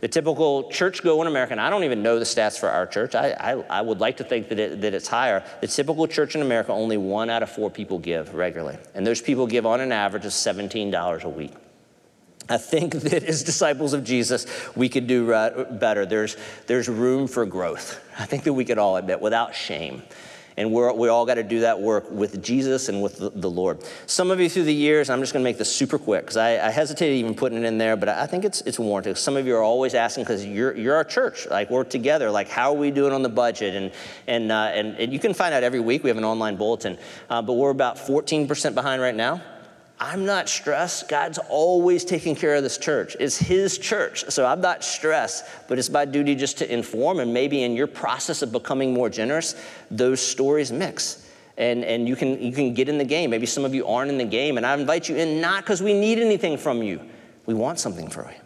The 0.00 0.08
typical 0.08 0.70
church 0.70 1.02
go 1.02 1.20
in 1.20 1.28
America, 1.28 1.52
and 1.52 1.60
I 1.60 1.68
don't 1.68 1.84
even 1.84 2.02
know 2.02 2.18
the 2.18 2.24
stats 2.24 2.58
for 2.58 2.70
our 2.70 2.86
church. 2.86 3.14
I, 3.14 3.32
I, 3.32 3.78
I 3.78 3.80
would 3.82 4.00
like 4.00 4.16
to 4.16 4.24
think 4.24 4.48
that, 4.48 4.58
it, 4.58 4.80
that 4.80 4.94
it's 4.94 5.08
higher. 5.08 5.44
The 5.60 5.66
typical 5.66 6.06
church 6.06 6.34
in 6.34 6.40
America, 6.40 6.72
only 6.72 6.96
one 6.96 7.28
out 7.28 7.42
of 7.42 7.50
four 7.50 7.70
people 7.70 7.98
give 7.98 8.34
regularly. 8.34 8.78
And 8.94 9.06
those 9.06 9.20
people 9.20 9.46
give 9.46 9.66
on 9.66 9.80
an 9.80 9.92
average 9.92 10.24
of 10.24 10.32
$17 10.32 11.22
a 11.22 11.28
week. 11.28 11.52
I 12.48 12.56
think 12.56 12.94
that 12.94 13.22
as 13.24 13.42
disciples 13.42 13.92
of 13.92 14.02
Jesus, 14.02 14.46
we 14.74 14.88
could 14.88 15.06
do 15.06 15.28
better. 15.70 16.06
There's, 16.06 16.36
there's 16.66 16.88
room 16.88 17.26
for 17.26 17.44
growth. 17.44 18.02
I 18.18 18.24
think 18.24 18.44
that 18.44 18.54
we 18.54 18.64
could 18.64 18.78
all 18.78 18.96
admit 18.96 19.20
without 19.20 19.54
shame. 19.54 20.02
And 20.56 20.72
we're, 20.72 20.92
we 20.92 21.08
all 21.08 21.26
got 21.26 21.34
to 21.34 21.42
do 21.42 21.60
that 21.60 21.80
work 21.80 22.10
with 22.10 22.42
Jesus 22.42 22.88
and 22.88 23.02
with 23.02 23.18
the, 23.18 23.30
the 23.30 23.50
Lord. 23.50 23.78
Some 24.06 24.30
of 24.30 24.40
you 24.40 24.48
through 24.48 24.64
the 24.64 24.74
years, 24.74 25.10
I'm 25.10 25.20
just 25.20 25.32
going 25.32 25.42
to 25.42 25.48
make 25.48 25.58
this 25.58 25.74
super 25.74 25.98
quick 25.98 26.22
because 26.22 26.36
I, 26.36 26.66
I 26.66 26.70
hesitated 26.70 27.16
even 27.16 27.34
putting 27.34 27.58
it 27.58 27.64
in 27.64 27.78
there, 27.78 27.96
but 27.96 28.08
I 28.08 28.26
think 28.26 28.44
it's, 28.44 28.60
it's 28.62 28.78
warranted. 28.78 29.16
Some 29.18 29.36
of 29.36 29.46
you 29.46 29.56
are 29.56 29.62
always 29.62 29.94
asking 29.94 30.24
because 30.24 30.44
you're, 30.44 30.76
you're 30.76 30.96
our 30.96 31.04
church. 31.04 31.46
Like, 31.48 31.70
we're 31.70 31.84
together. 31.84 32.30
Like, 32.30 32.48
how 32.48 32.72
are 32.72 32.78
we 32.78 32.90
doing 32.90 33.12
on 33.12 33.22
the 33.22 33.28
budget? 33.28 33.74
And, 33.74 33.92
and, 34.26 34.52
uh, 34.52 34.70
and, 34.74 34.96
and 34.96 35.12
you 35.12 35.18
can 35.18 35.34
find 35.34 35.54
out 35.54 35.62
every 35.62 35.80
week. 35.80 36.02
We 36.02 36.10
have 36.10 36.18
an 36.18 36.24
online 36.24 36.56
bulletin. 36.56 36.98
Uh, 37.28 37.42
but 37.42 37.54
we're 37.54 37.70
about 37.70 37.96
14% 37.96 38.74
behind 38.74 39.00
right 39.00 39.14
now. 39.14 39.40
I'm 40.02 40.24
not 40.24 40.48
stressed. 40.48 41.08
God's 41.08 41.38
always 41.50 42.04
taking 42.04 42.34
care 42.34 42.54
of 42.54 42.62
this 42.62 42.78
church. 42.78 43.16
It's 43.20 43.36
His 43.36 43.76
church. 43.76 44.24
So 44.30 44.46
I'm 44.46 44.62
not 44.62 44.82
stressed, 44.82 45.44
but 45.68 45.78
it's 45.78 45.90
my 45.90 46.06
duty 46.06 46.34
just 46.34 46.58
to 46.58 46.72
inform. 46.72 47.20
And 47.20 47.34
maybe 47.34 47.62
in 47.62 47.76
your 47.76 47.86
process 47.86 48.40
of 48.40 48.50
becoming 48.50 48.94
more 48.94 49.10
generous, 49.10 49.54
those 49.90 50.20
stories 50.20 50.72
mix. 50.72 51.26
And, 51.58 51.84
and 51.84 52.08
you, 52.08 52.16
can, 52.16 52.40
you 52.40 52.52
can 52.52 52.72
get 52.72 52.88
in 52.88 52.96
the 52.96 53.04
game. 53.04 53.28
Maybe 53.28 53.44
some 53.44 53.66
of 53.66 53.74
you 53.74 53.86
aren't 53.86 54.10
in 54.10 54.16
the 54.16 54.24
game. 54.24 54.56
And 54.56 54.64
I 54.64 54.74
invite 54.74 55.10
you 55.10 55.16
in 55.16 55.40
not 55.40 55.64
because 55.64 55.82
we 55.82 55.92
need 55.92 56.18
anything 56.18 56.56
from 56.56 56.82
you, 56.82 57.00
we 57.44 57.52
want 57.52 57.78
something 57.78 58.08
from 58.08 58.28
you 58.28 58.40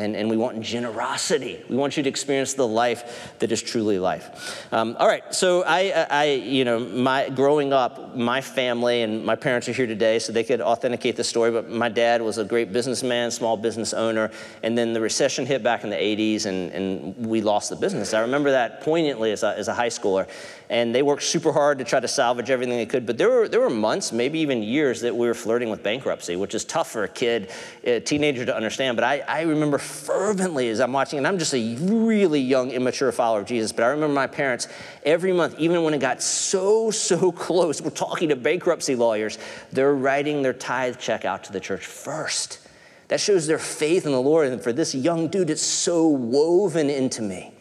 and, 0.00 0.16
and 0.16 0.30
we 0.30 0.36
want 0.36 0.60
generosity. 0.62 1.62
We 1.68 1.76
want 1.76 1.96
you 1.96 2.02
to 2.02 2.08
experience 2.08 2.54
the 2.54 2.66
life 2.66 3.34
that 3.38 3.52
is 3.52 3.62
truly 3.62 3.98
life. 3.98 4.66
Um, 4.72 4.96
all 4.98 5.06
right, 5.06 5.34
so 5.34 5.62
I, 5.66 6.06
I, 6.10 6.24
you 6.32 6.64
know, 6.64 6.80
my 6.80 7.28
growing 7.28 7.72
up, 7.72 8.16
my 8.16 8.40
family 8.40 9.02
and 9.02 9.24
my 9.24 9.36
parents 9.36 9.68
are 9.68 9.72
here 9.72 9.86
today, 9.86 10.18
so 10.18 10.32
they 10.32 10.44
could 10.44 10.60
authenticate 10.60 11.16
the 11.16 11.24
story. 11.24 11.50
But 11.50 11.68
my 11.68 11.90
dad 11.90 12.22
was 12.22 12.38
a 12.38 12.44
great 12.44 12.72
businessman, 12.72 13.30
small 13.30 13.56
business 13.56 13.92
owner, 13.92 14.30
and 14.62 14.76
then 14.76 14.94
the 14.94 15.00
recession 15.00 15.44
hit 15.44 15.62
back 15.62 15.84
in 15.84 15.90
the 15.90 15.96
80s, 15.96 16.46
and, 16.46 16.72
and 16.72 17.26
we 17.26 17.42
lost 17.42 17.68
the 17.68 17.76
business. 17.76 18.14
I 18.14 18.20
remember 18.20 18.52
that 18.52 18.80
poignantly 18.80 19.32
as 19.32 19.42
a, 19.42 19.56
as 19.56 19.68
a 19.68 19.74
high 19.74 19.88
schooler, 19.88 20.26
and 20.70 20.94
they 20.94 21.02
worked 21.02 21.24
super 21.24 21.52
hard 21.52 21.78
to 21.78 21.84
try 21.84 21.98
to 21.98 22.06
salvage 22.06 22.48
everything 22.48 22.76
they 22.76 22.86
could. 22.86 23.04
But 23.04 23.18
there 23.18 23.28
were 23.28 23.48
there 23.48 23.60
were 23.60 23.68
months, 23.68 24.12
maybe 24.12 24.38
even 24.38 24.62
years, 24.62 25.00
that 25.00 25.14
we 25.14 25.26
were 25.26 25.34
flirting 25.34 25.68
with 25.68 25.82
bankruptcy, 25.82 26.36
which 26.36 26.54
is 26.54 26.64
tough 26.64 26.92
for 26.92 27.02
a 27.02 27.08
kid, 27.08 27.50
a 27.82 27.98
teenager 27.98 28.46
to 28.46 28.54
understand. 28.54 28.96
But 28.96 29.02
I, 29.02 29.18
I 29.26 29.42
remember 29.42 29.78
fervently 29.78 30.68
as 30.68 30.78
I'm 30.78 30.92
watching, 30.92 31.18
and 31.18 31.26
I'm 31.26 31.38
just 31.38 31.52
a 31.54 31.76
really 31.80 32.40
young, 32.40 32.70
immature 32.70 33.10
follower 33.10 33.40
of 33.40 33.46
Jesus, 33.46 33.72
but 33.72 33.82
I 33.82 33.88
remember 33.88 34.14
my 34.14 34.28
parents 34.28 34.68
every 35.04 35.32
month, 35.32 35.56
even 35.58 35.82
when 35.82 35.92
it 35.92 35.98
got 35.98 36.22
so, 36.22 36.92
so 36.92 37.32
close, 37.46 37.82
we're 37.82 37.90
talking 37.90 38.28
to 38.28 38.36
bankruptcy 38.36 38.94
lawyers, 38.94 39.38
they're 39.72 39.94
writing 39.94 40.42
their 40.42 40.52
tithe 40.52 40.98
check 40.98 41.24
out 41.24 41.42
to 41.44 41.52
the 41.52 41.60
church 41.60 41.84
first. 41.84 42.60
That 43.08 43.18
shows 43.18 43.48
their 43.48 43.58
faith 43.58 44.06
in 44.06 44.12
the 44.12 44.20
Lord. 44.20 44.46
And 44.46 44.62
for 44.62 44.72
this 44.72 44.94
young 44.94 45.26
dude, 45.26 45.50
it's 45.50 45.60
so 45.60 46.06
woven 46.06 46.88
into 46.88 47.22
me. 47.22 47.52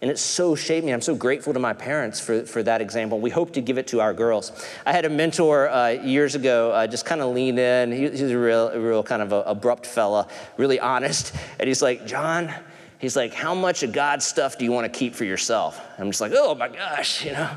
And 0.00 0.10
it 0.10 0.18
so 0.18 0.54
shaped 0.54 0.86
me. 0.86 0.92
I'm 0.92 1.00
so 1.00 1.16
grateful 1.16 1.52
to 1.52 1.58
my 1.58 1.72
parents 1.72 2.20
for, 2.20 2.44
for 2.44 2.62
that 2.62 2.80
example. 2.80 3.18
We 3.18 3.30
hope 3.30 3.52
to 3.54 3.60
give 3.60 3.78
it 3.78 3.88
to 3.88 4.00
our 4.00 4.14
girls. 4.14 4.52
I 4.86 4.92
had 4.92 5.04
a 5.04 5.08
mentor 5.08 5.68
uh, 5.68 5.88
years 5.88 6.36
ago 6.36 6.70
uh, 6.70 6.86
just 6.86 7.04
kind 7.04 7.20
of 7.20 7.34
lean 7.34 7.58
in. 7.58 7.90
He, 7.90 8.08
he's 8.08 8.22
a 8.22 8.38
real, 8.38 8.70
real 8.78 9.02
kind 9.02 9.22
of 9.22 9.32
abrupt 9.32 9.86
fella, 9.86 10.28
really 10.56 10.78
honest. 10.78 11.34
And 11.58 11.66
he's 11.66 11.82
like, 11.82 12.06
John, 12.06 12.54
he's 13.00 13.16
like, 13.16 13.34
how 13.34 13.56
much 13.56 13.82
of 13.82 13.92
God's 13.92 14.24
stuff 14.24 14.56
do 14.56 14.64
you 14.64 14.70
want 14.70 14.92
to 14.92 14.96
keep 14.96 15.16
for 15.16 15.24
yourself? 15.24 15.80
I'm 15.98 16.10
just 16.10 16.20
like, 16.20 16.32
oh 16.32 16.54
my 16.54 16.68
gosh, 16.68 17.24
you 17.24 17.32
know, 17.32 17.50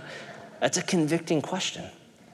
that's 0.60 0.77
a 0.77 0.84
convicting 0.84 1.43
question. 1.43 1.86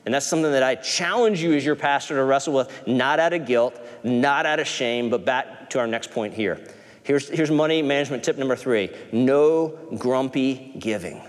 And 0.05 0.13
that's 0.13 0.25
something 0.25 0.51
that 0.53 0.63
I 0.63 0.75
challenge 0.75 1.43
you 1.43 1.51
as 1.51 1.65
your 1.65 1.75
pastor 1.75 2.15
to 2.15 2.23
wrestle 2.23 2.53
with, 2.53 2.87
not 2.87 3.19
out 3.19 3.33
of 3.33 3.45
guilt, 3.45 3.77
not 4.05 4.45
out 4.45 4.61
of 4.61 4.67
shame, 4.67 5.09
but 5.09 5.25
back 5.25 5.69
to 5.71 5.79
our 5.79 5.87
next 5.87 6.11
point 6.11 6.33
here 6.33 6.61
Here's, 7.07 7.29
here's 7.29 7.49
money 7.49 7.81
management 7.81 8.21
tip 8.21 8.37
number 8.37 8.57
three 8.57 8.89
no 9.13 9.69
grumpy 9.97 10.73
giving. 10.77 11.21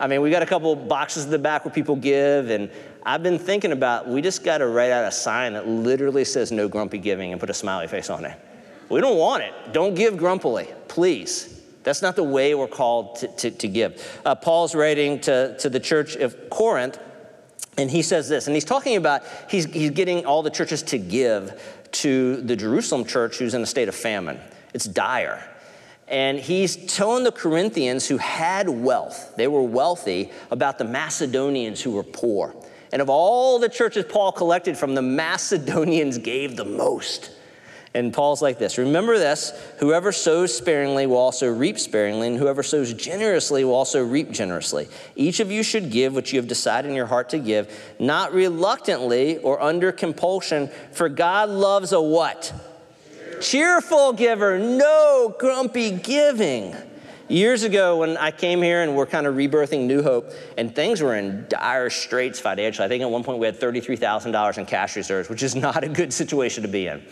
I 0.00 0.08
mean, 0.08 0.20
we 0.22 0.30
got 0.30 0.42
a 0.42 0.46
couple 0.46 0.74
boxes 0.74 1.24
in 1.24 1.30
the 1.30 1.38
back 1.38 1.64
where 1.64 1.72
people 1.72 1.94
give, 1.94 2.50
and 2.50 2.68
I've 3.04 3.22
been 3.22 3.38
thinking 3.38 3.70
about 3.70 4.08
we 4.08 4.20
just 4.20 4.42
got 4.42 4.58
to 4.58 4.66
write 4.66 4.90
out 4.90 5.04
a 5.04 5.12
sign 5.12 5.52
that 5.52 5.68
literally 5.68 6.24
says 6.24 6.50
no 6.50 6.66
grumpy 6.66 6.98
giving 6.98 7.30
and 7.30 7.40
put 7.40 7.48
a 7.48 7.54
smiley 7.54 7.86
face 7.86 8.10
on 8.10 8.24
it. 8.24 8.36
We 8.88 9.00
don't 9.00 9.18
want 9.18 9.44
it. 9.44 9.54
Don't 9.72 9.94
give 9.94 10.16
grumpily, 10.16 10.68
please. 10.88 11.62
That's 11.84 12.02
not 12.02 12.16
the 12.16 12.24
way 12.24 12.56
we're 12.56 12.66
called 12.66 13.14
to, 13.18 13.28
to, 13.28 13.50
to 13.52 13.68
give. 13.68 14.20
Uh, 14.24 14.34
Paul's 14.34 14.74
writing 14.74 15.20
to, 15.20 15.56
to 15.58 15.70
the 15.70 15.78
church 15.78 16.16
of 16.16 16.50
Corinth, 16.50 16.98
and 17.78 17.88
he 17.88 18.02
says 18.02 18.28
this, 18.28 18.48
and 18.48 18.56
he's 18.56 18.64
talking 18.64 18.96
about 18.96 19.22
he's, 19.48 19.66
he's 19.66 19.90
getting 19.90 20.26
all 20.26 20.42
the 20.42 20.50
churches 20.50 20.82
to 20.82 20.98
give 20.98 21.62
to 21.92 22.40
the 22.40 22.56
Jerusalem 22.56 23.04
church 23.04 23.38
who's 23.38 23.54
in 23.54 23.62
a 23.62 23.66
state 23.66 23.88
of 23.88 23.94
famine. 23.94 24.40
It's 24.72 24.84
dire. 24.84 25.42
And 26.08 26.38
he's 26.38 26.76
telling 26.76 27.24
the 27.24 27.32
Corinthians 27.32 28.06
who 28.06 28.18
had 28.18 28.68
wealth, 28.68 29.34
they 29.36 29.48
were 29.48 29.62
wealthy, 29.62 30.30
about 30.50 30.78
the 30.78 30.84
Macedonians 30.84 31.80
who 31.80 31.92
were 31.92 32.02
poor. 32.02 32.54
And 32.92 33.00
of 33.00 33.08
all 33.08 33.58
the 33.58 33.68
churches 33.68 34.04
Paul 34.06 34.32
collected 34.32 34.76
from, 34.76 34.94
the 34.94 35.02
Macedonians 35.02 36.18
gave 36.18 36.56
the 36.56 36.64
most. 36.64 37.30
And 37.94 38.12
Paul's 38.12 38.40
like 38.40 38.58
this 38.58 38.78
Remember 38.78 39.18
this 39.18 39.52
whoever 39.78 40.12
sows 40.12 40.56
sparingly 40.56 41.06
will 41.06 41.16
also 41.16 41.50
reap 41.50 41.78
sparingly, 41.78 42.28
and 42.28 42.38
whoever 42.38 42.62
sows 42.62 42.92
generously 42.94 43.64
will 43.64 43.74
also 43.74 44.02
reap 44.02 44.30
generously. 44.30 44.88
Each 45.14 45.40
of 45.40 45.50
you 45.50 45.62
should 45.62 45.90
give 45.90 46.14
what 46.14 46.32
you 46.32 46.38
have 46.38 46.48
decided 46.48 46.90
in 46.90 46.96
your 46.96 47.06
heart 47.06 47.30
to 47.30 47.38
give, 47.38 47.94
not 47.98 48.32
reluctantly 48.32 49.38
or 49.38 49.60
under 49.60 49.92
compulsion, 49.92 50.70
for 50.92 51.08
God 51.08 51.48
loves 51.48 51.92
a 51.92 52.00
what? 52.00 52.52
Cheerful 53.42 54.12
giver, 54.12 54.56
no 54.60 55.34
grumpy 55.36 55.90
giving. 55.90 56.76
Years 57.28 57.64
ago, 57.64 57.96
when 57.96 58.16
I 58.16 58.30
came 58.30 58.62
here 58.62 58.82
and 58.82 58.94
we're 58.94 59.06
kind 59.06 59.26
of 59.26 59.34
rebirthing 59.34 59.86
New 59.86 60.00
Hope, 60.00 60.30
and 60.56 60.72
things 60.72 61.00
were 61.00 61.16
in 61.16 61.46
dire 61.48 61.90
straits 61.90 62.38
financially. 62.38 62.86
I 62.86 62.88
think 62.88 63.02
at 63.02 63.10
one 63.10 63.24
point 63.24 63.40
we 63.40 63.46
had 63.46 63.58
$33,000 63.58 64.58
in 64.58 64.66
cash 64.66 64.94
reserves, 64.94 65.28
which 65.28 65.42
is 65.42 65.56
not 65.56 65.82
a 65.82 65.88
good 65.88 66.12
situation 66.12 66.62
to 66.62 66.68
be 66.68 66.86
in. 66.86 67.02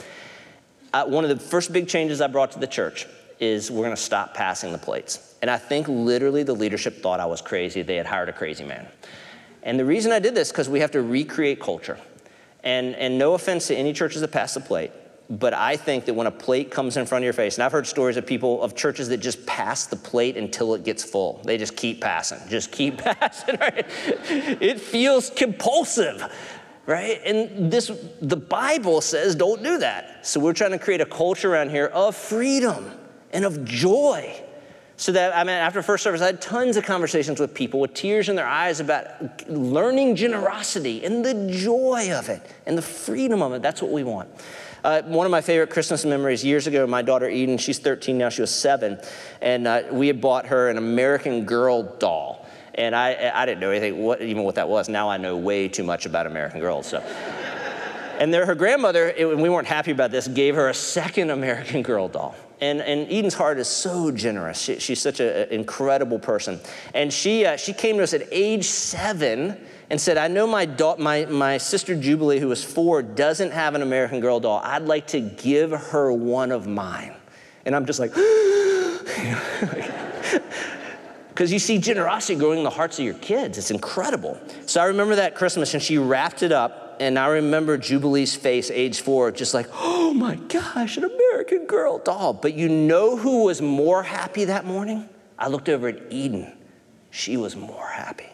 Uh, 0.92 1.04
one 1.06 1.24
of 1.24 1.30
the 1.30 1.44
first 1.44 1.72
big 1.72 1.88
changes 1.88 2.20
I 2.20 2.28
brought 2.28 2.52
to 2.52 2.60
the 2.60 2.66
church 2.68 3.06
is 3.40 3.68
we're 3.68 3.84
going 3.84 3.96
to 3.96 4.00
stop 4.00 4.32
passing 4.32 4.70
the 4.70 4.78
plates. 4.78 5.34
And 5.42 5.50
I 5.50 5.58
think 5.58 5.88
literally 5.88 6.44
the 6.44 6.54
leadership 6.54 7.02
thought 7.02 7.18
I 7.18 7.26
was 7.26 7.40
crazy. 7.40 7.82
They 7.82 7.96
had 7.96 8.06
hired 8.06 8.28
a 8.28 8.32
crazy 8.32 8.64
man. 8.64 8.86
And 9.64 9.80
the 9.80 9.84
reason 9.84 10.12
I 10.12 10.20
did 10.20 10.36
this 10.36 10.52
because 10.52 10.68
we 10.68 10.78
have 10.78 10.92
to 10.92 11.02
recreate 11.02 11.60
culture. 11.60 11.98
And, 12.62 12.94
and 12.94 13.18
no 13.18 13.34
offense 13.34 13.66
to 13.66 13.74
any 13.74 13.92
churches 13.92 14.20
that 14.20 14.30
pass 14.30 14.54
the 14.54 14.60
plate, 14.60 14.92
but 15.30 15.54
I 15.54 15.76
think 15.76 16.06
that 16.06 16.14
when 16.14 16.26
a 16.26 16.32
plate 16.32 16.72
comes 16.72 16.96
in 16.96 17.06
front 17.06 17.22
of 17.22 17.24
your 17.24 17.32
face, 17.32 17.56
and 17.56 17.62
I've 17.62 17.70
heard 17.70 17.86
stories 17.86 18.16
of 18.16 18.26
people, 18.26 18.60
of 18.62 18.74
churches 18.74 19.08
that 19.10 19.18
just 19.18 19.46
pass 19.46 19.86
the 19.86 19.96
plate 19.96 20.36
until 20.36 20.74
it 20.74 20.84
gets 20.84 21.04
full. 21.04 21.40
They 21.44 21.56
just 21.56 21.76
keep 21.76 22.00
passing, 22.00 22.40
just 22.48 22.72
keep 22.72 22.98
passing, 22.98 23.56
right? 23.60 23.86
It 24.28 24.80
feels 24.80 25.30
compulsive 25.30 26.24
right? 26.86 27.20
And 27.24 27.70
this, 27.70 27.92
the 28.20 28.36
Bible 28.36 29.00
says 29.00 29.36
don't 29.36 29.62
do 29.62 29.78
that. 29.78 30.26
So 30.26 30.40
we're 30.40 30.54
trying 30.54 30.72
to 30.72 30.78
create 30.78 31.00
a 31.00 31.06
culture 31.06 31.52
around 31.52 31.70
here 31.70 31.86
of 31.86 32.16
freedom 32.16 32.90
and 33.32 33.44
of 33.44 33.64
joy. 33.64 34.42
So 34.96 35.12
that, 35.12 35.36
I 35.36 35.44
mean, 35.44 35.54
after 35.54 35.82
first 35.82 36.02
service, 36.02 36.20
I 36.20 36.26
had 36.26 36.42
tons 36.42 36.76
of 36.76 36.84
conversations 36.84 37.38
with 37.38 37.54
people 37.54 37.78
with 37.80 37.94
tears 37.94 38.28
in 38.28 38.34
their 38.34 38.46
eyes 38.46 38.80
about 38.80 39.48
learning 39.48 40.16
generosity 40.16 41.04
and 41.04 41.24
the 41.24 41.48
joy 41.52 42.10
of 42.12 42.28
it 42.28 42.42
and 42.66 42.76
the 42.76 42.82
freedom 42.82 43.40
of 43.40 43.52
it. 43.52 43.62
That's 43.62 43.80
what 43.80 43.92
we 43.92 44.02
want. 44.02 44.28
Uh, 44.82 45.02
one 45.02 45.26
of 45.26 45.30
my 45.30 45.42
favorite 45.42 45.68
Christmas 45.68 46.04
memories 46.04 46.42
years 46.42 46.66
ago, 46.66 46.86
my 46.86 47.02
daughter 47.02 47.28
Eden, 47.28 47.58
she's 47.58 47.78
13 47.78 48.16
now, 48.16 48.30
she 48.30 48.40
was 48.40 48.50
seven, 48.50 48.98
and 49.42 49.66
uh, 49.66 49.82
we 49.90 50.06
had 50.06 50.20
bought 50.20 50.46
her 50.46 50.70
an 50.70 50.78
American 50.78 51.44
Girl 51.44 51.82
doll. 51.82 52.46
And 52.74 52.96
I, 52.96 53.30
I 53.34 53.44
didn't 53.44 53.60
know 53.60 53.70
anything, 53.70 53.98
what, 53.98 54.22
even 54.22 54.42
what 54.42 54.54
that 54.54 54.68
was. 54.68 54.88
Now 54.88 55.10
I 55.10 55.18
know 55.18 55.36
way 55.36 55.68
too 55.68 55.82
much 55.82 56.06
about 56.06 56.26
American 56.26 56.60
Girls. 56.60 56.86
So. 56.86 56.98
and 58.18 58.32
there, 58.32 58.46
her 58.46 58.54
grandmother, 58.54 59.10
it, 59.10 59.36
we 59.36 59.50
weren't 59.50 59.66
happy 59.66 59.90
about 59.90 60.12
this, 60.12 60.26
gave 60.28 60.54
her 60.54 60.68
a 60.70 60.74
second 60.74 61.30
American 61.30 61.82
Girl 61.82 62.08
doll. 62.08 62.34
And, 62.62 62.80
and 62.80 63.10
Eden's 63.10 63.34
heart 63.34 63.58
is 63.58 63.68
so 63.68 64.10
generous. 64.10 64.60
She, 64.60 64.78
she's 64.78 65.00
such 65.00 65.20
an 65.20 65.48
incredible 65.50 66.18
person. 66.18 66.60
And 66.94 67.12
she, 67.12 67.44
uh, 67.44 67.56
she 67.56 67.72
came 67.72 67.96
to 67.96 68.02
us 68.02 68.14
at 68.14 68.28
age 68.30 68.64
seven 68.64 69.58
and 69.90 70.00
said, 70.00 70.16
I 70.16 70.28
know 70.28 70.46
my, 70.46 70.64
da- 70.64 70.96
my, 70.96 71.26
my 71.26 71.58
sister 71.58 71.94
Jubilee, 71.94 72.38
who 72.38 72.48
was 72.48 72.64
four, 72.64 73.02
doesn't 73.02 73.50
have 73.50 73.74
an 73.74 73.82
American 73.82 74.20
Girl 74.20 74.40
doll. 74.40 74.62
I'd 74.64 74.84
like 74.84 75.08
to 75.08 75.20
give 75.20 75.72
her 75.72 76.12
one 76.12 76.52
of 76.52 76.66
mine. 76.66 77.14
And 77.66 77.76
I'm 77.76 77.86
just 77.86 77.98
like, 77.98 78.12
because 81.40 81.52
you 81.52 81.58
see 81.58 81.78
generosity 81.78 82.38
growing 82.38 82.58
in 82.58 82.64
the 82.64 82.70
hearts 82.70 82.98
of 82.98 83.04
your 83.04 83.14
kids. 83.14 83.58
It's 83.58 83.70
incredible. 83.70 84.38
So 84.66 84.80
I 84.80 84.84
remember 84.84 85.16
that 85.16 85.34
Christmas, 85.34 85.74
and 85.74 85.82
she 85.82 85.98
wrapped 85.98 86.42
it 86.42 86.52
up, 86.52 86.96
and 87.00 87.18
I 87.18 87.28
remember 87.28 87.78
Jubilee's 87.78 88.36
face, 88.36 88.70
age 88.70 89.00
four, 89.00 89.32
just 89.32 89.54
like, 89.54 89.66
oh 89.72 90.12
my 90.12 90.34
gosh, 90.34 90.98
an 90.98 91.04
American 91.04 91.64
Girl 91.64 91.98
doll. 91.98 92.34
But 92.34 92.54
you 92.54 92.68
know 92.68 93.16
who 93.16 93.44
was 93.44 93.62
more 93.62 94.02
happy 94.02 94.44
that 94.44 94.66
morning? 94.66 95.08
I 95.38 95.48
looked 95.48 95.70
over 95.70 95.88
at 95.88 96.12
Eden. 96.12 96.52
She 97.10 97.38
was 97.38 97.56
more 97.56 97.88
happy. 97.88 98.28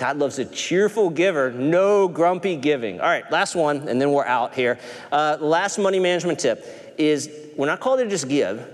God 0.00 0.16
loves 0.16 0.38
a 0.38 0.46
cheerful 0.46 1.10
giver, 1.10 1.52
no 1.52 2.08
grumpy 2.08 2.56
giving. 2.56 3.02
All 3.02 3.06
right, 3.06 3.30
last 3.30 3.54
one, 3.54 3.86
and 3.86 4.00
then 4.00 4.12
we're 4.12 4.24
out 4.24 4.54
here. 4.54 4.78
Uh, 5.12 5.36
last 5.38 5.76
money 5.76 6.00
management 6.00 6.38
tip 6.38 6.94
is 6.96 7.28
we're 7.54 7.66
not 7.66 7.80
called 7.80 8.00
to 8.00 8.08
just 8.08 8.26
give, 8.26 8.66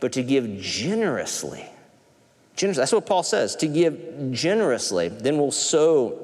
but 0.00 0.10
to 0.14 0.24
give 0.24 0.58
generously. 0.60 1.64
Generous. 2.56 2.78
That's 2.78 2.90
what 2.90 3.06
Paul 3.06 3.22
says 3.22 3.54
to 3.56 3.68
give 3.68 4.32
generously, 4.32 5.06
then 5.06 5.38
we'll 5.38 5.52
sow 5.52 6.20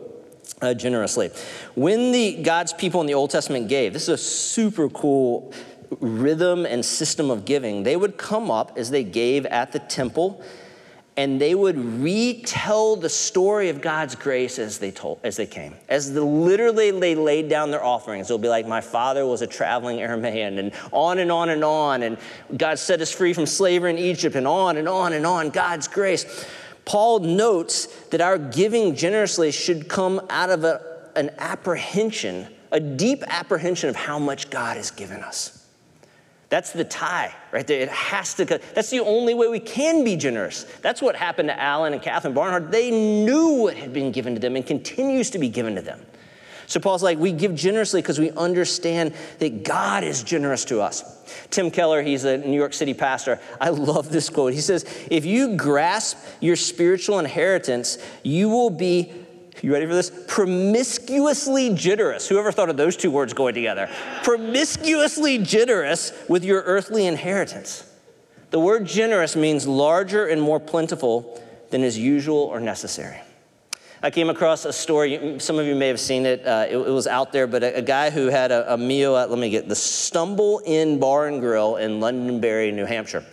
uh, 0.61 0.74
generously. 0.74 1.30
When 1.76 2.11
the 2.11 2.42
God's 2.42 2.72
people 2.72 3.00
in 3.00 3.06
the 3.06 3.14
Old 3.14 3.30
Testament 3.30 3.68
gave, 3.68 3.92
this 3.92 4.02
is 4.02 4.09
a 4.09 4.18
super 4.18 4.88
cool 4.88 5.54
rhythm 6.00 6.66
and 6.66 6.84
system 6.84 7.30
of 7.30 7.44
giving. 7.44 7.84
They 7.84 7.94
would 7.94 8.16
come 8.16 8.50
up 8.50 8.76
as 8.76 8.90
they 8.90 9.04
gave 9.04 9.46
at 9.46 9.70
the 9.70 9.78
temple 9.78 10.42
and 11.19 11.41
they 11.41 11.53
would 11.53 11.77
retell 12.01 12.95
the 12.95 13.09
story 13.09 13.71
of 13.71 13.81
God's 13.81 14.14
grace 14.14 14.57
as 14.61 14.79
they 14.79 14.93
told 14.93 15.19
as 15.25 15.37
they 15.37 15.47
came. 15.47 15.75
As 15.89 16.12
the, 16.14 16.23
literally 16.23 16.93
they 16.93 17.16
laid 17.16 17.49
down 17.49 17.73
their 17.73 17.83
offerings. 17.83 18.29
It'll 18.29 18.39
be 18.39 18.49
like 18.49 18.69
my 18.69 18.81
father 18.81 19.27
was 19.27 19.43
a 19.43 19.47
traveling 19.49 19.99
Aramaean 19.99 20.61
and 20.61 20.73
on 20.93 21.19
and 21.19 21.33
on 21.33 21.49
and 21.49 21.64
on 21.64 22.05
and 22.05 22.19
God 22.57 22.79
set 22.79 23.01
us 23.01 23.11
free 23.11 23.35
from 23.35 23.47
slavery 23.47 23.91
in 23.91 23.99
Egypt 23.99 24.37
and 24.37 24.47
on 24.47 24.77
and 24.77 24.89
on 24.89 25.12
and 25.12 25.27
on 25.27 25.51
God's 25.51 25.89
grace. 25.89 26.47
Paul 26.85 27.19
notes 27.19 27.87
that 28.11 28.21
our 28.21 28.39
giving 28.39 28.95
generously 28.95 29.51
should 29.51 29.89
come 29.89 30.21
out 30.31 30.51
of 30.51 30.62
a, 30.62 31.11
an 31.16 31.31
apprehension, 31.39 32.47
a 32.71 32.79
deep 32.79 33.25
apprehension 33.27 33.89
of 33.89 33.97
how 33.97 34.21
much 34.21 34.51
God 34.51 34.77
has 34.77 34.93
given 34.93 35.25
us. 35.25 35.57
That's 36.51 36.72
the 36.72 36.84
tie 36.84 37.34
right 37.53 37.66
there. 37.66 37.80
It 37.80 37.90
has 37.90 38.34
to, 38.34 38.44
that's 38.46 38.88
the 38.88 39.01
only 39.01 39.34
way 39.34 39.49
we 39.49 39.61
can 39.61 40.03
be 40.03 40.16
generous. 40.16 40.64
That's 40.80 41.03
what 41.03 41.14
happened 41.14 41.51
to 41.51 41.61
Alan 41.61 41.92
and 41.92 42.01
Katherine 42.01 42.32
Barnhart. 42.32 42.70
They 42.70 42.90
knew 42.90 43.62
what 43.62 43.76
had 43.76 43.92
been 43.92 44.12
given 44.12 44.34
to 44.34 44.40
them 44.40 44.57
and 44.57 44.66
continues 44.66 45.30
to 45.30 45.38
be 45.38 45.51
given 45.51 45.74
to 45.74 45.82
them. 45.82 46.01
So 46.66 46.80
Paul's 46.80 47.03
like, 47.03 47.18
we 47.18 47.32
give 47.32 47.55
generously 47.55 48.03
because 48.03 48.18
we 48.18 48.30
understand 48.32 49.14
that 49.38 49.62
God 49.62 50.05
is 50.05 50.22
generous 50.22 50.66
to 50.66 50.80
us. 50.82 51.03
Tim 51.49 51.70
Keller, 51.70 52.03
he's 52.03 52.24
a 52.24 52.36
New 52.36 52.57
York 52.57 52.74
City 52.74 52.92
pastor. 52.92 53.40
I 53.59 53.70
love 53.70 54.11
this 54.11 54.28
quote. 54.28 54.53
He 54.53 54.61
says, 54.61 54.84
If 55.11 55.24
you 55.24 55.57
grasp 55.57 56.18
your 56.40 56.57
spiritual 56.57 57.18
inheritance, 57.18 57.96
you 58.22 58.51
will 58.51 58.68
be 58.68 59.12
you 59.62 59.72
ready 59.72 59.86
for 59.86 59.94
this? 59.94 60.11
Promiscuously 60.28 61.74
generous. 61.74 62.28
Whoever 62.28 62.52
thought 62.52 62.70
of 62.70 62.76
those 62.76 62.96
two 62.96 63.11
words 63.11 63.32
going 63.32 63.54
together? 63.54 63.88
Promiscuously 64.22 65.38
generous 65.38 66.12
with 66.28 66.44
your 66.44 66.62
earthly 66.62 67.06
inheritance. 67.06 67.84
The 68.50 68.61
word 68.61 68.86
generous 68.86 69.36
means 69.36 69.66
larger 69.66 70.26
and 70.26 70.40
more 70.40 70.61
plentiful 70.61 71.42
than 71.70 71.82
is 71.82 71.98
usual 71.98 72.38
or 72.38 72.61
necessary. 72.61 73.20
I 74.02 74.11
came 74.11 74.30
across 74.30 74.64
a 74.64 74.72
story, 74.72 75.40
some 75.40 75.59
of 75.59 75.66
you 75.66 75.74
may 75.74 75.88
have 75.88 75.98
seen 75.98 76.24
it, 76.24 76.46
uh, 76.46 76.66
it, 76.68 76.76
it, 76.76 76.90
was 76.90 77.09
out 77.09 77.32
there, 77.32 77.48
but 77.48 77.64
a, 77.64 77.78
a 77.78 77.82
guy 77.82 78.11
who 78.11 78.28
had 78.28 78.52
a, 78.52 78.74
a, 78.74 78.78
meal 78.78 79.16
at, 79.16 79.28
let 79.28 79.40
me 79.40 79.50
get, 79.50 79.68
the 79.68 79.74
Stumble 79.74 80.62
Inn 80.64 81.00
Bar 81.00 81.26
and 81.26 81.40
Grill 81.40 81.76
in 81.76 81.98
Londonderry, 81.98 82.70
New 82.70 82.84
Hampshire. 82.84 83.26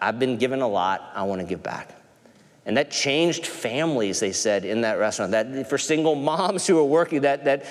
I've 0.00 0.20
been 0.20 0.36
given 0.36 0.60
a 0.60 0.68
lot. 0.68 1.10
I 1.14 1.22
want 1.24 1.40
to 1.40 1.46
give 1.46 1.62
back. 1.62 1.94
And 2.66 2.76
that 2.76 2.90
changed 2.90 3.46
families, 3.46 4.20
they 4.20 4.32
said, 4.32 4.64
in 4.64 4.82
that 4.82 4.98
restaurant. 4.98 5.30
That 5.30 5.70
for 5.70 5.78
single 5.78 6.14
moms 6.30 6.66
who 6.66 6.74
were 6.74 6.84
working, 6.84 7.22
that, 7.22 7.44
that 7.44 7.64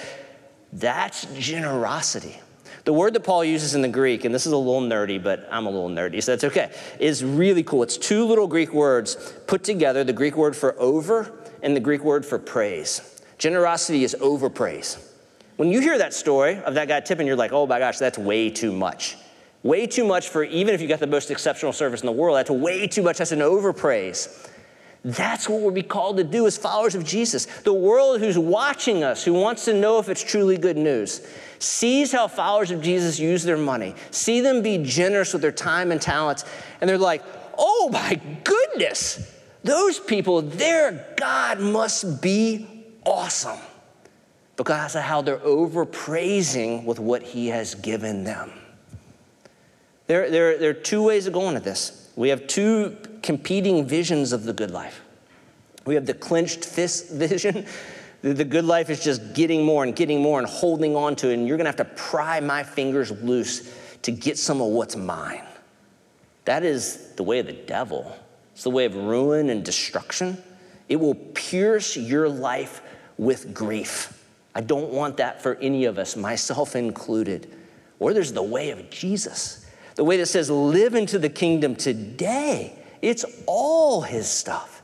that's 0.73 1.25
generosity. 1.37 2.39
The 2.85 2.93
word 2.93 3.13
that 3.15 3.23
Paul 3.23 3.43
uses 3.43 3.73
in 3.73 3.81
the 3.81 3.87
Greek, 3.87 4.25
and 4.25 4.33
this 4.33 4.45
is 4.45 4.51
a 4.51 4.57
little 4.57 4.81
nerdy, 4.81 5.21
but 5.21 5.47
I'm 5.51 5.65
a 5.65 5.69
little 5.69 5.89
nerdy, 5.89 6.21
so 6.21 6.33
that's 6.33 6.43
okay, 6.43 6.71
is 6.99 7.23
really 7.23 7.63
cool. 7.63 7.81
It's 7.81 7.97
two 7.97 8.25
little 8.25 8.45
Greek 8.45 8.73
words 8.73 9.33
put 9.47 9.63
together 9.63 10.03
the 10.03 10.13
Greek 10.13 10.37
word 10.37 10.55
for 10.55 10.79
over 10.79 11.33
and 11.63 11.75
the 11.75 11.79
Greek 11.79 12.03
word 12.03 12.25
for 12.25 12.37
praise. 12.37 13.23
Generosity 13.39 14.03
is 14.03 14.15
over 14.21 14.51
praise. 14.51 15.13
When 15.55 15.69
you 15.69 15.79
hear 15.79 15.97
that 15.97 16.13
story 16.13 16.57
of 16.57 16.75
that 16.75 16.87
guy 16.87 16.99
tipping, 16.99 17.25
you're 17.25 17.35
like, 17.35 17.53
oh 17.53 17.65
my 17.65 17.79
gosh, 17.79 17.97
that's 17.97 18.19
way 18.19 18.51
too 18.51 18.71
much. 18.71 19.17
Way 19.63 19.87
too 19.87 20.05
much 20.05 20.29
for 20.29 20.43
even 20.43 20.75
if 20.75 20.81
you 20.81 20.87
got 20.87 20.99
the 20.99 21.07
most 21.07 21.31
exceptional 21.31 21.73
service 21.73 22.01
in 22.01 22.05
the 22.05 22.11
world, 22.11 22.37
that's 22.37 22.51
way 22.51 22.85
too 22.85 23.01
much. 23.01 23.17
That's 23.17 23.31
an 23.31 23.39
overpraise. 23.39 24.47
That's 25.05 25.47
what 25.47 25.61
we're 25.61 25.83
called 25.83 26.17
to 26.17 26.23
do 26.23 26.47
as 26.47 26.57
followers 26.57 26.95
of 26.95 27.05
Jesus. 27.05 27.45
The 27.45 27.71
world 27.71 28.19
who's 28.19 28.39
watching 28.39 29.03
us, 29.03 29.23
who 29.23 29.33
wants 29.33 29.65
to 29.65 29.73
know 29.73 29.99
if 29.99 30.09
it's 30.09 30.23
truly 30.23 30.57
good 30.57 30.77
news, 30.77 31.21
sees 31.59 32.11
how 32.11 32.27
followers 32.27 32.71
of 32.71 32.81
Jesus 32.81 33.19
use 33.19 33.43
their 33.43 33.55
money, 33.55 33.93
see 34.09 34.41
them 34.41 34.63
be 34.63 34.79
generous 34.79 35.31
with 35.31 35.43
their 35.43 35.51
time 35.51 35.91
and 35.91 36.01
talents, 36.01 36.43
and 36.81 36.89
they're 36.89 36.97
like, 36.97 37.21
oh 37.55 37.91
my 37.93 38.19
goodness, 38.43 39.31
those 39.63 39.99
people, 39.99 40.41
their 40.41 41.13
God 41.17 41.59
must 41.59 42.19
be 42.19 42.67
awesome 43.05 43.59
because 44.55 44.95
of 44.95 45.03
how 45.03 45.21
they're 45.21 45.37
overpraising 45.37 46.83
with 46.83 46.97
what 46.97 47.21
He 47.21 47.49
has 47.49 47.75
given 47.75 48.23
them. 48.23 48.51
There, 50.07 50.31
there, 50.31 50.57
there 50.57 50.71
are 50.71 50.73
two 50.73 51.03
ways 51.03 51.27
of 51.27 51.33
going 51.33 51.55
at 51.55 51.63
this. 51.63 52.04
We 52.15 52.29
have 52.29 52.47
two 52.47 52.97
competing 53.21 53.85
visions 53.85 54.31
of 54.31 54.43
the 54.43 54.53
good 54.53 54.71
life. 54.71 55.01
We 55.85 55.95
have 55.95 56.05
the 56.05 56.13
clenched 56.13 56.63
fist 56.63 57.09
vision. 57.11 57.65
The 58.21 58.45
good 58.45 58.65
life 58.65 58.89
is 58.89 59.03
just 59.03 59.33
getting 59.33 59.63
more 59.63 59.83
and 59.83 59.95
getting 59.95 60.21
more 60.21 60.39
and 60.39 60.47
holding 60.47 60.95
on 60.95 61.15
to 61.17 61.29
it, 61.29 61.35
and 61.35 61.47
you're 61.47 61.57
gonna 61.57 61.69
have 61.69 61.75
to 61.75 61.85
pry 61.85 62.39
my 62.39 62.63
fingers 62.63 63.11
loose 63.11 63.71
to 64.01 64.11
get 64.11 64.37
some 64.37 64.61
of 64.61 64.69
what's 64.69 64.95
mine. 64.95 65.43
That 66.45 66.63
is 66.63 67.13
the 67.15 67.23
way 67.23 67.39
of 67.39 67.47
the 67.47 67.53
devil. 67.53 68.15
It's 68.53 68.63
the 68.63 68.69
way 68.69 68.85
of 68.85 68.95
ruin 68.95 69.49
and 69.49 69.63
destruction. 69.63 70.41
It 70.87 70.95
will 70.95 71.15
pierce 71.15 71.97
your 71.97 72.29
life 72.29 72.81
with 73.17 73.53
grief. 73.53 74.25
I 74.55 74.61
don't 74.61 74.91
want 74.91 75.17
that 75.17 75.41
for 75.41 75.55
any 75.55 75.85
of 75.85 75.99
us, 75.99 76.15
myself 76.15 76.75
included. 76.75 77.53
Or 77.99 78.13
there's 78.13 78.31
the 78.31 78.43
way 78.43 78.71
of 78.71 78.89
Jesus 78.89 79.64
the 79.95 80.03
way 80.03 80.17
that 80.17 80.27
says, 80.27 80.49
live 80.49 80.93
into 80.93 81.17
the 81.17 81.29
kingdom 81.29 81.75
today. 81.75 82.77
It's 83.01 83.25
all 83.45 84.01
his 84.01 84.27
stuff. 84.27 84.83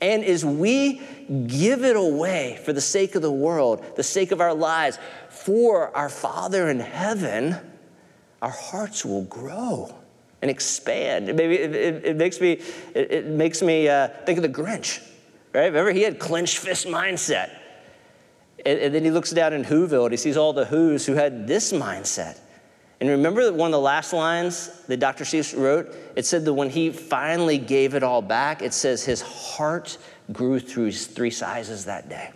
And 0.00 0.24
as 0.24 0.44
we 0.44 1.02
give 1.46 1.84
it 1.84 1.96
away 1.96 2.60
for 2.64 2.72
the 2.72 2.80
sake 2.80 3.16
of 3.16 3.22
the 3.22 3.32
world, 3.32 3.84
the 3.96 4.02
sake 4.02 4.30
of 4.30 4.40
our 4.40 4.54
lives, 4.54 4.98
for 5.28 5.94
our 5.96 6.08
Father 6.08 6.70
in 6.70 6.78
heaven, 6.78 7.56
our 8.40 8.50
hearts 8.50 9.04
will 9.04 9.24
grow 9.24 9.92
and 10.40 10.50
expand. 10.50 11.26
Maybe 11.26 11.56
it, 11.56 11.74
it, 11.74 12.04
it 12.04 12.16
makes 12.16 12.40
me, 12.40 12.52
it, 12.94 13.12
it 13.12 13.26
makes 13.26 13.60
me 13.60 13.88
uh, 13.88 14.08
think 14.24 14.38
of 14.38 14.42
the 14.42 14.48
Grinch, 14.48 15.02
right? 15.52 15.66
Remember, 15.66 15.90
he 15.90 16.02
had 16.02 16.20
clenched 16.20 16.58
fist 16.58 16.86
mindset. 16.86 17.50
And, 18.64 18.78
and 18.78 18.94
then 18.94 19.04
he 19.04 19.10
looks 19.10 19.32
down 19.32 19.52
in 19.52 19.64
Whoville 19.64 20.04
and 20.04 20.12
he 20.12 20.16
sees 20.16 20.36
all 20.36 20.52
the 20.52 20.64
Who's 20.64 21.06
who 21.06 21.14
had 21.14 21.48
this 21.48 21.72
mindset. 21.72 22.38
And 23.00 23.08
remember 23.10 23.44
that 23.44 23.54
one 23.54 23.68
of 23.68 23.72
the 23.72 23.80
last 23.80 24.12
lines 24.12 24.82
that 24.88 24.98
Dr. 24.98 25.24
Seuss 25.24 25.56
wrote? 25.56 25.94
It 26.16 26.26
said 26.26 26.44
that 26.44 26.54
when 26.54 26.68
he 26.68 26.90
finally 26.90 27.56
gave 27.56 27.94
it 27.94 28.02
all 28.02 28.22
back, 28.22 28.60
it 28.60 28.74
says 28.74 29.04
his 29.04 29.22
heart 29.22 29.98
grew 30.32 30.58
through 30.58 30.92
three 30.92 31.30
sizes 31.30 31.84
that 31.84 32.08
day. 32.08 32.30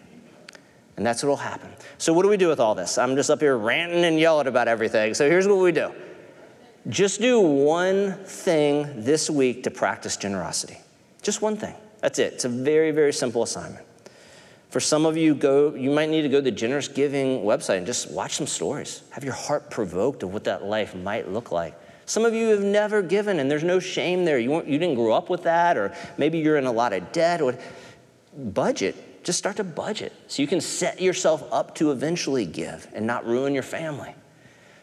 And 0.96 1.04
that's 1.04 1.22
what 1.22 1.30
will 1.30 1.36
happen. 1.36 1.70
So, 1.98 2.12
what 2.12 2.22
do 2.22 2.28
we 2.28 2.36
do 2.36 2.48
with 2.48 2.60
all 2.60 2.74
this? 2.74 2.96
I'm 2.98 3.16
just 3.16 3.30
up 3.30 3.40
here 3.40 3.56
ranting 3.56 4.04
and 4.04 4.20
yelling 4.20 4.46
about 4.46 4.68
everything. 4.68 5.14
So, 5.14 5.28
here's 5.28 5.48
what 5.48 5.58
we 5.58 5.72
do 5.72 5.90
just 6.88 7.20
do 7.20 7.40
one 7.40 8.14
thing 8.24 9.04
this 9.04 9.30
week 9.30 9.62
to 9.64 9.70
practice 9.70 10.16
generosity. 10.16 10.78
Just 11.22 11.40
one 11.40 11.56
thing. 11.56 11.74
That's 12.00 12.18
it. 12.18 12.34
It's 12.34 12.44
a 12.44 12.48
very, 12.48 12.90
very 12.90 13.12
simple 13.12 13.42
assignment. 13.42 13.86
For 14.72 14.80
some 14.80 15.04
of 15.04 15.18
you, 15.18 15.34
go, 15.34 15.74
you 15.74 15.90
might 15.90 16.08
need 16.08 16.22
to 16.22 16.30
go 16.30 16.38
to 16.38 16.42
the 16.42 16.50
generous 16.50 16.88
giving 16.88 17.40
website 17.42 17.76
and 17.76 17.86
just 17.86 18.10
watch 18.10 18.36
some 18.36 18.46
stories. 18.46 19.02
Have 19.10 19.22
your 19.22 19.34
heart 19.34 19.68
provoked 19.70 20.22
of 20.22 20.32
what 20.32 20.44
that 20.44 20.64
life 20.64 20.94
might 20.94 21.30
look 21.30 21.52
like. 21.52 21.78
Some 22.06 22.24
of 22.24 22.32
you 22.32 22.48
have 22.48 22.62
never 22.62 23.02
given, 23.02 23.38
and 23.38 23.50
there's 23.50 23.64
no 23.64 23.80
shame 23.80 24.24
there. 24.24 24.38
You, 24.38 24.64
you 24.64 24.78
didn't 24.78 24.94
grow 24.94 25.12
up 25.12 25.28
with 25.28 25.42
that, 25.42 25.76
or 25.76 25.94
maybe 26.16 26.38
you're 26.38 26.56
in 26.56 26.64
a 26.64 26.72
lot 26.72 26.94
of 26.94 27.12
debt. 27.12 27.42
Or 27.42 27.54
budget. 28.34 29.22
Just 29.22 29.38
start 29.38 29.56
to 29.56 29.64
budget 29.64 30.10
so 30.26 30.40
you 30.40 30.48
can 30.48 30.62
set 30.62 31.02
yourself 31.02 31.46
up 31.52 31.74
to 31.74 31.90
eventually 31.90 32.46
give 32.46 32.88
and 32.94 33.06
not 33.06 33.26
ruin 33.26 33.52
your 33.52 33.62
family. 33.62 34.14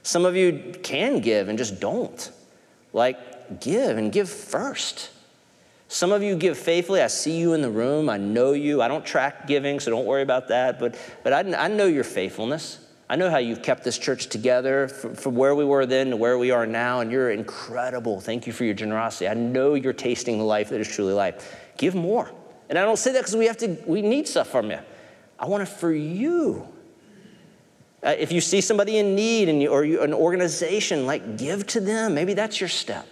Some 0.03 0.23
of 0.23 0.35
you 0.35 0.75
can 0.83 1.19
give 1.19 1.49
and 1.49 1.57
just 1.57 1.79
don't. 1.79 2.31
Like, 2.93 3.59
give 3.59 3.97
and 3.97 4.11
give 4.11 4.29
first. 4.29 5.09
Some 5.91 6.11
of 6.11 6.21
you 6.21 6.35
give 6.35 6.55
faithfully. 6.55 7.01
I 7.01 7.07
see 7.07 7.39
you 7.39 7.53
in 7.53 7.63
the 7.63 7.69
room. 7.69 8.09
I 8.09 8.17
know 8.17 8.53
you. 8.53 8.79
I 8.79 8.87
don't 8.87 9.03
track 9.03 9.47
giving, 9.47 9.79
so 9.79 9.89
don't 9.89 10.05
worry 10.05 10.21
about 10.21 10.47
that. 10.49 10.79
But, 10.79 10.95
but 11.23 11.33
I, 11.33 11.65
I 11.65 11.67
know 11.67 11.87
your 11.87 12.03
faithfulness. 12.03 12.77
I 13.09 13.15
know 13.15 13.31
how 13.31 13.39
you've 13.39 13.63
kept 13.63 13.83
this 13.83 13.97
church 13.97 14.27
together 14.27 14.87
from, 14.87 15.33
where 15.33 15.55
we 15.55 15.65
were 15.65 15.87
then 15.87 16.11
to 16.11 16.15
where 16.15 16.37
we 16.37 16.51
are 16.51 16.67
now, 16.67 16.99
and 16.99 17.11
you're 17.11 17.31
incredible. 17.31 18.21
Thank 18.21 18.45
you 18.45 18.53
for 18.53 18.65
your 18.65 18.75
generosity. 18.75 19.27
I 19.27 19.33
know 19.33 19.73
you're 19.73 19.93
tasting 19.93 20.37
the 20.37 20.43
life 20.43 20.69
that 20.69 20.79
is 20.79 20.87
truly 20.87 21.13
life. 21.13 21.57
Give 21.75 21.95
more. 21.95 22.31
And 22.69 22.77
I 22.77 22.85
don't 22.85 22.99
say 22.99 23.11
that 23.13 23.21
because 23.21 23.35
we 23.35 23.47
have 23.47 23.57
to, 23.57 23.75
we 23.87 24.03
need 24.03 24.27
stuff 24.27 24.49
from 24.49 24.69
you. 24.69 24.77
I 25.39 25.47
want 25.47 25.63
it 25.63 25.69
for 25.69 25.91
you. 25.91 26.67
Uh, 28.03 28.15
if 28.15 28.31
you 28.31 28.41
see 28.41 28.61
somebody 28.61 28.99
in 28.99 29.15
need 29.15 29.49
and 29.49 29.59
you, 29.59 29.69
or 29.69 29.83
you, 29.83 30.03
an 30.03 30.13
organization, 30.13 31.07
like 31.07 31.35
give 31.35 31.65
to 31.65 31.79
them. 31.79 32.13
Maybe 32.13 32.35
that's 32.35 32.61
your 32.61 32.69
step. 32.69 33.07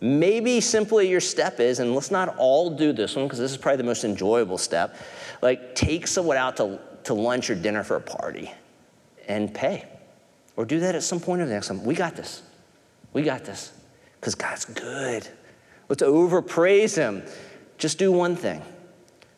Maybe 0.00 0.60
simply 0.60 1.08
your 1.08 1.20
step 1.20 1.60
is, 1.60 1.78
and 1.78 1.94
let's 1.94 2.10
not 2.10 2.36
all 2.38 2.70
do 2.70 2.92
this 2.92 3.16
one 3.16 3.26
because 3.26 3.38
this 3.38 3.50
is 3.50 3.58
probably 3.58 3.78
the 3.78 3.84
most 3.84 4.04
enjoyable 4.04 4.56
step, 4.56 4.96
like 5.42 5.74
take 5.74 6.06
someone 6.06 6.38
out 6.38 6.56
to, 6.56 6.80
to 7.04 7.14
lunch 7.14 7.50
or 7.50 7.54
dinner 7.54 7.84
for 7.84 7.96
a 7.96 8.00
party 8.00 8.50
and 9.28 9.52
pay. 9.52 9.86
Or 10.56 10.64
do 10.64 10.80
that 10.80 10.94
at 10.94 11.02
some 11.02 11.20
point 11.20 11.42
in 11.42 11.48
the 11.48 11.54
next 11.54 11.68
time. 11.68 11.84
We 11.84 11.94
got 11.94 12.16
this. 12.16 12.42
We 13.12 13.22
got 13.22 13.44
this 13.44 13.72
because 14.18 14.34
God's 14.34 14.64
good. 14.64 15.28
Let's 15.88 16.02
overpraise 16.02 16.96
Him. 16.96 17.22
Just 17.76 17.98
do 17.98 18.10
one 18.10 18.36
thing 18.36 18.62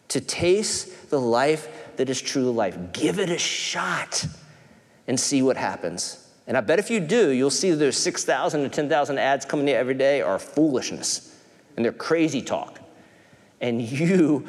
to 0.09 0.21
taste 0.21 1.11
the 1.11 1.21
life 1.21 1.97
that 1.97 2.09
is 2.11 2.21
true 2.21 2.51
life. 2.51 2.77
Give 2.93 3.19
it 3.19 3.31
a 3.31 3.39
shot 3.39 4.27
and 5.09 5.19
see 5.19 5.43
what 5.43 5.57
happens. 5.57 6.22
And 6.47 6.57
I 6.57 6.61
bet 6.61 6.79
if 6.79 6.91
you 6.91 7.01
do, 7.01 7.31
you'll 7.31 7.51
see 7.51 7.71
there's 7.73 7.97
6,000 7.97 8.63
to 8.63 8.69
10,000 8.69 9.19
ads 9.19 9.45
coming 9.45 9.69
you 9.69 9.75
every 9.75 9.95
day 9.95 10.23
are 10.23 10.39
foolishness 10.39 11.37
and 11.77 11.85
they're 11.85 11.93
crazy 11.93 12.43
talk. 12.43 12.81
And 13.61 13.81
you, 13.81 14.47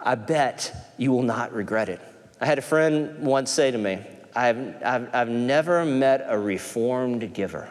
I 0.00 0.16
bet 0.16 0.92
you 0.98 1.12
will 1.12 1.22
not 1.22 1.52
regret 1.52 1.88
it. 1.88 2.00
I 2.40 2.46
had 2.46 2.58
a 2.58 2.62
friend 2.62 3.24
once 3.24 3.50
say 3.50 3.70
to 3.70 3.78
me, 3.78 4.00
I've, 4.34 4.82
I've, 4.84 5.14
I've 5.14 5.28
never 5.28 5.84
met 5.84 6.24
a 6.26 6.38
reformed 6.38 7.32
giver. 7.32 7.68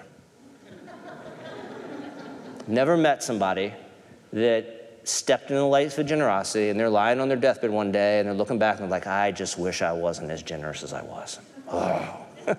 never 2.68 2.96
met 2.96 3.24
somebody 3.24 3.74
that 4.32 5.02
stepped 5.04 5.50
in 5.50 5.56
the 5.56 5.64
lights 5.64 5.98
of 5.98 6.06
generosity 6.06 6.70
and 6.70 6.80
they're 6.80 6.90
lying 6.90 7.20
on 7.20 7.28
their 7.28 7.38
deathbed 7.38 7.72
one 7.72 7.92
day 7.92 8.20
and 8.20 8.28
they're 8.28 8.36
looking 8.36 8.60
back 8.60 8.76
and 8.76 8.84
they're 8.84 8.90
like, 8.90 9.08
I 9.08 9.32
just 9.32 9.58
wish 9.58 9.82
I 9.82 9.92
wasn't 9.92 10.32
as 10.32 10.44
generous 10.44 10.84
as 10.84 10.94
I 10.94 11.02
was. 11.02 11.40
Oh. 11.68 12.26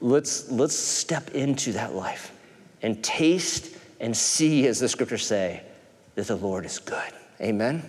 let's, 0.00 0.50
let's 0.50 0.76
step 0.76 1.30
into 1.30 1.72
that 1.72 1.94
life 1.94 2.32
and 2.82 3.02
taste 3.02 3.76
and 4.00 4.16
see, 4.16 4.66
as 4.66 4.78
the 4.78 4.88
scriptures 4.88 5.26
say, 5.26 5.62
that 6.14 6.26
the 6.26 6.36
Lord 6.36 6.64
is 6.64 6.78
good. 6.78 7.12
Amen? 7.40 7.88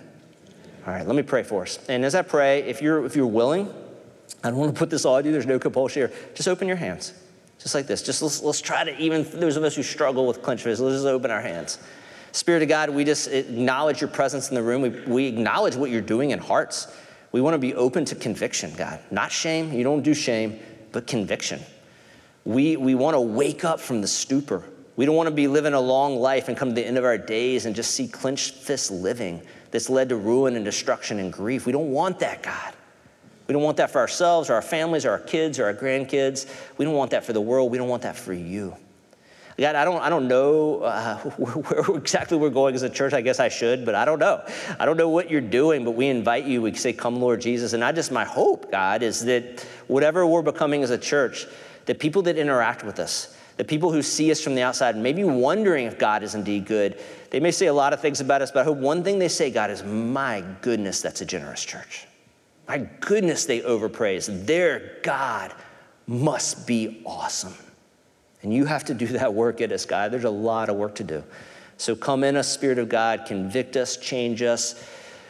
All 0.86 0.92
right, 0.92 1.06
let 1.06 1.16
me 1.16 1.22
pray 1.22 1.42
for 1.42 1.62
us. 1.62 1.78
And 1.88 2.04
as 2.04 2.14
I 2.14 2.22
pray, 2.22 2.60
if 2.60 2.80
you're, 2.80 3.04
if 3.04 3.14
you're 3.14 3.26
willing, 3.26 3.72
I 4.42 4.50
don't 4.50 4.58
want 4.58 4.74
to 4.74 4.78
put 4.78 4.90
this 4.90 5.04
all 5.04 5.16
on 5.16 5.24
you, 5.24 5.32
there's 5.32 5.46
no 5.46 5.58
compulsion 5.58 6.02
here. 6.02 6.12
Just 6.34 6.48
open 6.48 6.68
your 6.68 6.76
hands, 6.76 7.12
just 7.58 7.74
like 7.74 7.86
this. 7.86 8.02
Just 8.02 8.22
let's, 8.22 8.42
let's 8.42 8.60
try 8.60 8.84
to, 8.84 8.96
even 8.98 9.24
those 9.38 9.56
of 9.56 9.64
us 9.64 9.76
who 9.76 9.82
struggle 9.82 10.26
with 10.26 10.42
clenched 10.42 10.64
fists, 10.64 10.80
let's 10.80 10.96
just 10.96 11.06
open 11.06 11.30
our 11.30 11.40
hands. 11.40 11.78
Spirit 12.32 12.62
of 12.62 12.68
God, 12.68 12.90
we 12.90 13.04
just 13.04 13.28
acknowledge 13.28 14.00
your 14.00 14.10
presence 14.10 14.48
in 14.48 14.54
the 14.54 14.62
room. 14.62 14.82
We, 14.82 14.88
we 14.90 15.26
acknowledge 15.26 15.76
what 15.76 15.90
you're 15.90 16.00
doing 16.00 16.30
in 16.30 16.38
hearts. 16.38 16.94
We 17.32 17.40
want 17.40 17.54
to 17.54 17.58
be 17.58 17.74
open 17.74 18.04
to 18.06 18.14
conviction, 18.14 18.72
God. 18.76 19.00
Not 19.10 19.30
shame. 19.30 19.72
You 19.72 19.84
don't 19.84 20.02
do 20.02 20.14
shame 20.14 20.58
but 20.92 21.06
conviction. 21.06 21.60
We, 22.44 22.76
we 22.76 22.94
want 22.94 23.14
to 23.14 23.20
wake 23.20 23.64
up 23.64 23.80
from 23.80 24.00
the 24.00 24.08
stupor. 24.08 24.64
We 24.96 25.04
don't 25.04 25.14
want 25.14 25.28
to 25.28 25.34
be 25.34 25.46
living 25.46 25.74
a 25.74 25.80
long 25.80 26.16
life 26.16 26.48
and 26.48 26.56
come 26.56 26.70
to 26.70 26.74
the 26.74 26.86
end 26.86 26.98
of 26.98 27.04
our 27.04 27.18
days 27.18 27.66
and 27.66 27.76
just 27.76 27.92
see 27.92 28.08
clenched 28.08 28.54
fists 28.54 28.90
living 28.90 29.42
that's 29.70 29.90
led 29.90 30.08
to 30.08 30.16
ruin 30.16 30.56
and 30.56 30.64
destruction 30.64 31.18
and 31.18 31.32
grief. 31.32 31.66
We 31.66 31.72
don't 31.72 31.90
want 31.90 32.18
that, 32.20 32.42
God. 32.42 32.74
We 33.46 33.52
don't 33.52 33.62
want 33.62 33.76
that 33.76 33.90
for 33.90 33.98
ourselves 33.98 34.50
or 34.50 34.54
our 34.54 34.62
families 34.62 35.04
or 35.06 35.10
our 35.10 35.18
kids 35.18 35.58
or 35.58 35.66
our 35.66 35.74
grandkids. 35.74 36.50
We 36.78 36.84
don't 36.84 36.94
want 36.94 37.12
that 37.12 37.24
for 37.24 37.32
the 37.32 37.40
world. 37.40 37.70
We 37.70 37.78
don't 37.78 37.88
want 37.88 38.02
that 38.02 38.16
for 38.16 38.32
you. 38.32 38.76
God, 39.58 39.74
I 39.74 39.84
don't, 39.84 40.00
I 40.00 40.08
don't 40.08 40.28
know 40.28 40.82
uh, 40.82 41.16
where, 41.36 41.54
where, 41.54 41.96
exactly 41.96 42.38
we're 42.38 42.48
going 42.50 42.76
as 42.76 42.82
a 42.82 42.90
church. 42.90 43.12
I 43.12 43.20
guess 43.20 43.40
I 43.40 43.48
should, 43.48 43.84
but 43.84 43.96
I 43.96 44.04
don't 44.04 44.20
know. 44.20 44.44
I 44.78 44.86
don't 44.86 44.96
know 44.96 45.08
what 45.08 45.30
you're 45.30 45.40
doing, 45.40 45.84
but 45.84 45.92
we 45.92 46.06
invite 46.06 46.44
you. 46.44 46.62
We 46.62 46.74
say, 46.74 46.92
Come, 46.92 47.20
Lord 47.20 47.40
Jesus. 47.40 47.72
And 47.72 47.82
I 47.82 47.90
just, 47.90 48.12
my 48.12 48.24
hope, 48.24 48.70
God, 48.70 49.02
is 49.02 49.24
that 49.24 49.66
whatever 49.88 50.24
we're 50.26 50.42
becoming 50.42 50.84
as 50.84 50.90
a 50.90 50.98
church, 50.98 51.46
the 51.86 51.94
people 51.94 52.22
that 52.22 52.38
interact 52.38 52.84
with 52.84 53.00
us, 53.00 53.36
the 53.56 53.64
people 53.64 53.90
who 53.90 54.00
see 54.00 54.30
us 54.30 54.40
from 54.40 54.54
the 54.54 54.62
outside, 54.62 54.96
maybe 54.96 55.24
wondering 55.24 55.86
if 55.86 55.98
God 55.98 56.22
is 56.22 56.36
indeed 56.36 56.64
good, 56.64 57.00
they 57.30 57.40
may 57.40 57.50
say 57.50 57.66
a 57.66 57.74
lot 57.74 57.92
of 57.92 58.00
things 58.00 58.20
about 58.20 58.42
us, 58.42 58.52
but 58.52 58.60
I 58.60 58.64
hope 58.64 58.78
one 58.78 59.02
thing 59.02 59.18
they 59.18 59.28
say, 59.28 59.50
God, 59.50 59.72
is, 59.72 59.82
My 59.82 60.44
goodness, 60.60 61.02
that's 61.02 61.20
a 61.20 61.26
generous 61.26 61.64
church. 61.64 62.06
My 62.68 62.78
goodness, 63.00 63.44
they 63.44 63.62
overpraise. 63.62 64.46
Their 64.46 64.98
God 65.02 65.52
must 66.06 66.64
be 66.64 67.02
awesome. 67.04 67.54
And 68.42 68.52
you 68.54 68.64
have 68.66 68.84
to 68.84 68.94
do 68.94 69.06
that 69.06 69.34
work 69.34 69.60
at 69.60 69.72
us, 69.72 69.84
God. 69.84 70.12
There's 70.12 70.24
a 70.24 70.30
lot 70.30 70.68
of 70.68 70.76
work 70.76 70.94
to 70.96 71.04
do. 71.04 71.24
So 71.76 71.94
come 71.94 72.24
in 72.24 72.36
us, 72.36 72.52
Spirit 72.52 72.78
of 72.78 72.88
God, 72.88 73.24
convict 73.26 73.76
us, 73.76 73.96
change 73.96 74.42
us, 74.42 74.84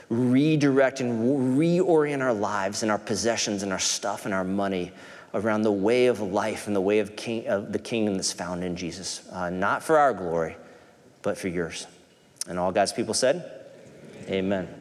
redirect 0.09 1.01
and 1.01 1.59
reorient 1.59 2.23
our 2.23 2.33
lives 2.33 2.83
and 2.83 2.91
our 2.91 2.99
possessions 2.99 3.63
and 3.63 3.73
our 3.73 3.79
stuff 3.79 4.25
and 4.25 4.33
our 4.33 4.45
money 4.45 4.91
around 5.35 5.63
the 5.63 5.73
way 5.73 6.07
of 6.07 6.21
life 6.21 6.67
and 6.67 6.75
the 6.75 6.81
way 6.81 7.01
of, 7.01 7.15
king, 7.17 7.47
of 7.47 7.73
the 7.73 7.79
kingdom 7.79 8.15
that's 8.15 8.33
found 8.33 8.65
in 8.65 8.77
Jesus. 8.77 9.29
Uh, 9.31 9.51
not 9.51 9.83
for 9.83 9.99
our 9.99 10.15
glory, 10.15 10.57
but 11.23 11.37
for 11.37 11.49
yours. 11.49 11.87
And 12.47 12.59
all 12.59 12.73
God's 12.73 12.93
people 12.93 13.13
said, 13.13 13.67
Amen. 14.29 14.78